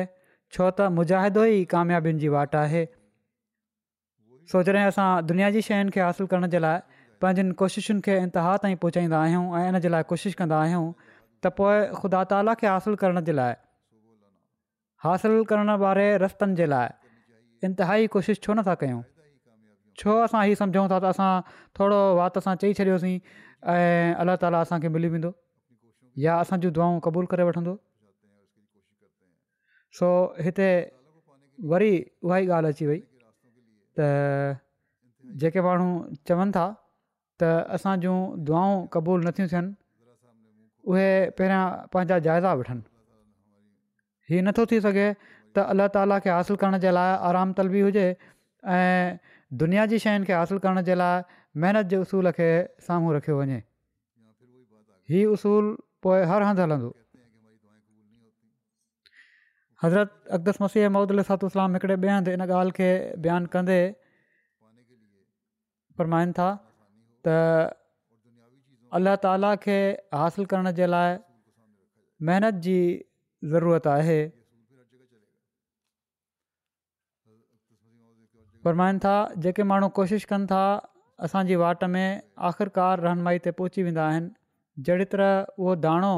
छो 0.54 0.64
त 0.78 0.80
मुजाहिदो 0.96 1.42
ई 1.50 1.56
कामयाबीनि 1.72 2.18
जी 2.24 2.28
वाट 2.34 2.52
आहे 2.58 2.82
सो 4.52 4.60
जॾहिं 4.66 4.84
असां 4.90 5.06
दुनिया 5.30 5.48
जी 5.54 5.60
शयुनि 5.64 5.90
खे 5.94 6.00
हासिलु 6.04 6.26
करण 6.28 6.46
जे 6.52 6.58
लाइ 6.64 6.78
पंहिंजनि 7.22 7.54
कोशिशुनि 7.62 8.00
खे 8.04 8.14
इंतिहा 8.26 8.52
ताईं 8.62 8.76
पहुचाईंदा 8.84 9.18
आहियूं 9.24 9.42
ऐं 9.60 9.64
इन 9.72 9.78
जे 9.84 9.88
लाइ 9.94 10.02
कोशिशि 10.12 10.36
कंदा 10.38 10.60
आहियूं 10.66 10.84
त 11.00 11.50
पोइ 11.58 11.74
ख़ुदा 11.98 12.20
ताला 12.30 12.52
खे 12.60 12.66
हासिलु 12.74 12.96
करण 13.02 13.20
जे 13.28 13.34
लाइ 13.38 13.52
हासिलु 15.06 15.42
करण 15.50 15.70
वारे 15.84 16.06
रस्तनि 16.24 16.54
जे 16.60 16.66
लाइ 16.74 17.66
इंतिहाई 17.68 18.06
कोशिशि 18.14 18.40
छो 18.46 18.52
नथा 18.60 18.74
कयूं 18.82 19.02
छो 20.02 20.16
असां 20.24 20.40
हीअ 20.46 20.56
सम्झूं 20.62 20.86
था 20.94 21.02
त 21.04 21.10
असां 21.12 21.28
थोरो 21.80 22.00
वात 22.20 22.40
सां 22.48 22.54
चई 22.62 22.72
छॾियोसीं 22.80 23.14
ऐं 23.74 24.14
अलाह 24.24 24.40
ताला 24.46 24.62
असांखे 24.68 24.92
मिली 24.96 25.12
वेंदो 25.16 25.32
या 26.26 26.38
असांजी 26.46 26.70
दुआऊं 26.78 26.98
क़बूलु 27.08 27.30
करे 27.34 27.46
वठंदो 27.50 27.76
सो 30.00 30.08
हिते 30.48 30.70
वरी 31.74 31.92
उहा 32.28 32.42
ई 32.46 32.50
ॻाल्हि 32.60 32.72
अची 32.74 32.86
वई 32.92 32.98
त 34.00 34.56
जेके 35.40 35.60
माण्हू 35.66 35.88
चवनि 36.28 36.52
था 36.56 36.66
त 37.40 37.50
असां 37.78 37.94
जूं 38.04 38.16
दुआऊं 38.48 38.76
क़बूलु 38.94 39.22
नथियूं 39.28 39.48
थियनि 39.52 39.70
उहे 40.90 41.08
पहिरियां 41.38 41.64
पंहिंजा 41.94 42.18
जाइज़ा 42.26 42.50
वठनि 42.60 42.82
हीउ 44.30 44.40
नथो 44.46 44.62
थी 44.70 44.78
सघे 44.86 45.06
त 45.54 45.66
अलाह 45.72 45.88
ताला 45.96 46.18
खे 46.26 46.30
हासिलु 46.36 46.56
करण 46.62 46.78
जे 46.86 46.92
लाइ 46.98 47.10
आरामतल 47.30 47.74
हुजे 47.74 48.06
ऐं 48.76 49.16
दुनिया 49.64 49.86
जी 49.92 49.98
शयुनि 50.06 50.30
खे 50.30 50.34
हासिलु 50.40 50.64
करण 50.66 50.82
जे 50.90 50.98
लाइ 51.02 51.16
महिनत 51.64 51.92
जे 51.94 52.02
उसूल 52.06 52.32
खे 52.40 52.48
साम्हूं 52.88 53.14
रखियो 53.18 53.40
वञे 53.42 55.24
उसूल 55.36 55.74
पोइ 56.06 56.22
हर 56.32 56.42
हंधि 56.48 56.62
हलंदो 56.68 56.90
हज़रत 59.82 60.12
अक़दस 60.36 60.56
मसीह 60.62 60.88
महूदुसात 60.94 61.44
हिकिड़े 61.56 61.96
ॿिए 61.96 62.10
हंधु 62.10 62.30
हिन 62.34 62.40
ॻाल्हि 62.52 62.72
खे 62.78 62.86
बयानु 63.26 63.48
कंदे 63.52 63.78
फरमाइनि 65.98 66.32
था 66.38 66.46
त 67.28 67.70
अल्ला 68.98 69.12
ताला 69.26 69.50
खे 69.64 69.76
हासिलु 70.20 70.46
करण 70.52 70.70
जे 70.78 70.86
लाइ 70.94 71.12
महिनत 72.30 72.54
जी 72.66 72.78
ज़रूरत 73.52 73.86
आहे 73.94 74.18
फ़रमाइनि 78.66 78.98
था 79.06 79.14
जेके 79.46 79.62
माण्हू 79.74 79.88
कोशिशि 80.00 80.26
कनि 80.32 80.46
था 80.54 80.62
असांजी 81.28 81.56
वाट 81.62 81.84
में 81.94 82.06
आख़िरकार 82.50 82.96
रहनमाई 83.06 83.38
ते 83.46 83.50
पहुची 83.62 83.82
वेंदा 83.90 84.02
आहिनि 84.10 84.34
जहिड़ी 84.88 85.04
तरह 85.14 85.32
उहो 85.62 85.74
दाणो 85.88 86.14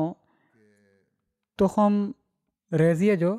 तुखम 1.60 1.92
रेज़ीअ 2.84 3.14
जो 3.26 3.32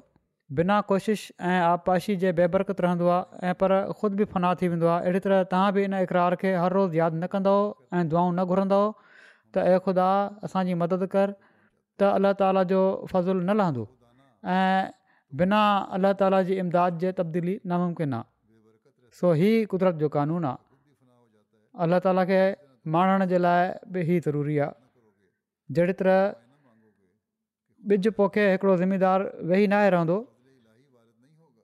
बिना 0.58 0.78
کوشش 0.88 1.20
ऐं 1.40 1.60
आबपाशी 1.66 2.16
जे 2.22 2.32
बेबरकत 2.38 2.82
रहंदो 2.86 3.08
आहे 3.18 3.50
ऐं 3.50 3.54
पर 3.60 3.72
ख़ुदि 4.00 4.16
बि 4.22 4.26
फ़नाह 4.32 4.54
थी 4.62 4.68
वेंदो 4.72 4.88
आहे 4.94 5.04
अहिड़ी 5.06 5.20
तरह 5.26 5.44
तव्हां 5.52 5.70
बि 5.76 5.84
इन 5.90 5.94
इक़रार 6.08 6.36
खे 6.42 6.50
हर 6.64 6.74
रोज़ु 6.78 6.98
यादि 7.00 7.18
न 7.24 7.28
कंदव 7.36 7.60
ऐं 7.96 8.02
दुआऊं 8.12 8.32
न 8.40 8.44
घुरंदव 8.52 8.84
त 9.54 9.64
ऐं 9.72 9.78
ख़ुदा 9.86 10.08
असांजी 10.46 10.74
मदद 10.82 11.06
कर 11.14 11.32
त 12.00 12.10
अलाह 12.18 12.34
ताला 12.42 12.64
जो 12.72 12.82
फज़ुलु 13.14 13.40
न 13.48 13.52
लहंदो 13.60 13.86
ऐं 14.56 14.92
बिना 15.42 15.62
अलाह 15.98 16.14
ताला 16.22 16.40
जी 16.52 16.60
इमदाद 16.64 16.98
जे 17.04 17.12
तब्दीली 17.22 17.54
नामुमकिन 17.74 18.12
आहे 18.18 18.30
सो 19.24 19.32
ही 19.44 19.52
क़ुदरत 19.76 19.96
जो 20.04 20.08
कानून 20.18 20.44
आहे 20.52 20.62
अलाह 21.88 22.00
ताला 22.08 22.26
खे 22.34 22.42
माणण 22.98 23.24
जे 23.32 23.40
लाइ 23.46 23.70
बि 23.94 24.04
ई 24.04 24.20
ज़रूरी 24.28 24.58
आहे 24.68 24.78
जहिड़ी 25.80 25.96
तरह 26.04 26.20
ॿिज 27.94 28.08
पोखे 28.20 28.44
हिकिड़ो 28.52 28.74
वेही 29.50 29.68
रहंदो 29.76 30.16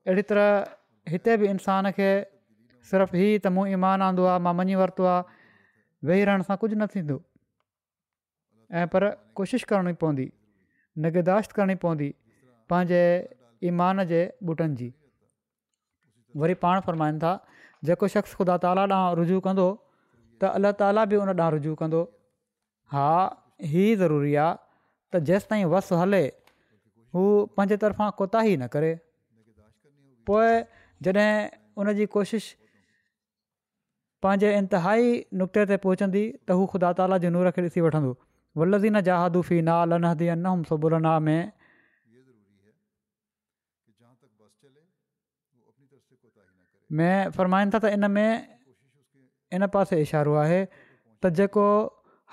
अहिड़ी 0.07 0.21
तरह 0.27 1.13
हिते 1.13 1.33
बि 1.41 1.47
इंसान 1.53 1.89
खे 1.95 2.09
सिर्फ़ु 2.89 3.17
ई 3.19 3.39
त 3.43 3.51
मूं 3.55 3.63
ईमान 3.77 4.03
आंदो 4.07 4.23
आहे 4.33 4.39
मां 4.43 4.53
मञी 4.59 4.75
वरितो 4.81 5.05
आहे 5.13 5.23
वेही 6.09 6.27
रहण 6.29 6.43
सां 6.49 6.55
कुझु 6.61 6.75
न 6.77 6.85
थींदो 6.93 7.15
ऐं 8.81 8.85
पर 8.93 9.05
कोशिशि 9.39 9.67
करणी 9.71 9.91
पवंदी 10.03 10.27
निगिदाश्त 11.07 11.55
करणी 11.57 11.75
पवंदी 11.81 12.07
पंहिंजे 12.73 13.01
ईमान 13.71 14.03
जे 14.11 14.21
ॿूटनि 14.51 14.75
जी 14.81 14.87
वरी 16.43 16.55
पाण 16.63 16.85
फ़रमाईनि 16.87 17.19
था 17.25 17.31
जेको 17.91 18.09
शख़्स 18.15 18.35
ख़ुदा 18.39 18.55
ताला 18.67 18.85
ॾांहुं 18.93 19.17
रुजू 19.21 19.39
कंदो 19.49 19.65
त 19.73 20.53
अलाह 20.61 20.77
ताला 20.83 21.03
बि 21.13 21.19
उन 21.25 21.33
ॾांहुं 21.35 21.49
रुजू 21.57 21.73
कंदो 21.83 22.01
हा 22.95 23.05
हीअ 23.73 23.91
ज़रूरी 24.03 24.31
आहे 24.45 24.55
त 24.61 25.21
जेसि 25.31 25.51
ताईं 25.51 25.75
हले 26.03 26.23
हू 27.19 27.25
पंहिंजे 27.59 27.79
तरफ़ां 27.85 28.09
कोताही 28.23 28.55
न 28.63 28.71
करे 28.77 28.93
पोइ 30.29 30.47
जॾहिं 31.07 31.27
उन 31.81 31.87
जी 31.99 32.05
कोशिश 32.15 32.43
पंहिंजे 34.25 34.49
इंतिहाई 34.59 35.05
नुक़्ते 35.41 35.63
ते 35.71 35.75
पहुचंदी 35.85 36.23
त 36.47 36.59
हू 36.59 36.63
ख़ुदा 36.73 36.89
ताला 37.01 37.17
जे 37.25 37.29
नूर 37.35 37.49
खे 37.57 37.63
ॾिसी 37.67 37.81
वठंदो 37.87 38.11
वलज़ीन 38.61 38.99
में 41.29 41.41
में 46.97 47.15
फ़र्माईनि 47.35 47.69
था 47.73 47.79
त 47.83 47.85
इन 47.95 48.03
में 48.15 48.31
इन 49.55 49.61
पासे 49.73 49.95
इशारो 50.07 50.33
आहे 50.43 50.59
त 51.21 51.29
जेको 51.39 51.63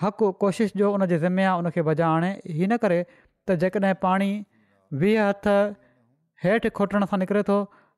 हक़ु 0.02 0.26
कोशिश 0.44 0.68
जो 0.82 0.86
उनजे 0.98 1.16
ज़िमे 1.24 1.44
आहे 1.52 1.56
उनखे 1.62 1.82
बजाइणे 1.88 2.30
हिन 2.58 2.72
करे 2.84 3.00
त 3.10 3.48
जेकॾहिं 3.64 3.92
पाणी 4.06 4.30
वीह 5.00 5.18
हथ 5.28 5.44
हेठि 6.44 6.70
खोटण 6.78 7.04
सां 7.12 7.18
निकिरे 7.22 7.42
थो 7.50 7.56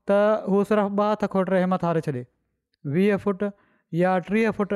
त 0.09 0.17
हू 0.53 0.59
सिर्फ़ु 0.71 0.89
ॿ 0.99 1.13
हथ 1.13 1.27
खोटे 1.35 1.59
हिमथ 1.65 1.85
हारे 1.87 2.01
छॾे 2.07 2.21
वीह 2.97 3.17
फुट 3.27 3.41
या 4.01 4.11
टीह 4.29 4.53
फुट 4.59 4.75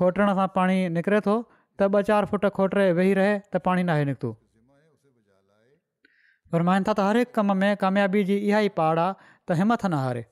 खोटण 0.00 0.30
सां 0.40 0.44
पाणी 0.58 0.76
निकिरे 0.96 1.20
थो 1.28 1.34
त 1.46 1.88
ॿ 1.94 2.10
चारि 2.10 2.30
फुट 2.50 2.78
रहे 2.80 2.92
वेही 3.00 3.14
रहे 3.20 3.32
त 3.54 3.62
पाणी 3.70 3.84
न 3.90 3.96
आहे 3.96 4.04
निकितो 4.10 4.30
फरमाइनि 6.54 6.88
था 6.88 6.94
त 7.00 7.08
हर 7.08 7.20
हिकु 7.22 7.34
कम 7.38 7.52
में 7.62 7.70
कामयाबी 7.84 8.22
जी 8.32 8.36
इहा 8.50 8.60
ई 8.68 8.72
पहाड़ 8.80 9.04
आहे 9.04 9.16
त 9.20 9.60
हिमथ 9.62 9.86
न 9.90 10.02
हारे 10.06 10.24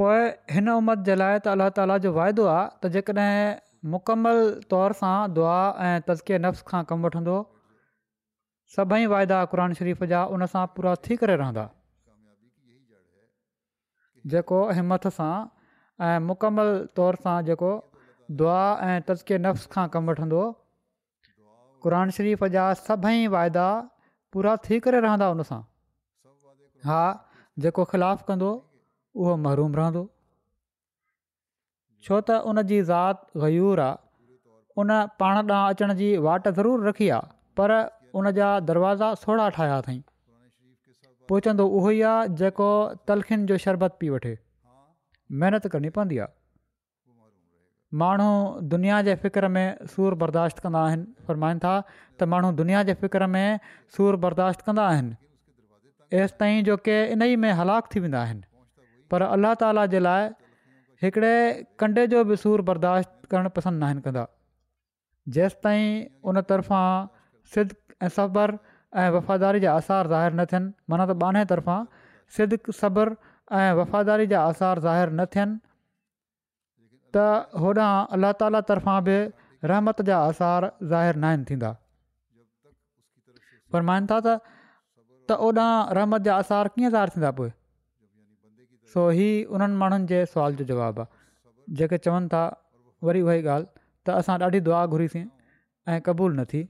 पोइ 0.00 0.18
हिन 0.54 0.70
उमत 0.78 1.04
जे 1.08 1.16
लाइ 1.24 1.38
त 1.44 1.52
अलाह 1.58 1.68
ताला 1.76 2.00
जो 2.06 2.12
वाइदो 2.20 2.46
आहे 2.54 2.64
त 2.80 2.88
जेकॾहिं 2.96 3.44
मुकमल 3.92 4.40
तौर 4.74 4.94
सां 5.02 5.12
दुआ 5.38 5.58
ऐं 5.90 6.00
तज़के 6.10 6.40
नफ़्स 6.46 6.66
खां 6.72 6.82
कमु 6.90 7.08
वठंदो 7.08 7.36
सभई 8.74 9.06
वाइदा 9.12 9.38
क़ 9.52 9.74
शरीफ़ 9.78 10.04
जा 10.12 10.20
उनसां 10.36 10.64
पूरा 10.76 10.94
थी 11.06 11.16
करे 11.22 11.34
रहंदा 11.42 11.64
जेको 14.32 14.58
हिमथ 14.78 15.04
सां 15.18 15.34
ऐं 16.06 16.16
मुकमलु 16.30 16.72
तौर 17.00 17.18
सां 17.26 17.34
जेको 17.50 17.68
दुआ 18.40 18.62
ऐं 18.86 18.96
तज़के 19.10 19.38
नफ़्स 19.44 19.70
खां 19.74 19.84
कमु 19.96 20.12
वठंदो 20.14 20.40
क़ुर 21.84 21.98
शरीफ़ 22.18 22.42
जा 22.56 22.64
सभई 22.82 23.20
वाइदा 23.36 23.68
पूरा 24.34 24.56
थी 24.66 24.80
करे 24.86 25.02
रहंदा 25.08 25.28
उनसां 25.36 25.60
हा 26.90 27.00
जेको 27.66 27.86
ख़िलाफ़ु 27.94 28.28
कंदो 28.32 28.50
उहो 29.20 29.36
महरूम 29.46 29.78
रहंदो 29.82 30.04
छो 32.08 32.18
त 32.20 32.42
उन 32.54 32.62
जी 32.72 32.80
ज़ाति 32.90 33.44
गयूर 33.46 33.80
आहे 33.84 33.94
उन 34.80 34.90
पाण 35.22 35.36
ॾांहुं 35.42 35.62
अचण 35.76 35.94
जी 36.02 36.08
वाट 36.28 36.48
ज़रूरु 36.58 36.88
रखी 36.88 37.08
आहे 37.18 37.34
पर 37.60 37.72
उन 38.18 38.30
जा 38.38 38.48
दरवाज़ा 38.68 39.14
सोढ़ा 39.22 39.48
ठाहिया 39.56 39.76
अथई 39.84 39.98
पोइ 41.30 41.40
चवंदो 41.46 41.64
उहो 41.80 41.90
ई 41.96 42.00
आहे 42.10 42.28
जेको 42.42 42.68
तलखिन 43.10 43.46
जो 43.50 43.58
शरबत 43.66 43.98
पी 44.02 44.10
वठे 44.14 44.32
महिनत 45.42 45.66
करणी 45.74 45.90
पवंदी 45.96 46.18
आहे 46.24 46.34
माण्हू 48.02 48.28
दुनिया 48.74 49.00
जे 49.08 49.14
फ़िक्र 49.24 49.48
में 49.56 49.66
सूरु 49.94 50.16
बर्दाश्त 50.22 50.62
कंदा 50.66 50.84
आहिनि 50.90 51.06
फ़रमाईनि 51.26 51.62
था 51.64 51.74
त 51.90 52.30
माण्हू 52.32 52.50
दुनिया 52.60 52.82
जे 52.90 52.94
फ़िकिर 53.02 53.26
में 53.36 53.58
सूरु 53.96 54.18
बर्दाश्त 54.26 54.66
कंदा 54.68 54.86
आहिनि 54.92 55.14
हेसि 56.16 56.36
ताईं 56.42 56.62
जो 56.70 56.76
के 56.88 56.96
इन 57.16 57.22
ई 57.30 57.36
में 57.44 57.52
हलाकु 57.62 57.92
थी 57.94 58.00
वेंदा 58.06 58.20
आहिनि 58.28 58.44
पर 59.12 59.26
अलाह 59.28 59.54
ताला 59.62 59.86
जे 59.94 60.00
लाइ 60.08 60.28
हिकिड़े 61.04 61.32
कंडे 61.84 62.06
जो 62.14 62.24
बि 62.30 62.36
सूरु 62.46 62.66
बर्दाश्त 62.72 63.14
करणु 63.34 63.54
पसंदि 63.60 63.78
न 63.84 63.88
आहिनि 63.90 64.04
कंदा 64.06 65.48
ताईं 65.64 65.90
उन 66.32 66.40
तरफ़ां 66.54 66.86
ऐं 68.02 68.08
सबर 68.16 68.58
ऐं 69.00 69.08
वफ़ादारी 69.10 69.60
जा 69.60 69.74
आसार 69.76 70.06
ज़ाहिर 70.08 70.32
न 70.40 70.44
थियनि 70.50 70.72
माना 70.90 71.04
त 71.12 71.16
ॿाहें 71.22 71.46
तरफ़ां 71.52 71.86
सिध 72.36 72.52
सबर 72.80 73.14
ऐं 73.52 73.72
वफ़ादारी 73.80 74.26
जा 74.32 74.40
आसार 74.50 74.80
ज़ाहिर 74.86 75.08
न 75.16 75.24
थियनि 75.32 75.56
त 77.14 77.60
होॾां 77.64 77.90
अलाह 78.16 78.32
ताला 78.42 78.60
तर्फ़ां 78.72 78.98
बि 79.08 79.16
रहमत 79.72 80.02
जा 80.10 80.18
आसार 80.32 80.68
ज़ाहिर 80.92 81.16
न 81.16 81.24
आहिनि 81.30 81.44
थींदा 81.50 81.72
पर 83.72 83.82
माइनि 83.90 84.06
था 84.12 84.18
त 84.28 85.40
होॾां 85.44 85.70
रहमत 86.00 86.28
जा 86.30 86.36
आसार 86.44 86.68
कीअं 86.76 86.90
ज़ाहिर 86.96 87.16
थींदा 87.16 87.30
पोइ 87.40 87.50
सो 88.94 89.08
ही 89.20 89.30
उन्हनि 89.56 89.76
माण्हुनि 89.84 90.06
जे 90.12 90.24
सुवाल 90.34 90.54
जो 90.60 90.64
जवाब 90.72 91.00
आहे 91.04 91.14
जेके 91.80 91.98
चवनि 92.06 92.28
था 92.34 92.44
वरी 93.08 93.20
उहा 93.28 93.34
ई 93.40 93.42
ॻाल्हि 93.42 93.66
त 94.06 94.16
असां 94.20 94.38
ॾाढी 94.48 94.60
दुआ 94.70 94.84
घुरीसीं 94.94 95.24
ऐं 95.94 96.00
क़बूल 96.08 96.38
न 96.40 96.44
थी 96.52 96.62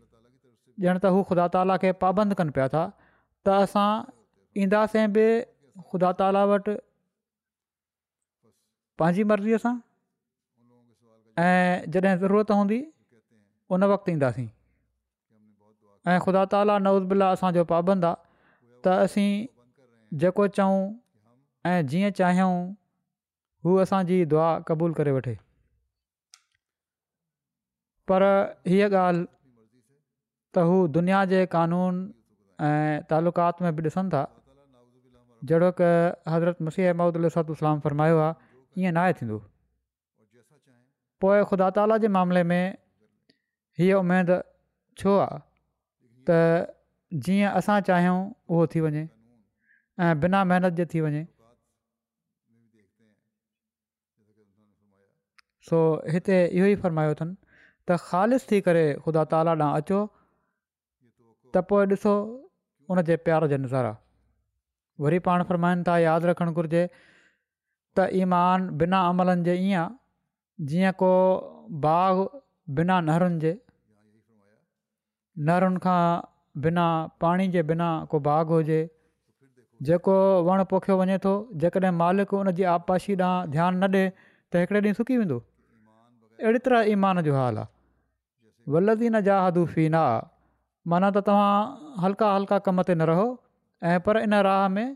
ॼण 0.85 0.99
त 1.03 1.13
हू 1.17 1.23
ख़ुदा 1.29 1.47
ताला 1.57 1.77
खे 1.83 1.93
पाबंद 2.03 2.35
कनि 2.41 2.51
पिया 2.57 2.67
था 2.75 2.83
त 3.47 3.57
असां 3.67 3.89
ईंदासीं 4.65 5.07
बि 5.15 5.25
ख़ुदा 5.89 6.11
ताला 6.21 6.43
वटि 6.51 6.75
पंहिंजी 9.01 9.25
मर्ज़ीअ 9.33 9.61
सां 9.65 9.75
ऐं 11.45 11.89
जॾहिं 11.95 12.17
ज़रूरत 12.25 12.53
हूंदी 12.57 12.79
उन 13.77 13.87
वक़्तु 13.93 14.13
ईंदासीं 14.17 14.47
ऐं 16.13 16.19
ख़ुदा 16.27 16.45
ताला 16.55 16.77
नवज़ 16.87 17.07
बि 17.13 17.19
असांजो 17.31 17.65
पाबंद 17.73 18.05
आहे 18.11 18.25
त 18.87 18.93
असीं 19.05 19.31
जेको 20.25 20.47
चऊं 20.59 20.79
ऐं 21.71 21.81
जीअं 21.95 22.11
चाहियूं 22.21 22.53
हू 23.65 23.77
असांजी 23.87 24.19
दुआ 24.35 24.49
क़बूल 24.69 24.93
करे 25.01 25.13
वठे 25.21 25.35
पर 28.09 28.23
हीअ 28.73 28.89
ॻाल्हि 28.99 29.25
त 30.57 30.65
हू 30.69 30.77
दुनिया 30.97 31.19
जे 31.31 31.39
कानून 31.57 31.95
ऐं 32.67 32.95
तालुकात 33.11 33.57
में 33.65 33.71
बि 33.77 33.83
ॾिसनि 33.89 34.09
था 34.15 34.23
जहिड़ो 35.49 35.71
क 35.81 35.83
हज़रत 36.35 36.63
मसीह 36.67 36.85
अहमद 36.93 37.17
अलतू 37.21 37.55
सलाम 37.63 37.81
फ़रमायो 37.87 38.17
आहे 38.27 38.35
ईअं 38.83 38.93
न 38.97 38.99
आहे 39.03 39.13
थींदो 39.19 39.37
पोइ 41.21 41.41
ख़ुदा 41.51 41.69
ताला 41.77 41.97
जे 42.03 42.09
मामले 42.17 42.43
में 42.51 42.61
हीअ 43.79 43.93
उमेदु 44.01 44.37
छो 45.01 45.13
आहे 45.27 45.39
त 46.27 46.39
जीअं 47.27 47.51
असां 47.59 47.79
चाहियूं 47.91 48.17
उहो 48.53 48.65
थी 48.73 48.81
वञे 48.85 49.03
ऐं 50.03 50.13
बिना 50.25 50.41
महिनत 50.51 50.73
जे 50.81 50.85
थी 50.95 51.01
वञे 51.05 51.23
सो 55.69 55.79
हिते 56.15 56.37
इहो 56.57 56.67
ई 56.75 56.83
फ़रमायो 56.85 57.11
अथनि 57.17 57.35
त 57.89 57.89
ख़ालि 58.09 58.37
थी 58.51 58.59
करे 58.67 58.85
ख़ुदा 59.05 59.23
ताला 59.33 59.53
ॾांहुं 59.63 59.83
अचो 59.83 60.01
त 61.55 61.61
पोइ 61.71 61.85
ॾिसो 61.95 62.15
उन 62.93 63.01
जे 63.11 63.17
प्यार 63.27 63.47
जे 63.53 63.57
नुज़ारा 63.65 63.93
वरी 65.05 65.19
पाण 65.29 65.43
फ़र्माइनि 65.51 65.85
था 65.89 65.97
यादि 66.07 66.29
रखणु 66.31 66.53
घुरिजे 66.61 66.83
त 67.99 68.07
ईमान 68.23 68.67
बिना 68.83 69.01
अमलनि 69.11 69.45
जे 69.49 69.55
ईअं 69.63 69.79
आहे 69.83 70.67
जीअं 70.71 70.93
को 71.03 71.11
बाग 71.87 72.23
बिना 72.81 72.99
नहरुनि 73.09 73.39
जे 73.47 73.53
नहरुनि 75.51 75.83
खां 75.87 75.99
बिना 76.67 76.87
पाणी 77.25 77.49
जे 77.57 77.63
बिना 77.71 77.89
को 78.13 78.21
बाग़ु 78.29 78.53
हुजे 78.59 78.81
जेको 79.87 80.15
वणु 80.45 80.65
पोखियो 80.71 80.95
वञे 81.03 81.17
थो 81.25 81.33
जेकॾहिं 81.63 81.97
मालिक 82.03 82.31
उन 82.43 82.49
जी 82.59 82.63
आपाशी 82.75 83.17
ॾांहुं 83.23 83.51
ध्यानु 83.57 83.79
न 83.81 83.93
ॾिए 83.97 84.05
त 84.51 84.63
हिकिड़े 84.63 84.81
ॾींहुं 84.87 84.99
सुकी 85.03 85.19
वेंदो 85.23 85.37
अहिड़ी 86.45 86.61
तरह 86.69 86.89
ईमान 86.95 87.21
जो 87.29 87.35
हाल 87.41 87.59
आहे 87.65 88.73
वलदीन 88.77 89.21
जा 89.27 89.37
ना 89.97 90.05
माना 90.91 91.09
त 91.15 91.19
तव्हां 91.27 91.99
हल्का 92.03 92.27
हल्का 92.35 92.59
कम 92.67 92.83
ते 92.89 92.95
न 92.95 93.03
रहो 93.11 93.27
ऐं 93.91 93.99
पर 94.07 94.17
इन 94.27 94.35
राह 94.47 94.67
में 94.75 94.89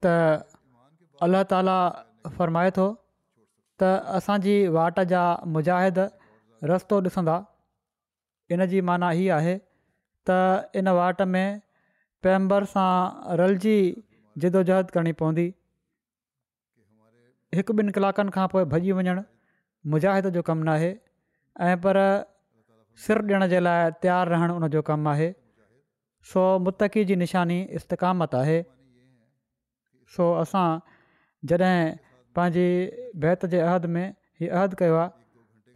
त 0.05 0.13
अल्ल्ह 1.27 1.47
ताला 1.53 1.77
फ़रमाए 2.35 2.71
थो 2.77 2.85
त 3.83 3.89
असांजी 4.19 4.55
वाट 4.77 5.01
जा 5.13 5.23
मुजाहिद 5.57 6.05
रस्तो 6.73 7.01
ॾिसंदा 7.07 7.35
इन 8.55 8.65
जी 8.73 8.83
माना 8.91 9.09
हीअ 9.21 9.33
आहे 9.39 9.57
त 10.29 10.39
इन 10.81 10.93
वाट 10.99 11.25
में 11.35 11.51
पैम्बर 12.27 12.69
सां 12.75 12.89
रलजी 13.41 13.77
जिदोजहद 14.41 14.89
करणी 14.95 15.11
पवंदी 15.21 15.45
हिकु 17.57 17.73
ॿिनि 17.81 17.91
कलाकनि 17.97 18.31
खां 18.37 18.45
पोइ 18.51 18.63
भॼी 18.73 18.91
वञणु 18.97 19.21
मुजाहिद 19.93 20.27
जो 20.37 20.41
कमु 20.49 20.63
न 20.67 20.75
आहे 20.75 20.91
ऐं 21.67 21.77
पर 21.85 21.97
सिर 23.05 23.21
ॾियण 23.29 23.45
जे 23.53 23.59
लाइ 23.67 23.89
तयारु 24.03 24.29
रहणु 24.33 24.53
उनजो 24.61 24.81
कमु 24.89 25.09
आहे 25.13 25.29
सो 26.31 26.41
मुतक़ी 26.65 27.03
जी 27.11 27.15
निशानी 27.23 27.57
इस्तकामत 27.79 28.35
आहे 28.41 28.59
सो 30.17 30.29
असां 30.43 30.67
जॾहिं 31.51 31.91
पंहिंजी 32.37 32.65
बैत 33.25 33.45
जे 33.53 33.59
अहद 33.67 33.85
में 33.97 34.05
हीअ 34.41 34.53
अहद 34.59 34.77
कयो 34.81 34.95
आहे 35.03 35.11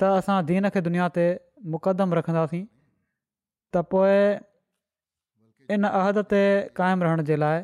त 0.03 0.13
असां 0.21 0.37
दीन 0.51 0.69
खे 0.77 0.81
दुनिया 0.89 1.09
ते 1.19 1.25
मुक़दम 1.77 2.15
रखंदासीं 2.19 2.63
त 3.75 3.85
पोइ 3.95 4.17
इन 5.75 5.89
अहद 5.93 6.21
ते 6.35 6.43
क़ाइमु 6.81 7.07
रहण 7.09 7.29
जे 7.31 7.37
लाइ 7.45 7.63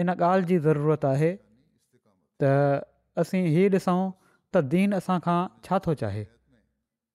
इन 0.00 0.08
ॻाल्हि 0.10 0.46
जी 0.50 0.58
ज़रूरत 0.66 1.04
आहे 1.04 1.30
त 2.42 2.50
असीं 3.22 3.42
ही 3.54 3.66
ॾिसूं 3.72 4.00
त 4.54 4.60
दीन 4.74 4.94
असां 4.98 5.18
खां 5.24 5.40
छा 5.66 5.78
थो 5.86 5.94
चाहे 6.02 6.24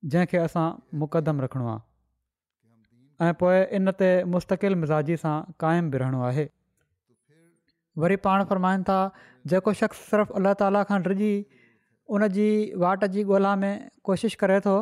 जंहिंखे 0.06 0.38
असां 0.38 0.68
मुकदम 1.04 1.42
रखिणो 1.42 1.68
आहे 1.68 3.28
ऐं 3.30 3.34
पोइ 3.40 3.62
इन 3.78 3.92
ते 4.02 4.10
मुस्तक़िल 4.36 4.76
मिज़ाजी 4.82 5.18
सां 5.24 5.38
क़ाइमु 5.64 5.90
बि 5.94 6.28
आहे 6.30 6.46
वरी 8.04 8.16
पाण 8.28 8.44
फ़रमाइनि 8.52 8.84
था 8.90 9.00
जेको 9.54 9.74
शख़्स 9.82 10.04
सिर्फ़ु 10.12 10.36
अल्लाह 10.42 10.54
ताला 10.62 10.84
खनि 10.92 11.10
रिझी 11.14 11.32
उन 12.14 12.26
वाट 12.84 13.06
जी 13.16 13.24
ॻोल्हा 13.38 13.56
में 13.64 13.76
कोशिशि 14.10 14.38
करे 14.44 14.60
थो 14.68 14.76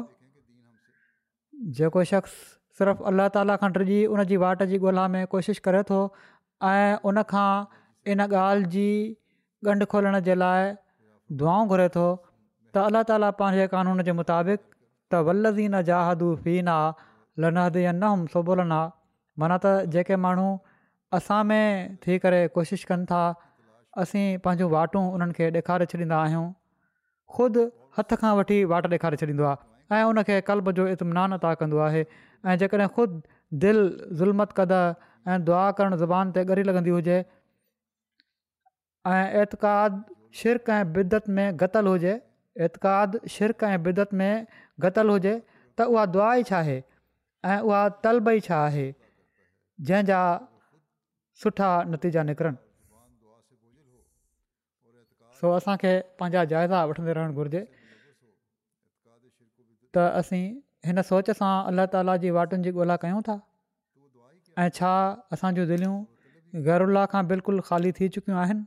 जेको 1.79 2.03
शख़्स 2.11 2.35
सिर्फ़ु 2.81 3.07
अल्लाह 3.13 3.29
ताला 3.37 3.55
खनि 3.63 3.79
रिजी 3.85 3.99
उनजी 4.17 4.41
वाट 4.45 4.63
जी 4.73 4.79
ॻोल्हा 4.89 5.07
में 5.15 5.21
कोशिशि 5.37 5.65
करे 5.69 5.83
थो 5.93 6.01
ऐं 6.71 7.01
उनखां 7.13 7.47
इन 8.13 8.19
ॻाल्हि 8.23 8.65
जी 8.75 8.87
ॻंढु 9.71 9.85
खोलण 9.91 10.19
जे 10.29 10.33
लाइ 10.41 10.73
दुआऊं 11.41 11.67
घुरे 11.75 11.87
थो 11.95 12.03
त 12.75 12.81
अल्ला 12.89 13.01
ताला 13.11 13.29
पंहिंजे 13.41 13.67
क़ानून 13.73 14.01
जे 14.09 14.13
मुताबिक़ 14.19 14.61
त 15.13 15.21
वल्लज़ीन 15.29 15.81
जाहदू 15.89 16.27
फीना, 16.43 16.75
आहे 16.81 17.43
लहहदि 17.43 17.85
या 17.85 17.93
नम 18.01 18.27
माना 19.43 19.55
त 19.63 19.89
जेके 19.95 20.15
माण्हू 20.25 20.47
असां 21.19 21.41
में 21.51 21.97
थी 22.03 22.17
करे 22.25 22.39
कोशिशि 22.57 22.85
कनि 22.91 23.05
था 23.11 23.21
असीं 24.03 24.25
पंहिंजूं 24.45 24.69
वाटूं 24.75 25.03
उन्हनि 25.17 25.33
खे 25.37 25.49
ॾेखारे 25.61 25.85
छॾींदा 25.93 26.17
आहियूं 26.25 26.45
ख़ुदि 27.37 27.63
हथ 27.97 28.09
खां 28.21 28.31
वठी 28.37 28.57
वाट 28.73 28.87
ॾेखारे 28.97 29.17
छॾींदो 29.23 29.43
आहे 29.51 29.95
ऐं 29.97 30.03
उनखे 30.11 30.39
कल्ब 30.49 30.71
जो 30.77 30.87
इतमिनानु 30.93 31.37
अदा 31.41 31.53
कंदो 31.61 31.79
आहे 31.87 32.03
ऐं 32.49 32.55
जेकॾहिं 32.63 32.87
ख़ुदि 32.97 33.65
दिलि 33.65 33.83
ज़ुल्मत 34.21 34.59
ऐं 34.61 35.37
दुआ 35.49 35.63
करणु 35.79 35.97
ज़बान 36.05 36.31
ते 36.37 36.43
ॻरी 36.55 36.63
लॻंदी 36.69 36.95
ऐं 39.13 39.41
एतकाद 39.41 40.03
शिरक 40.37 40.69
ऐं 40.75 40.93
बिदत 40.93 41.27
में 41.37 41.47
गतल 41.59 41.87
हुजे 41.87 42.13
एतकाद 42.67 43.19
शिरक 43.33 43.63
ऐं 43.63 43.77
बिदत 43.83 44.13
में 44.21 44.45
गतल 44.85 45.09
हुजे 45.09 45.33
त 45.79 45.87
उहा 45.93 46.05
दुआ 46.15 46.29
छा 46.49 46.57
आहे 46.59 46.77
ऐं 47.51 47.59
उहा 47.59 47.81
तलबई 48.07 48.39
छा 48.49 48.57
आहे 48.71 48.85
जंहिंजा 49.89 50.19
सुठा 51.43 51.69
नतीजा 51.91 52.23
निकिरनि 52.29 52.57
सो 55.39 55.51
असांखे 55.61 55.93
पंहिंजा 56.19 56.43
जाइज़ा 56.53 56.83
वठंदे 56.91 57.13
रहणु 57.21 57.35
घुरिजे 57.41 57.63
त 59.95 60.07
असीं 60.21 60.45
हिन 60.87 61.01
सोच 61.11 61.31
सां 61.41 61.53
अलाह 61.73 61.91
ताला 61.95 62.15
जी 62.25 62.33
वाटुनि 62.39 62.63
जी 62.69 62.73
ॻोल्हा 62.83 62.97
कयूं 63.05 63.21
था 63.29 63.37
ऐं 64.63 64.69
छा 64.79 64.93
असां 65.37 65.53
दिलियूं 65.59 67.05
खां 67.15 67.23
बिल्कुलु 67.33 67.65
ख़ाली 67.71 67.91
थी 67.99 68.09
चुकियूं 68.15 68.39
आहिनि 68.45 68.65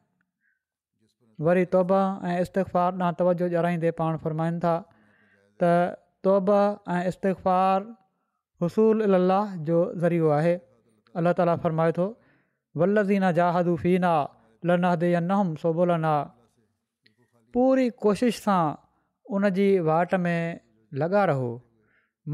वरी 1.46 1.64
तौबा 1.72 1.98
ऐं 2.28 2.38
इस्तिफ़ार 2.42 2.92
ॾांहुं 2.98 3.14
तवजो 3.18 3.46
ॼाणाईंदे 3.58 3.90
पाण 3.98 4.16
फ़रमाइनि 4.24 4.58
था 4.64 4.74
त 5.60 5.62
तौबा 6.26 6.60
ऐं 6.94 7.02
इस्तार 7.10 7.78
हुसूल 8.62 8.96
अलाह 9.16 9.54
जो 9.68 9.76
ज़रियो 10.02 10.28
आहे 10.38 10.54
अलाह 11.20 11.32
ताला 11.40 11.54
फ़रमाए 11.64 11.92
थो 11.98 12.06
वल्लज़ीना 12.82 13.30
जाहदु 13.38 13.74
फीना 13.84 14.12
लना 14.70 14.90
दे 15.02 15.10
या 15.14 15.20
नहम 15.30 15.54
सोबोलना 15.62 16.14
पूरी 17.54 17.86
कोशिशि 18.06 18.42
सां 18.46 18.62
उन 19.36 19.46
वाट 19.90 20.14
में 20.26 20.40
लॻा 21.02 21.22
रहो 21.32 21.48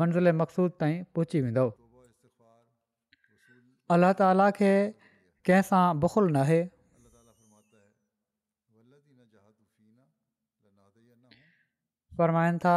मंज़िल 0.01 0.33
मक़सूद 0.43 0.73
ताईं 0.81 1.03
पहुची 1.17 1.41
वेंदो 1.47 1.67
अल्ल्ह 3.97 4.13
ताला 4.23 4.49
खे 4.61 4.73
कंहिंसां 5.49 5.85
बुखुलु 6.05 6.33
नाहे 6.39 6.61
फ़र्माइनि 12.19 12.59
था 12.65 12.75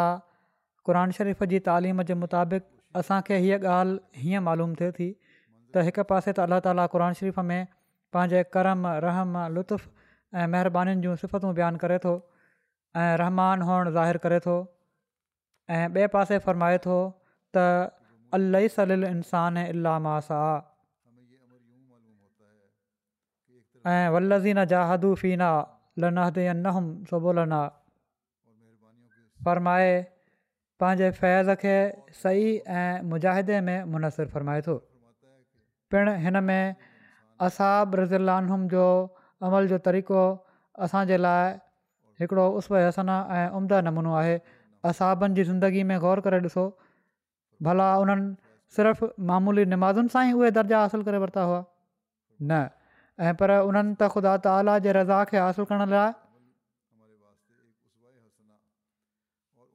क़ुर 0.90 1.00
शरीफ़ 1.18 1.44
जी 1.54 1.60
तालीम 1.70 2.04
जे 2.10 2.14
मुताबिक़ 2.24 3.00
असांखे 3.02 3.36
हीअ 3.46 3.58
ॻाल्हि 3.66 4.22
हीअं 4.26 4.42
मालूम 4.48 4.72
थिए 4.82 4.92
थी 5.00 5.10
त 5.76 5.84
हिकु 5.88 6.04
पासे 6.12 6.30
त 6.32 6.46
अलाह 6.48 6.60
ताला 6.68 6.86
क़ुर 6.94 7.04
शरीफ़ 7.22 7.40
में 7.52 7.62
पंहिंजे 8.16 8.42
कर्म 8.56 8.80
रहम 9.08 9.36
लुत्फ़ु 9.58 9.90
ऐं 10.38 10.48
महिरबानीनि 10.56 11.02
जूं 11.06 11.14
सिफ़तूं 11.24 11.52
बयानु 11.60 11.82
करे 11.84 11.98
थो 12.06 12.14
ऐं 13.04 13.12
रहमान 13.24 13.58
हुअणु 13.70 13.92
ज़ाहिरु 14.00 14.22
करे 14.26 14.40
थो 14.48 14.56
ऐं 15.78 15.86
ॿिए 15.96 16.08
पासे 16.18 16.36
फ़रमाए 16.48 16.78
थो 16.88 16.98
त 17.58 17.66
अलई 18.40 18.68
सलील 18.78 19.04
इंसानु 19.12 19.60
ऐं 19.64 19.68
इलामा 19.76 20.16
साह 20.30 20.50
ऐं 23.96 24.06
वल्लज़ीन 24.16 24.60
जाहदुना 24.74 25.52
लहबोला 26.04 27.44
फ़रमाए 29.46 29.92
पंहिंजे 30.84 31.10
फैज़ 31.18 31.50
खे 31.62 31.76
सही 32.24 32.50
ऐं 32.80 33.02
मुजाहिदे 33.12 33.60
में 33.70 33.84
मुनसिरु 33.94 34.30
फ़रमाए 34.34 34.62
थो 34.68 34.76
पिण 35.94 36.10
हिन 36.26 36.42
में 36.50 36.76
असाब 37.48 37.96
रज़ुलान 38.02 38.68
जो 38.74 38.86
अमल 39.50 39.68
जो 39.74 39.78
तरीक़ो 39.90 40.24
असांजे 40.88 41.18
लाइ 41.18 41.54
हिकिड़ो 42.22 42.46
उसव 42.62 42.78
हैसना 42.78 43.16
ऐं 43.40 43.46
उम्दा 43.62 43.80
नमूनो 43.90 44.14
आहे 44.22 44.36
असाबनि 44.92 45.36
जी 45.38 45.44
ज़िंदगी 45.50 45.84
में 45.92 45.98
ग़ौर 46.02 46.20
करे 46.28 46.40
ॾिसो 46.50 46.64
भला 47.70 47.88
उन्हनि 48.04 48.26
सिर्फ़ु 48.78 49.10
मामूली 49.32 49.66
नमाज़ुनि 49.74 50.14
सां 50.16 50.24
ई 50.30 50.32
उहे 50.40 50.50
दर्जा 50.58 50.80
हासिलु 50.82 51.04
करे 51.10 51.18
वरिता 51.24 51.44
हुआ 51.50 51.60
न 52.50 52.62
ऐं 53.28 53.34
पर 53.42 53.54
उन्हनि 53.70 53.94
त 54.02 54.10
ख़ुदा 54.16 54.34
ताली 54.50 54.78
जे 54.88 54.92
रज़ा 55.00 55.22
खे 55.32 55.38
हासिलु 55.46 55.66
करण 55.72 55.86
लाइ 55.96 56.14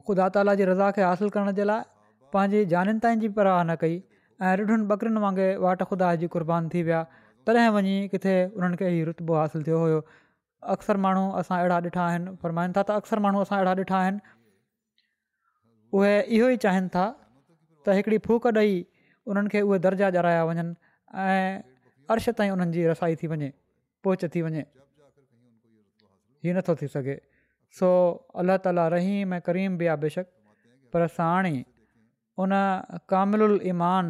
ख़ुदा 0.08 0.28
ताला 0.36 0.54
जी 0.60 0.64
रज़ा 0.70 0.90
खे 0.98 1.02
हासिलु 1.08 1.30
करण 1.36 1.52
जे 1.58 1.64
लाइ 1.70 1.82
पंहिंजी 2.32 2.64
जाननि 2.72 2.98
ताईं 3.04 3.20
जी 3.24 3.28
परवाह 3.38 3.62
न 3.70 3.76
कई 3.82 3.94
ऐं 4.42 4.50
ॾिढियुनि 4.58 4.84
ॿकरियुनि 4.94 5.20
वांगुरु 5.24 5.62
वाट 5.64 5.80
ख़ुदा 5.90 6.08
जी 6.22 6.26
क़ुर्बान 6.34 6.68
थी 6.74 6.82
विया 6.88 7.00
तॾहिं 7.46 7.68
वञी 7.76 7.96
किथे 8.14 8.34
उन्हनि 8.58 8.76
खे 8.82 8.88
हीउ 8.94 9.04
रुतबो 9.10 9.32
हासिलु 9.40 9.62
थियो 9.68 9.78
हुयो 9.84 10.00
अक्सर 10.74 11.02
माण्हू 11.06 11.24
असां 11.42 11.58
अहिड़ा 11.62 11.80
ॾिठा 11.88 12.04
आहिनि 12.10 12.34
फरमाइनि 12.42 12.78
था 12.78 12.82
त 12.90 13.02
अक्सर 13.02 13.24
माण्हू 13.26 13.42
असां 13.46 13.58
अहिड़ा 13.58 13.74
ॾिठा 13.84 13.98
आहिनि 14.04 14.22
उहे 15.98 16.12
इहो 16.36 16.48
ई 16.56 16.62
चाहिनि 16.66 16.92
था 16.96 17.04
त 17.86 17.98
हिकिड़ी 18.00 18.18
फूक 18.28 18.46
ॾेई 18.52 18.78
उन्हनि 19.32 19.54
खे 19.56 19.60
उहे 19.70 19.78
दर्जा 19.88 20.10
ॼाराया 20.20 20.42
वञनि 20.52 20.70
ऐं 21.24 21.42
अर्श 22.14 22.26
ताईं 22.40 22.54
उन्हनि 22.58 22.86
रसाई 22.92 23.18
थी 23.24 23.32
वञे 23.34 23.52
पोच 24.04 24.24
थी 24.36 24.44
वञे 24.48 24.64
हीउ 26.46 26.56
नथो 26.58 26.74
थी 26.80 26.88
सघे 26.96 27.16
सो 27.78 27.88
अलाह 28.40 28.58
ताला 28.64 28.82
रहीम 28.94 29.34
ऐं 29.34 29.40
करीम 29.44 29.76
बि 29.80 29.86
आहे 29.90 30.00
बेशक 30.00 30.26
पर 30.94 31.06
साणी 31.18 31.52
उन 32.44 32.54
कामिलमान 33.12 34.08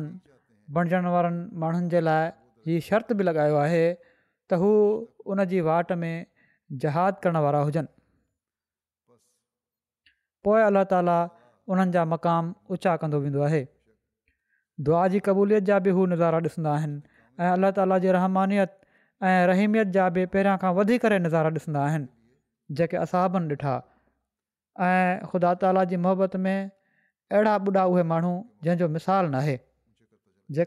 बणजण 0.78 1.04
वारनि 1.16 1.42
माण्हुनि 1.64 1.90
जे 1.94 2.00
लाइ 2.06 2.26
ही 2.68 2.80
शर्त 2.86 3.12
लॻायो 3.28 3.60
आहे 3.64 3.84
त 4.52 4.58
हू 4.62 4.70
उन 5.34 5.44
जी 5.52 5.60
वाट 5.68 5.92
में 6.02 6.14
जहाद 6.84 7.20
करण 7.24 7.38
वारा 7.44 7.60
हुजनि 7.68 7.92
पोइ 10.48 10.62
अल्ला 10.70 10.82
ताला 10.94 11.16
उन्हनि 11.74 11.92
जा 11.98 12.04
मक़ाम 12.14 12.48
ऊचा 12.76 12.94
कंदो 13.02 13.20
वेंदो 13.26 13.42
आहे 13.50 13.60
दुआ 14.88 15.02
जी 15.14 15.20
क़बूलियत 15.28 15.68
जा 15.70 15.78
बि 15.86 15.94
हू 15.98 16.06
नज़ारा 16.14 16.42
ॾिसंदा 16.48 16.74
आहिनि 16.80 16.98
ऐं 17.42 17.50
अलाह 17.58 17.70
ताला 17.80 18.00
रहमानियत 18.18 18.74
ऐं 19.32 19.36
रहीमियत 19.52 19.94
जा 19.98 20.08
बि 20.18 20.26
पहिरियां 20.34 20.56
खां 20.66 21.20
नज़ारा 21.26 21.58
ॾिसंदा 21.62 21.84
جے 22.76 22.96
اصاب 22.96 23.38
ڈٹھا 23.48 23.80
خدا 25.32 25.52
تعالیٰ 25.60 25.82
کی 25.88 25.96
محبت 25.96 26.36
میں 26.44 26.64
اڑا 27.36 27.56
بڈا 27.64 27.84
وہ 27.84 28.02
مہن 28.12 28.74
جسال 28.94 29.30
نہ 29.30 29.36
جی 30.56 30.64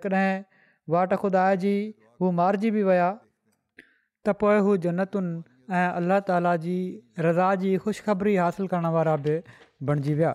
واٹ 0.91 1.13
خدا 1.21 1.53
کی 1.61 1.77
وہ 2.19 2.31
مارجی 2.31 2.71
بھی 2.71 2.83
ویا 2.83 3.13
تو 4.25 4.75
جنت 4.83 5.15
انہ 5.69 6.17
تعالیٰ 6.27 6.55
کی 6.61 6.77
رضا 7.29 7.53
کی 7.61 7.77
خوشخبری 7.83 8.37
حاصل 8.39 8.67
کرا 8.67 9.15
بھی 9.15 9.39
بن 9.87 10.01
جا 10.01 10.31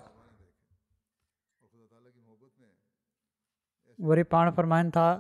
وی 4.09 4.23
پان 4.31 4.51
فرمائن 4.57 4.91
تھا 4.91 5.19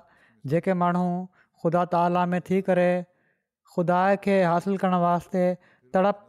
مو 0.81 1.03
خالی 1.63 2.25
میں 2.29 2.41
تھی 2.45 2.61
خدا 3.77 4.01
کے 4.23 4.43
حاصل 4.45 4.77
کرنے 4.77 4.97
واسطے 5.01 5.53
تڑپ 5.93 6.29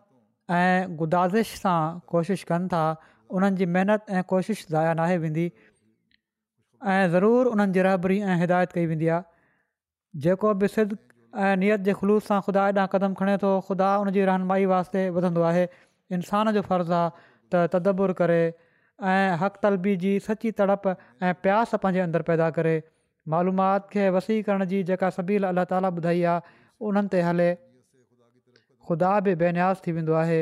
ऐं 0.49 0.95
गुदाज़िश 0.97 1.47
सां 1.59 1.99
कोशिशि 2.09 2.45
कनि 2.49 2.67
था 2.71 2.83
उन्हनि 3.29 3.57
जी 3.57 3.65
महिनत 3.65 4.05
ऐं 4.09 4.23
कोशिशि 4.29 4.65
ज़ाया 4.71 4.93
नाहे 4.99 5.17
वेंदी 5.25 5.51
ऐं 6.89 7.09
ज़रूरु 7.11 7.49
उन्हनि 7.51 7.73
जी 7.73 7.81
रहबरी 7.87 8.19
ऐं 8.21 8.37
हिदायत 8.41 8.71
कई 8.71 8.85
वेंदी 8.91 9.07
आहे 9.15 9.23
जेको 10.25 10.53
बि 10.63 10.67
सिद 10.75 10.97
ऐं 11.39 11.55
नियत 11.61 11.79
जे 11.89 11.93
खुलूस 12.01 12.25
सां 12.31 12.41
ख़ुदा 12.47 12.65
हेॾां 12.69 12.87
क़दम 12.95 13.13
खणे 13.21 13.37
थो 13.45 13.51
ख़ुदा 13.69 13.89
उनजी 14.05 14.25
रहनुमाई 14.31 14.65
वास्ते 14.73 15.09
वधंदो 15.19 15.41
आहे 15.51 15.63
इंसान 16.19 16.51
जो 16.57 16.61
फ़र्ज़ु 16.67 16.93
आहे 16.99 17.11
त 17.55 17.63
तदबुर 17.77 18.13
करे 18.21 18.41
ऐं 19.13 19.37
हक़ 19.43 19.61
तलबी 19.63 19.95
जी 20.05 20.15
सची 20.29 20.51
तड़प 20.61 20.87
ऐं 20.89 21.31
प्यास 21.45 21.75
पंहिंजे 21.85 22.01
अंदरु 22.09 22.27
पैदा 22.33 22.49
करे 22.57 22.73
मालूमात 23.35 23.89
खे 23.95 24.09
वसी 24.17 24.41
करण 24.49 24.67
जी 24.73 24.83
जेका 24.91 25.09
सबील 25.19 25.51
अलाह 25.53 25.71
ताला 25.73 25.91
ॿुधाई 26.01 26.21
आहे 26.35 26.59
उन्हनि 26.91 27.13
ते 27.15 27.21
हले 27.29 27.49
ख़ुदा 28.91 29.11
बि 29.25 29.33
बेनियाज़ 29.41 29.77
थी 29.85 29.91
वेंदो 29.97 30.13
आहे 30.23 30.39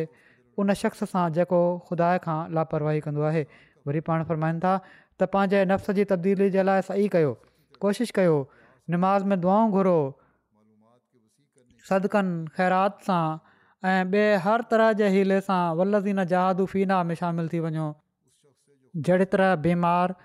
उन 0.62 0.74
शख़्स 0.82 1.04
सां 1.14 1.26
जेको 1.38 1.62
ख़ुदा 1.90 2.08
खां 2.26 2.38
लापरवाही 2.58 3.00
कंदो 3.08 3.24
आहे 3.32 3.44
वरी 3.90 4.00
पाण 4.10 4.24
फरमाईनि 4.32 4.60
था 4.64 4.74
त 5.22 5.30
पंहिंजे 5.36 5.62
नफ़्स 5.72 5.96
जी 6.00 6.04
तब्दीली 6.14 6.50
जे 6.56 6.64
लाइ 6.70 6.82
सही 6.88 7.06
कयो 7.16 7.32
कोशिशि 7.86 8.14
कयो 8.20 8.38
नमाज़ 8.96 9.30
में 9.34 9.40
दुआऊं 9.46 9.78
घुरो 9.80 9.98
सदिकनि 11.92 12.34
ख़ैरात 12.58 13.06
सां 13.10 13.24
ऐं 13.92 14.02
ॿिए 14.16 14.34
हर 14.48 14.66
तरह 14.74 14.92
जे 15.04 15.10
हीले 15.18 15.38
सां 15.50 15.62
वल्लज़ीन 15.82 16.26
जहादु 16.34 16.66
फीना 16.74 17.00
में 17.12 17.16
शामिलु 17.22 17.52
थी 17.54 17.60
वञो 17.68 17.88
जहिड़ी 19.10 19.26
तरह 19.38 19.56
बीमार 19.68 20.16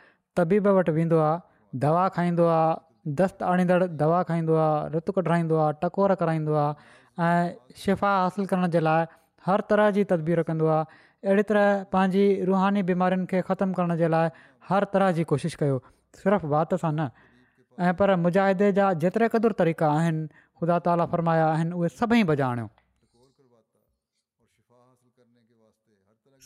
तबीब 0.41 0.72
वटि 0.81 0.97
वेंदो 0.99 1.20
आहे 1.29 1.87
दवा 1.87 2.09
खाईंदो 2.16 2.49
आहे 2.57 3.14
दस्त 3.22 3.47
आणींदड़ 3.53 3.83
दवा 4.03 4.22
खाईंदो 4.33 4.57
आहे 4.66 4.93
रुतु 4.97 5.14
कढाईंदो 5.20 5.61
आहे 5.66 5.79
टकोर 5.85 6.14
कराईंदो 6.22 6.55
आहे 6.66 6.93
शिफ़ा 7.20 8.08
हासिल 8.22 8.46
करण 8.46 8.70
जे 8.74 8.80
लाइ 8.80 9.04
हर 9.46 9.60
तरह 9.70 9.90
जी 9.96 10.04
तदबीर 10.10 10.42
कंदो 10.50 10.66
आहे 10.66 10.84
अहिड़ी 11.26 11.42
तरह 11.50 11.82
पंहिंजी 11.92 12.24
रुहानी 12.48 12.82
बीमारियुनि 12.90 13.26
खे 13.30 13.40
ख़तमु 13.48 13.74
करण 13.78 13.96
जे 14.02 14.08
लाइ 14.14 14.28
हर 14.68 14.84
तरह 14.92 15.12
जी 15.18 15.24
कोशिशि 15.30 15.56
कयो 15.60 15.78
सिर्फ़ु 16.20 16.48
बाति 16.50 16.76
सां 16.82 16.92
न 16.94 17.10
ऐं 17.84 17.92
पर 17.98 18.14
मुजाहिदे 18.26 18.72
जा 18.80 18.92
जेतिरे 19.06 19.28
क़दुरु 19.34 19.54
तरीक़ा 19.62 19.92
आहिनि 19.98 20.26
ख़ुदा 20.58 20.78
ताला 20.90 21.06
फ़रमाया 21.14 21.46
आहिनि 21.54 21.72
उहे 21.78 21.88
सभई 22.02 22.22
बजाइणियो 22.34 22.68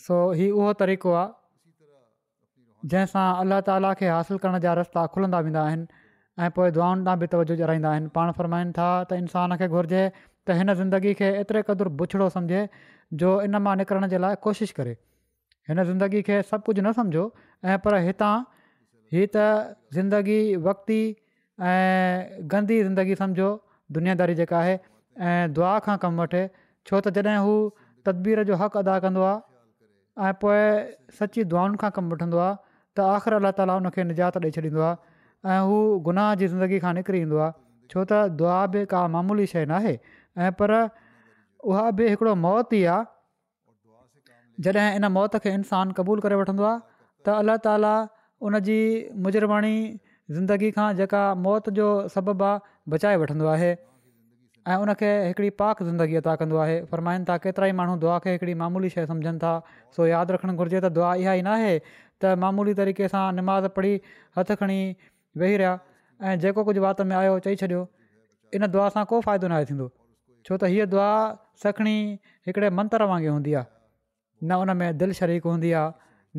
सो 0.04 0.20
ही 0.40 0.50
उहो 0.60 0.72
तरीक़ो 0.84 1.12
आहे 1.24 1.36
जंहिंसां 2.92 3.28
अलाह 3.44 3.60
ताला 3.72 3.92
खे 4.00 4.08
हासिलु 4.14 4.38
करण 4.44 4.58
जा 4.68 4.72
रस्ता 4.80 5.06
खुलंदा 5.16 5.38
वेंदा 5.48 5.62
आहिनि 5.70 6.04
ऐं 6.46 6.50
पोइ 6.56 6.70
दुआनि 6.78 7.04
तां 7.08 7.18
बि 7.22 7.26
तवजो 7.34 7.60
आहिनि 7.74 8.08
पाण 8.18 8.72
था 8.78 8.88
त 8.88 9.24
इंसान 9.24 9.56
खे 9.62 9.68
घुरिजे 9.68 10.02
त 10.48 10.54
हिन 10.58 10.72
ज़िंदगी 10.74 11.12
खे 11.20 11.26
एतिरे 11.38 11.60
क़दुरु 11.68 11.90
बुछड़ो 12.00 12.26
सम्झे 12.36 12.60
जो 13.20 13.30
इन 13.46 13.56
मां 13.64 13.74
निकिरण 13.80 14.06
जे 14.12 14.18
लाइ 14.24 14.36
कोशिशि 14.44 14.72
करे 14.78 14.92
हिन 15.68 15.82
ज़िंदगी 15.90 16.20
खे 16.28 16.36
सभु 16.50 16.62
कुझु 16.68 16.82
न 16.86 16.92
सम्झो 16.98 17.24
ऐं 17.72 17.76
पर 17.86 17.96
हितां 18.06 18.30
हीअ 19.12 19.26
त 19.34 19.44
ज़िंदगी 19.98 20.38
वक़्ती 20.68 21.00
ऐं 21.72 22.46
गंदी 22.54 22.78
ज़िंदगी 22.86 23.14
सम्झो 23.22 23.48
दुनियादारी 23.98 24.38
जेका 24.40 24.58
आहे 24.62 24.74
ऐं 25.32 25.52
दुआ 25.58 25.74
खां 25.88 25.96
कमु 26.04 26.24
वठे 26.24 26.42
छो 26.90 27.00
त 27.08 27.12
जॾहिं 27.18 27.44
हू 27.48 27.52
तदबीर 28.08 28.42
जो 28.52 28.60
हक़ 28.62 28.78
अदा 28.82 28.96
कंदो 29.06 29.22
आहे 29.28 30.28
ऐं 30.30 30.34
पोइ 30.44 30.62
सची 31.20 31.44
दुआनि 31.54 31.82
खां 31.84 31.90
कमु 31.98 32.14
वठंदो 32.16 32.38
आहे 32.46 32.58
त 32.98 33.10
आख़िर 33.18 33.38
अला 33.40 33.52
ताली 33.58 33.80
हुन 33.86 34.12
निजात 34.12 34.40
ॾेई 34.44 34.52
छॾींदो 34.58 34.80
आहे 34.90 35.56
ऐं 35.56 35.60
हू 35.72 35.76
गुनाह 36.08 36.34
जी 36.42 36.50
ज़िंदगी 36.54 36.80
खां 36.86 36.94
निकिरी 37.00 37.22
ईंदो 37.26 37.42
आहे 37.48 37.58
छो 37.92 38.06
त 38.12 38.22
दुआ 38.40 38.58
बि 38.76 38.84
का 38.94 39.02
मामूली 39.16 39.46
शइ 39.52 39.68
ऐं 40.46 40.52
पर 40.60 40.72
उहा 41.64 41.90
बि 41.98 42.08
हिकिड़ो 42.08 42.34
मौत 42.46 42.72
ई 42.78 42.82
आहे 42.94 43.04
जॾहिं 44.66 44.94
इन 44.98 45.10
मौत 45.18 45.36
खे 45.46 45.52
इंसानु 45.58 45.94
क़बूलु 45.98 46.22
करे 46.26 46.38
वठंदो 46.42 46.64
आहे 46.70 46.78
त 47.28 47.36
अलाह 47.42 47.58
ताला 47.66 47.92
उन 48.48 48.58
जी 48.68 48.76
मुजरवाणी 49.26 49.74
ज़िंदगी 50.36 50.70
खां 50.78 50.86
जेका 51.02 51.22
मौत 51.46 51.70
जो 51.80 51.88
सबबु 52.14 52.44
आहे 52.50 52.94
बचाए 52.94 53.20
वठंदो 53.24 53.50
आहे 53.54 53.70
ऐं 54.74 54.78
उनखे 54.84 55.10
हिकिड़ी 55.26 55.50
पाक 55.62 55.82
ज़िंदगी 55.90 56.16
अदा 56.22 56.34
कंदो 56.42 56.56
आहे 56.64 56.78
फरमाइनि 56.94 57.26
था 57.30 57.36
केतिरा 57.44 57.66
ई 57.72 57.76
माण्हू 57.82 57.96
दुआ 58.06 58.18
खे 58.24 58.34
हिकिड़ी 58.38 58.54
मामूली 58.62 58.90
शइ 58.96 59.06
सम्झनि 59.12 59.38
था 59.44 59.52
सो 59.96 60.08
यादि 60.12 60.36
रखणु 60.38 60.56
घुरिजे 60.62 60.80
त 60.86 60.92
दुआ 60.98 61.12
इहा 61.26 61.36
ई 61.42 61.46
न 61.50 61.76
त 62.22 62.34
मामूली 62.46 62.76
तरीक़े 62.82 63.10
सां 63.14 63.24
निमाज़ 63.42 63.68
पढ़ी 63.78 63.94
हथु 64.38 64.58
खणी 64.62 64.80
वेही 65.42 65.60
रहिया 65.62 65.78
ऐं 66.32 66.36
जेको 66.44 66.64
कुझु 66.70 66.86
में 67.12 67.16
आयो 67.22 67.38
चई 67.48 67.60
छॾियो 67.64 67.86
इन 68.60 68.70
दुआ 68.76 68.88
सां 68.98 69.06
को 69.14 69.24
फ़ाइदो 69.30 69.88
छो 70.48 70.56
त 70.60 70.68
हीअ 70.72 70.84
दुआ 70.92 71.06
सखणी 71.62 71.94
हिकिड़े 72.50 72.68
मंत्र 72.76 73.06
वांगुरु 73.08 73.32
हूंदी 73.32 73.52
आहे 73.60 74.48
न 74.50 74.56
उन 74.62 74.70
में 74.82 74.86
दिलि 75.00 75.16
शरीक 75.18 75.48
हूंदी 75.48 75.72
आहे 75.80 75.92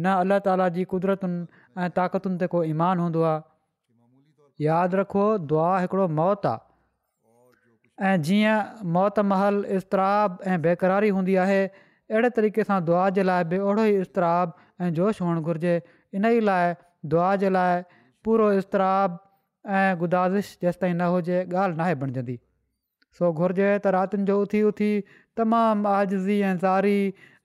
न 0.04 0.14
अलाह 0.22 0.40
ताला 0.48 0.68
जी 0.78 0.86
क़ुदिरतुनि 0.94 1.36
ऐं 1.84 1.90
ताक़तुनि 2.00 2.40
ते 2.44 2.48
को 2.54 2.62
ईमान 2.70 3.04
हूंदो 3.04 3.26
आहे 3.34 4.66
यादि 4.66 5.00
रखो 5.02 5.26
दुआ 5.54 5.68
हिकिड़ो 5.86 6.08
मौत 6.22 6.50
आहे 6.54 8.10
ऐं 8.10 8.16
जीअं 8.30 8.90
मौत 8.98 9.22
महल 9.34 9.62
इस्तराब 9.80 10.42
ऐं 10.56 10.60
बेक़रारी 10.66 11.14
हूंदी 11.20 11.38
आहे 11.46 11.62
अहिड़े 11.70 12.34
तरीक़े 12.42 12.68
सां 12.74 12.80
दुआ 12.92 13.06
जे 13.22 13.28
लाइ 13.34 13.48
बि 13.56 13.62
ओड़ो 13.70 13.88
ई 13.94 14.02
इस्तराब 14.10 14.58
ऐं 14.88 14.92
जोश 15.02 15.24
हुअणु 15.28 15.46
घुरिजे 15.52 15.76
इन 15.84 16.30
ई 16.34 16.42
लाइ 16.50 16.74
दुआ 17.16 17.30
जे 17.48 17.54
लाइ 17.60 17.86
पूरो 18.30 18.52
इस्तराबु 18.64 19.26
ऐं 19.84 19.88
गुदािश 20.06 20.54
जेसिताईं 20.66 20.96
न 21.04 21.14
हुजे 21.18 21.42
ॻाल्हि 21.52 21.84
नाहे 21.84 22.00
बणजंदी 22.06 22.40
सो 23.18 23.30
घुरिजे 23.44 23.70
त 23.70 23.94
रातिनि 23.98 24.26
जो 24.30 24.34
उथी 24.46 24.60
उथी 24.72 24.90
तमामु 25.42 25.88
आज़ज़ी 25.94 26.40
ऐं 26.42 26.56
ज़ारी 26.64 26.98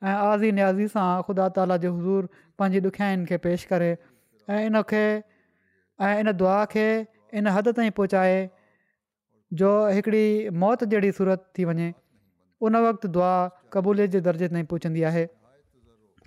ऐं 0.03 0.15
आज़ी 0.15 0.51
न्याज़ी 0.59 0.85
आज़ी 0.85 0.89
सां 0.95 1.07
ख़ुदा 1.29 1.47
ताला 1.59 1.77
जो 1.85 1.93
हज़ूर 1.95 2.29
पंहिंजी 2.62 2.81
ॾुखियाईनि 2.93 3.25
खे 3.31 3.39
पेश 3.47 3.65
करे 3.73 3.89
ऐं 3.95 4.61
इनखे 4.69 5.03
ऐं 6.09 6.12
इन 6.25 6.33
दुआ 6.43 6.57
खे 6.77 6.87
इन 7.41 7.53
हद 7.57 7.73
ताईं 7.81 7.91
पहुचाए 8.01 8.37
जो 9.62 9.71
हिकिड़ी 9.99 10.25
मौत 10.67 10.85
जहिड़ी 10.95 11.12
सूरत 11.21 11.45
थी 11.59 11.67
वञे 11.71 11.89
उन 12.69 12.77
वक़्तु 12.89 13.12
दुआ 13.19 13.33
क़बूले 13.77 14.09
जे 14.17 14.21
दर्जे 14.29 14.49
ताईं 14.55 14.67
पहुचंदी 14.75 15.07
आहे 15.12 15.25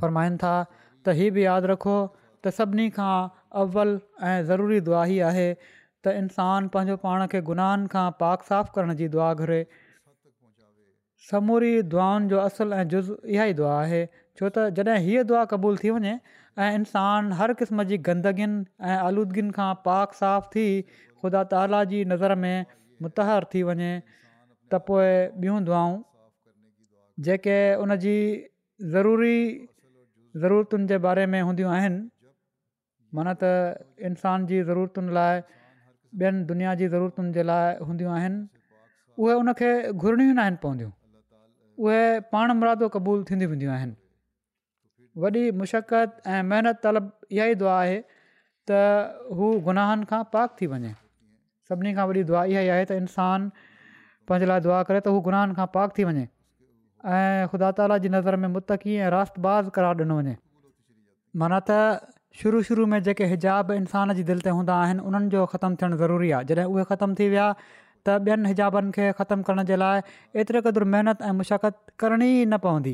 फ़रमाइनि 0.03 0.41
था 0.45 0.53
त 0.73 1.17
इहो 1.17 1.31
बि 1.37 1.45
यादि 1.45 1.71
रखो 1.75 1.95
त 2.11 2.57
सभिनी 2.61 2.89
खां 2.99 3.13
अव्वल 3.63 3.93
ऐं 4.31 4.37
ज़रूरी 4.51 4.79
दुआ 4.89 5.05
ई 5.17 5.19
आहे 5.31 5.45
त 6.07 6.11
इंसानु 6.23 6.69
पंहिंजो 6.75 6.95
पाण 7.03 7.21
खे 7.33 7.39
गुनाहनि 7.51 7.87
खां 7.95 8.03
पाक 8.23 8.45
साफ़ 8.51 8.69
करण 8.77 8.95
जी 9.01 9.07
दुआ 9.15 9.29
घुरे 9.43 9.57
समूरी 11.29 11.71
दुआनि 11.93 12.29
जो 12.33 12.39
असल 12.49 12.75
ऐं 12.81 12.85
जुज़ 12.93 13.09
इहा 13.35 13.47
ई 13.51 13.55
दुआ 13.61 13.71
आहे 13.83 14.01
छो 14.15 14.49
त 14.57 14.65
जॾहिं 14.79 14.97
हीअ 15.07 15.23
दुआ 15.31 15.41
क़बूलु 15.53 15.81
थी 15.83 15.93
वञे 15.95 16.13
ऐं 16.65 16.69
इंसानु 16.81 17.39
हर 17.39 17.53
क़िस्म 17.61 17.85
जी 17.91 17.99
गंदगियुनि 18.09 18.59
ऐं 18.91 18.97
आलूदगियुनि 19.07 19.55
खां 19.57 19.69
पाक 19.87 20.15
साफ़ 20.19 20.47
थी 20.57 20.65
ख़ुदा 20.91 21.43
ताला 21.55 21.81
जी 21.93 22.03
नज़र 22.13 22.35
में 22.45 22.77
मुतहर 23.07 23.49
थी 23.55 23.63
वञे 23.71 23.91
त 24.03 24.81
पोइ 24.91 25.09
ॿियूं 25.43 25.59
दुआऊं 25.71 25.97
जेके 27.29 27.59
उन 27.85 27.95
जी 28.07 28.15
ज़रूरी 28.95 29.37
ज़रूरतुनि 30.45 30.87
जे 30.93 30.97
बारे 31.09 31.25
में 31.35 31.41
हूंदियूं 31.51 31.75
आहिनि 31.75 32.01
माना 33.17 33.37
त 33.43 34.09
इंसान 34.11 34.47
जी 34.53 34.61
ज़रूरतुनि 34.73 35.13
लाइ 35.19 35.45
ॿियनि 36.15 36.43
दुनिया 36.45 36.73
जी 36.79 36.87
ज़रूरतुनि 36.87 37.31
जे 37.33 37.43
लाइ 37.43 37.75
हूंदियूं 37.87 38.11
आहिनि 38.17 38.47
उहे 39.23 39.33
उनखे 39.41 39.71
घुरणियूं 39.91 40.33
न 40.33 40.39
आहिनि 40.39 40.57
पवंदियूं 40.63 40.91
उहे 41.85 41.99
पाण 42.35 42.51
मुरादो 42.59 42.89
क़बूलु 42.95 43.23
थींदी 43.31 43.45
वेंदियूं 43.53 43.73
आहिनि 43.77 43.95
वॾी 45.23 45.43
मुशक़त 45.59 46.27
ऐं 46.33 46.39
محنت 46.51 46.75
طلب 46.83 47.11
इहा 47.31 47.45
ई 47.51 47.55
दुआ 47.61 47.75
आहे 47.83 47.97
त 48.67 49.35
हू 49.37 49.51
गुनाहनि 49.67 50.05
खां 50.11 50.23
पाक 50.35 50.55
थी 50.61 50.67
वञे 50.73 50.93
सभिनी 51.69 51.93
खां 51.99 52.05
वॾी 52.09 52.23
दुआ 52.31 52.43
इहा 52.53 52.61
ई 52.67 52.73
आहे 52.77 52.85
त 52.91 52.99
इंसान 53.03 53.49
पंहिंजे 54.27 54.49
लाइ 54.51 54.63
दुआ 54.67 54.81
करे 54.89 54.99
त 55.01 55.15
हू 55.15 55.21
गुनाहनि 55.29 55.57
खां 55.61 55.67
पाक 55.77 55.97
थी 55.97 56.07
वञे 56.09 56.25
ऐं 57.15 57.47
ख़ुदा 57.53 57.71
ताला 57.81 57.97
जी 58.05 58.09
नज़र 58.17 58.43
में 58.45 58.49
मुतक़ी 58.57 58.93
कीअं 58.93 59.09
रास्तबाज़ 59.17 59.73
करार 59.79 60.03
ॾिनो 60.05 60.21
वञे 60.23 60.37
माना 61.43 61.59
त 61.71 62.16
शुरू 62.41 62.57
शुरू 62.65 62.83
में 62.89 62.99
जेके 63.05 63.25
हिजाब 63.29 63.71
इंसान 63.75 64.13
जी 64.17 64.23
दिलि 64.25 64.41
ते 64.47 64.49
हूंदा 64.55 64.73
आहिनि 64.81 65.01
उन्हनि 65.11 65.29
जो 65.35 65.45
ख़तमु 65.51 65.75
थियणु 65.81 65.95
ज़रूरी 66.01 66.27
आहे 66.39 66.45
जॾहिं 66.49 66.65
उहे 66.73 66.83
ख़तमु 66.89 67.15
थी 67.19 67.27
विया 67.31 67.45
त 67.61 68.17
ॿियनि 68.27 68.49
हिजाबनि 68.51 68.91
खे 68.97 69.07
ख़तमु 69.21 69.45
करण 69.47 69.63
जे 69.69 69.77
लाइ 69.83 70.01
एतिरे 70.43 70.61
क़दुरु 70.67 70.85
महिनत 70.95 71.21
ऐं 71.29 71.31
मुशक़त 71.37 71.79
करणी 72.03 72.29
न 72.33 72.57
पवंदी 72.65 72.93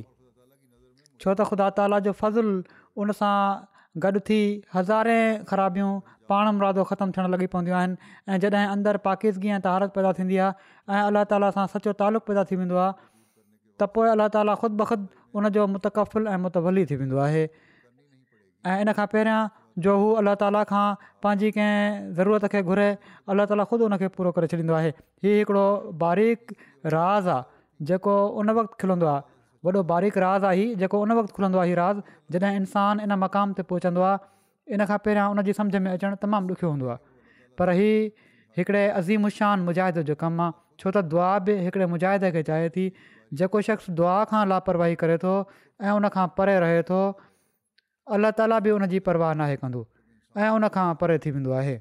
छो 1.23 1.33
त 1.39 1.47
ख़ुदा 1.49 1.67
ताला 1.79 1.99
जो 2.07 2.13
फ़ज़ुलु 2.21 3.01
उनसां 3.03 3.33
गॾु 4.05 4.21
थी 4.29 4.39
हज़ारे 4.77 5.17
ख़राबियूं 5.51 5.91
पाण 6.33 6.51
मुरादो 6.61 6.87
ख़तमु 6.93 7.15
थियण 7.19 7.33
लॻियूं 7.35 7.53
पवंदियूं 7.57 7.77
आहिनि 7.81 7.99
ऐं 8.29 8.39
जॾहिं 8.47 8.71
अंदरि 8.77 9.03
पाकीज़गी 9.09 9.51
ऐं 9.57 9.59
तहारत 9.67 9.93
पैदा 9.99 10.13
थींदी 10.21 10.39
आहे 10.45 10.71
ऐं 10.93 11.01
अलाह 11.11 11.27
ताला 11.33 11.51
सां 11.57 11.67
सचो 11.75 11.97
तालुक़ु 12.05 12.27
पैदा 12.31 12.47
थी 12.53 12.61
वेंदो 12.63 12.79
आहे 12.87 12.95
त 13.03 13.91
पोइ 13.97 14.09
अलाह 14.15 14.33
ताला 14.39 14.57
ख़ुदि 14.65 14.99
उन 15.43 15.51
मुतकफ़ुल 15.77 16.33
ऐं 16.37 17.45
ऐं 18.71 18.81
इन 18.83 18.91
खां 18.99 19.05
पहिरियां 19.13 19.41
जो 19.85 19.93
हू 20.01 20.09
अलाह 20.21 20.35
ताला 20.41 20.61
खां 20.71 20.83
पंहिंजी 21.25 21.49
कंहिं 21.55 21.79
ज़रूरत 22.19 22.47
खे 22.55 22.61
घुरे 22.71 22.85
अलाह 23.33 23.47
ताला 23.51 23.63
ख़ुदि 23.71 23.87
उनखे 23.87 24.07
पूरो 24.17 24.31
करे 24.37 24.49
छॾींदो 24.53 24.75
आहे 24.79 24.91
हीउ 25.25 25.35
हिकिड़ो 25.39 25.63
बारीक़ 26.03 26.55
राज़ 26.95 27.27
आहे 27.35 27.87
जेको 27.91 28.13
उन 28.43 28.53
वक़्तु 28.59 28.81
खिलंदो 28.83 29.09
आहे 29.13 29.67
वॾो 29.69 29.83
बारीक़ 29.93 30.19
राज़ 30.25 30.45
आहे 30.51 30.59
हीउ 30.61 30.77
जेको 30.83 31.01
उन 31.07 31.15
वक़्तु 31.19 31.35
खुलंदो 31.39 31.61
आहे 31.63 31.71
हीअ 31.71 31.79
राज़ 31.79 31.99
जॾहिं 32.37 32.61
इंसानु 32.63 33.07
इन 33.07 33.15
मक़ाम 33.25 33.57
ते 33.59 33.65
पहुचंदो 33.73 34.05
आहे 34.11 34.75
इन 34.77 34.85
खां 34.91 34.99
पहिरियां 35.07 35.27
उनजी 35.33 35.57
में 35.87 35.91
अचणु 35.95 36.21
तमामु 36.23 36.55
ॾुखियो 36.57 36.71
हूंदो 36.75 36.91
आहे 36.95 37.57
पर 37.61 37.73
हीउ 37.81 38.07
हिकिड़े 38.61 38.85
शान 39.41 39.67
मुजाहिद 39.71 40.01
जो 40.11 40.15
कमु 40.23 40.45
आहे 40.45 40.59
छो 40.83 40.87
त 40.93 41.05
दुआ 41.17 41.31
बि 41.49 41.57
हिकिड़े 41.67 41.87
मुजाहिद 41.97 42.31
खे 42.37 42.43
चाहे 42.53 42.69
थी 42.79 42.87
जेको 43.41 43.61
शख़्स 43.71 43.89
दुआ 44.01 44.15
खां 44.33 44.43
लापरवाही 44.55 44.99
करे 45.05 45.17
थो 45.27 45.35
ऐं 45.89 45.99
उन 46.01 46.09
परे 46.41 46.59
रहे 46.67 46.81
थो 46.93 47.01
अलाह 48.11 48.31
ताला 48.37 48.59
बि 48.65 48.71
उनजी 48.77 48.99
परवाह 49.07 49.33
नाहे 49.41 49.55
कंदो 49.63 49.81
ऐं 50.43 50.49
उनखां 50.55 50.85
परे 51.03 51.17
थी 51.25 51.31
वेंदो 51.35 51.51
आहे 51.59 51.75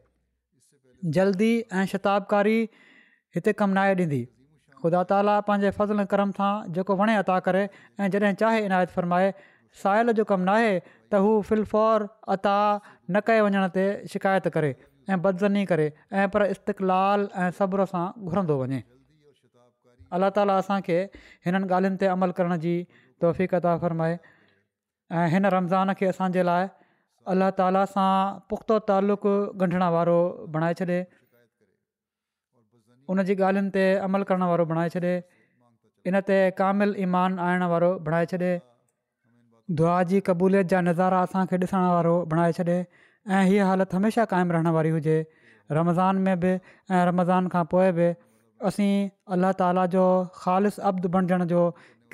जल्दी 1.16 1.52
ऐं 1.80 1.84
शताबकारी 1.94 2.58
हिते 3.36 3.52
कमु 3.62 3.74
नाहे 3.78 3.94
ॾींदी 3.98 4.20
ख़ुदा 4.82 5.00
ताला 5.12 5.34
पंहिंजे 5.48 5.70
फज़ल 5.78 6.04
करम 6.12 6.34
सां 6.38 6.50
जेको 6.76 6.96
वणे 7.02 7.16
अता 7.22 7.38
करे 7.46 7.62
ऐं 7.64 8.10
जॾहिं 8.14 8.34
चाहे 8.42 8.62
इनायत 8.68 8.94
फ़रमाए 8.98 9.32
सायल 9.82 10.12
जो 10.20 10.24
कमु 10.30 10.48
नाहे 10.50 10.70
त 10.86 11.22
हू 11.26 11.32
फिलफौर 11.50 12.06
अता 12.36 12.54
न 12.86 13.24
कए 13.30 13.40
वञण 13.48 13.66
ते 13.78 13.84
शिकायत 14.14 14.48
करे 14.58 14.72
ऐं 15.10 15.18
बदज़नी 15.26 15.64
करे 15.72 15.86
ऐं 16.22 16.26
पर 16.36 16.44
इस्तिकिल 16.56 16.96
ऐं 16.98 17.48
सब्र 17.62 17.86
सां 17.94 18.04
घुरंदो 18.32 18.58
वञे 18.62 18.82
अलाह 20.16 20.30
ताला 20.38 20.56
असांखे 20.62 20.98
हिननि 21.46 21.66
ॻाल्हियुनि 21.66 22.00
ते 22.04 22.10
अमल 22.14 22.36
करण 22.40 22.56
जी 22.66 22.74
तौफ़ 23.24 23.58
अदा 23.60 23.72
फ़र्माए 23.86 24.18
ऐं 25.20 25.26
हिन 25.32 25.44
रमज़ान 25.54 25.92
खे 25.98 26.06
असांजे 26.06 26.42
लाइ 26.48 26.64
अलाह 27.32 27.50
ताला 27.56 27.82
सां 27.94 28.12
पुख़्तो 28.50 28.78
तालुक़ु 28.90 29.32
ॻंढण 29.64 29.82
वारो 29.94 30.18
बणाए 30.54 30.74
छॾे 30.78 30.98
उन 33.12 33.22
जी 33.30 33.34
ॻाल्हियुनि 33.42 33.70
ते 33.74 33.84
अमल 34.06 34.22
करणु 34.30 34.46
वारो 34.52 34.64
बणाए 34.72 34.88
छॾे 34.94 35.12
इन 36.08 36.16
ते 36.28 36.38
कामिल 36.62 36.94
ईमान 37.08 37.38
आणणु 37.48 37.68
वारो 37.72 37.90
बणाए 38.08 38.26
छॾे 38.32 38.52
दुआ 39.80 40.00
जी 40.12 40.20
क़बूलियत 40.28 40.70
जा 40.74 40.80
नज़ारा 40.88 41.20
असांखे 41.28 41.56
ॾिसणु 41.64 41.88
वारो 41.98 42.14
बणाए 42.34 42.52
छॾे 42.58 42.80
ऐं 43.36 43.42
हीअ 43.52 43.66
हालति 43.70 43.96
हमेशह 44.00 44.24
क़ाइमु 44.34 44.52
रहण 44.58 44.66
वारी 44.78 44.90
हुजे 44.98 45.18
रमज़ान 45.80 46.24
में 46.28 46.34
बि 46.44 46.56
ऐं 46.96 47.04
रमज़ान 47.10 47.48
खां 47.56 47.64
पोइ 47.74 47.88
बि 47.98 48.08
असीं 48.68 48.92
अलाह 49.36 49.52
ताला 49.64 49.86
जो 49.96 50.04
ख़ालि 50.44 50.72
अब्द 50.92 51.06
बणजण 51.18 51.44
जो 51.54 51.62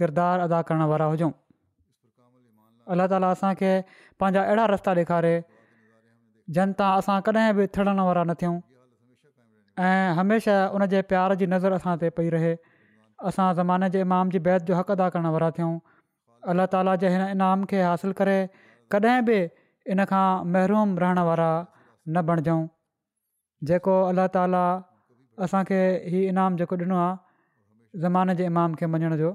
किरदारु 0.03 0.49
अदा 0.51 0.61
करण 0.71 0.87
वारा 0.95 1.07
हुजऊं 1.15 1.33
अलाह 2.95 3.07
ताला 3.13 3.29
असांखे 3.37 3.71
पंहिंजा 4.21 4.43
अहिड़ा 4.43 4.67
रस्ता 4.73 4.93
ॾेखारे 5.01 5.33
जन 6.59 6.71
तां 6.81 6.91
असां 7.01 7.17
कॾहिं 7.29 7.55
बि 7.59 7.67
थिड़ण 7.79 7.99
वारा 8.09 8.23
न 8.29 8.33
थियूं 8.41 8.57
ऐं 9.89 10.15
हमेशह 10.19 10.75
उन 10.79 10.85
जे 10.95 11.03
प्यार 11.11 11.35
जी 11.43 11.47
नज़र 11.55 11.73
असां 11.81 11.97
ते 12.05 12.09
पई 12.21 12.29
रहे 12.35 12.53
असां 13.31 13.49
ज़माने 13.59 13.91
जे 13.97 14.01
इमाम 14.07 14.31
जी 14.33 14.39
बैत 14.49 14.61
जो 14.71 14.75
हक़ 14.81 14.93
अदा 14.97 15.09
करणु 15.17 15.33
वारा 15.37 15.51
थियूं 15.59 15.75
अल्ला 16.53 16.67
ताला 16.77 16.95
जे 17.05 17.09
हिन 17.17 17.25
इनाम 17.37 17.65
खे 17.73 17.83
हासिलु 17.89 18.17
करे 18.23 18.37
कॾहिं 18.97 19.25
बि 19.31 19.39
इनखां 19.97 20.25
महरूम 20.57 20.97
रहण 21.05 21.21
वारा 21.31 21.51
न 21.73 22.23
बणिजऊं 22.33 22.63
जेको 23.73 23.97
अल्लाह 24.15 24.31
ताला 24.39 24.65
असांखे 25.47 25.83
ई 26.17 26.25
इनाम 26.35 26.57
जेको 26.63 26.81
ॾिनो 26.85 26.99
आहे 27.03 27.15
ज़माने 28.07 28.37
जे 28.43 28.49
इमाम 28.53 28.81
खे 28.83 28.91
मञण 28.95 29.17
जो 29.25 29.31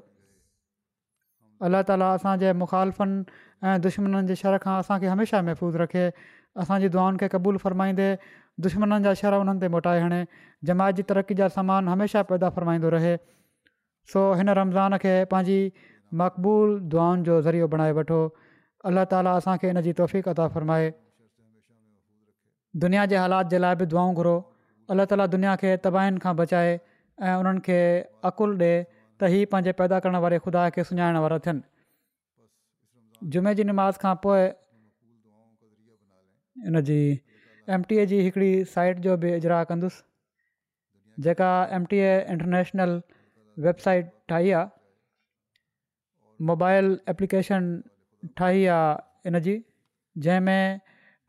अल्लाह 1.65 1.81
ताला 1.89 2.07
असांजे 2.13 2.51
मुखालफ़नि 2.61 3.23
ऐं 3.71 3.81
दुश्मननि 3.83 4.21
जी 4.29 4.35
शर 4.43 4.57
खां 4.63 4.79
असांखे 4.85 5.07
हमेशह 5.11 5.41
महफ़ूज़ 5.49 5.77
रखे 5.81 6.05
असांजी 6.63 6.87
दुआउनि 6.95 7.17
खे 7.23 7.27
क़बूलु 7.35 7.57
फ़र्माईंदे 7.65 8.07
दुश्मननि 8.65 9.03
जा 9.05 9.13
शर 9.21 9.33
हुननि 9.41 9.61
ते 9.63 9.67
मोटाए 9.75 9.99
हणे 10.05 10.19
जमायत 10.71 10.95
जी 10.97 11.03
तरक़ी 11.11 11.35
जा 11.41 11.47
सामान 11.57 11.87
हमेशह 11.93 12.21
पैदा 12.31 12.49
फ़रमाईंदो 12.57 12.89
रहे 12.95 13.13
सो 14.13 14.21
हिन 14.41 14.49
रमज़ान 14.61 14.97
खे 15.05 15.13
पंहिंजी 15.31 15.59
मक़बूल 16.23 16.75
दुआउनि 16.95 17.23
जो 17.29 17.39
ज़रियो 17.47 17.67
बणाए 17.75 17.91
वठो 18.01 18.19
अलाह 18.91 19.05
ताला 19.15 19.31
असांखे 19.41 19.67
हिन 19.73 19.81
जी 19.87 19.93
तौफ़ 20.01 20.29
अदा 20.35 20.47
फ़रमाए 20.57 20.89
दुनिया 22.85 23.05
जे 23.15 23.21
हालात 23.23 23.55
जे 23.55 23.63
लाइ 23.65 23.75
बि 23.83 23.85
दुआऊं 23.95 24.19
घुरो 24.21 24.35
अलाह 24.95 25.07
ताला 25.13 25.29
दुनिया 25.37 25.55
खे 25.63 25.73
तबाहिनि 25.87 26.19
खां 26.27 26.35
बचाए 26.43 26.71
ऐं 26.75 27.35
उन्हनि 27.45 27.65
खे 27.69 27.79
अक़ुलु 28.31 28.59
ॾिए 28.63 28.75
त 29.21 29.29
ई 29.37 29.49
पंहिंजे 29.53 29.71
पैदा 29.81 29.99
करण 30.05 30.17
वारे 30.25 30.37
ख़ुदा 30.43 30.61
खे 30.77 30.83
सुञाणण 30.89 31.21
वारा 31.25 31.37
थियनि 31.45 33.31
जुमे 33.35 33.53
जी 33.59 33.63
निमाज़ 33.71 33.99
खां 34.03 34.13
पोइ 34.25 34.45
इनजी 36.71 36.99
एम 37.77 37.85
टीअ 37.91 38.05
जी 38.13 38.21
हिकिड़ी 38.27 38.51
साइट 38.75 39.03
जो 39.07 39.17
बि 39.25 39.33
इजरा 39.41 39.59
कंदुसि 39.71 41.23
जेका 41.27 41.49
एमटीअ 41.79 42.13
इंटरनेशनल 42.35 42.93
वेबसाइट 43.67 44.07
ठाही 44.31 44.55
आहे 44.59 46.45
मोबाइल 46.51 46.87
एप्लीकेशन 47.13 47.67
ठाही 48.41 48.65
आहे 48.77 49.29
इनजी 49.33 49.53
जंहिंमें 50.27 50.79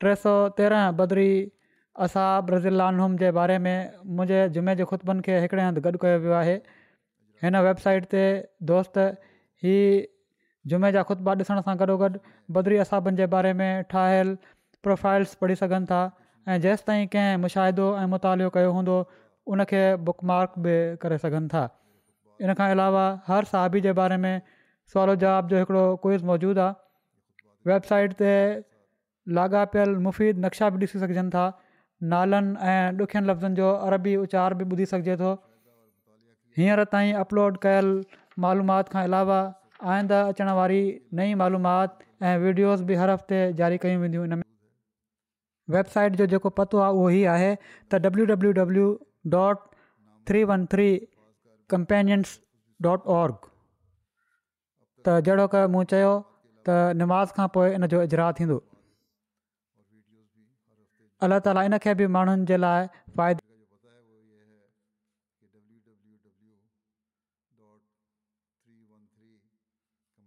टे 0.04 0.14
सौ 0.22 0.32
तेरहं 0.60 0.96
बदरी 1.02 1.28
असा 2.06 2.24
ब्राज़ील 2.50 3.18
जे 3.24 3.30
बारे 3.40 3.58
में 3.66 3.76
मुंहिंजे 4.14 4.40
जुमे 4.58 4.74
जे 4.82 4.88
ख़ुतबनि 4.92 5.26
खे 5.28 5.38
हिकिड़े 5.44 5.66
हंधि 5.68 5.84
गॾु 5.88 6.00
कयो 6.06 6.18
वियो 6.26 6.42
हिन 7.42 7.60
वेबसाइट 7.66 8.08
ते 8.14 8.24
दोस्त 8.70 9.04
ई 9.04 9.76
जुमे 10.72 10.90
जा 10.96 11.02
खुतबा 11.10 11.34
ॾिसण 11.42 11.60
सां 11.68 11.74
गॾोगॾु 11.82 12.08
बदरी 12.58 12.76
असाबनि 12.84 13.22
जे 13.22 13.26
बारे 13.36 13.52
में 13.60 13.72
ठाहियल 13.94 14.36
प्रोफाइल्स 14.88 15.34
पढ़ी 15.42 15.56
सघनि 15.62 15.88
था 15.92 15.98
ऐं 16.54 16.58
जेसि 16.66 16.86
ताईं 16.90 17.06
कंहिं 17.14 17.36
मुशाहिदो 17.46 17.88
ऐं 18.02 18.06
मुतालो 18.14 18.50
कयो 18.56 18.70
हूंदो 18.78 18.94
उनखे 19.56 19.82
बुक 20.10 20.24
मार्क 20.32 20.60
बि 20.66 20.76
करे 21.04 21.18
सघनि 21.24 21.48
था 21.56 21.64
इन 22.46 22.54
खां 22.60 22.70
अलावा 22.76 23.04
हर 23.30 23.50
साहबी 23.54 23.82
जे 23.88 23.92
बारे 24.00 24.20
में 24.26 24.34
सुवाल 24.94 25.14
जवाब 25.24 25.48
जो 25.54 25.58
हिकिड़ो 25.64 25.84
क्विज़ 26.06 26.24
मौजूदु 26.30 26.60
आहे 26.66 27.70
वेबसाइट 27.72 28.14
ते 28.22 28.32
लाॻापियल 29.40 29.94
मुफ़ीद 30.08 30.44
नक्शा 30.46 30.68
बि 30.76 30.80
ॾिसी 30.86 31.00
सघजनि 31.04 31.34
था 31.36 31.44
नालनि 32.14 32.56
ऐं 32.72 33.04
ॾुखियनि 33.04 33.28
लफ़्ज़नि 33.28 33.54
जो 33.62 33.70
अरबी 33.90 34.16
उचार 34.24 34.54
बि 34.62 34.68
ॿुधी 34.74 34.86
सघिजे 34.90 35.16
थो 35.22 35.30
हींअर 36.56 36.82
ताईं 36.92 37.14
अपलोड 37.18 37.56
कयल 37.62 37.88
मालूमात 38.42 38.84
खां 38.92 39.02
अलावा 39.04 39.40
आईंदा 39.92 40.20
अचण 40.26 40.48
वारी 40.58 40.82
नई 41.18 41.34
मालूमात 41.42 42.02
ऐं 42.22 42.38
वीडियोस 42.42 42.82
बि 42.88 42.94
हर 43.00 43.10
हफ़्ते 43.10 43.38
जारी 43.60 43.76
कयूं 43.84 44.00
वेंदियूं 44.00 44.24
इन 44.24 44.32
में 44.42 44.50
वेबसाइट 45.74 46.16
जो 46.20 46.26
जेको 46.32 46.50
पतो 46.58 46.78
आहे 46.84 46.92
उहो 47.00 47.08
ई 47.18 47.22
आहे 47.34 47.50
त 47.92 48.00
W 48.06 48.24
W 48.32 48.52
W 48.60 48.86
dot 49.34 49.64
three 50.30 50.42
one 50.50 50.66
three 50.74 50.88
companions 51.74 52.36
dot 52.88 53.06
org 53.18 53.50
त 55.06 55.18
जहिड़ो 55.30 55.46
क 55.54 55.64
मूं 55.76 55.82
चयो 55.94 56.12
त 56.68 56.76
नमाज़ 57.02 57.34
खां 57.40 57.48
पोइ 57.58 57.74
इन 57.80 57.86
जो 57.96 58.02
इजरा 58.10 58.30
थींदो 58.42 58.60
अलाह 61.28 61.42
ताला 61.48 61.66
इन 61.70 61.78
खे 61.86 61.94
बि 62.02 62.06
माण्हुनि 62.18 62.50
जे 62.52 62.56
लाइ 62.66 62.86
फ़ाइदो 63.18 63.42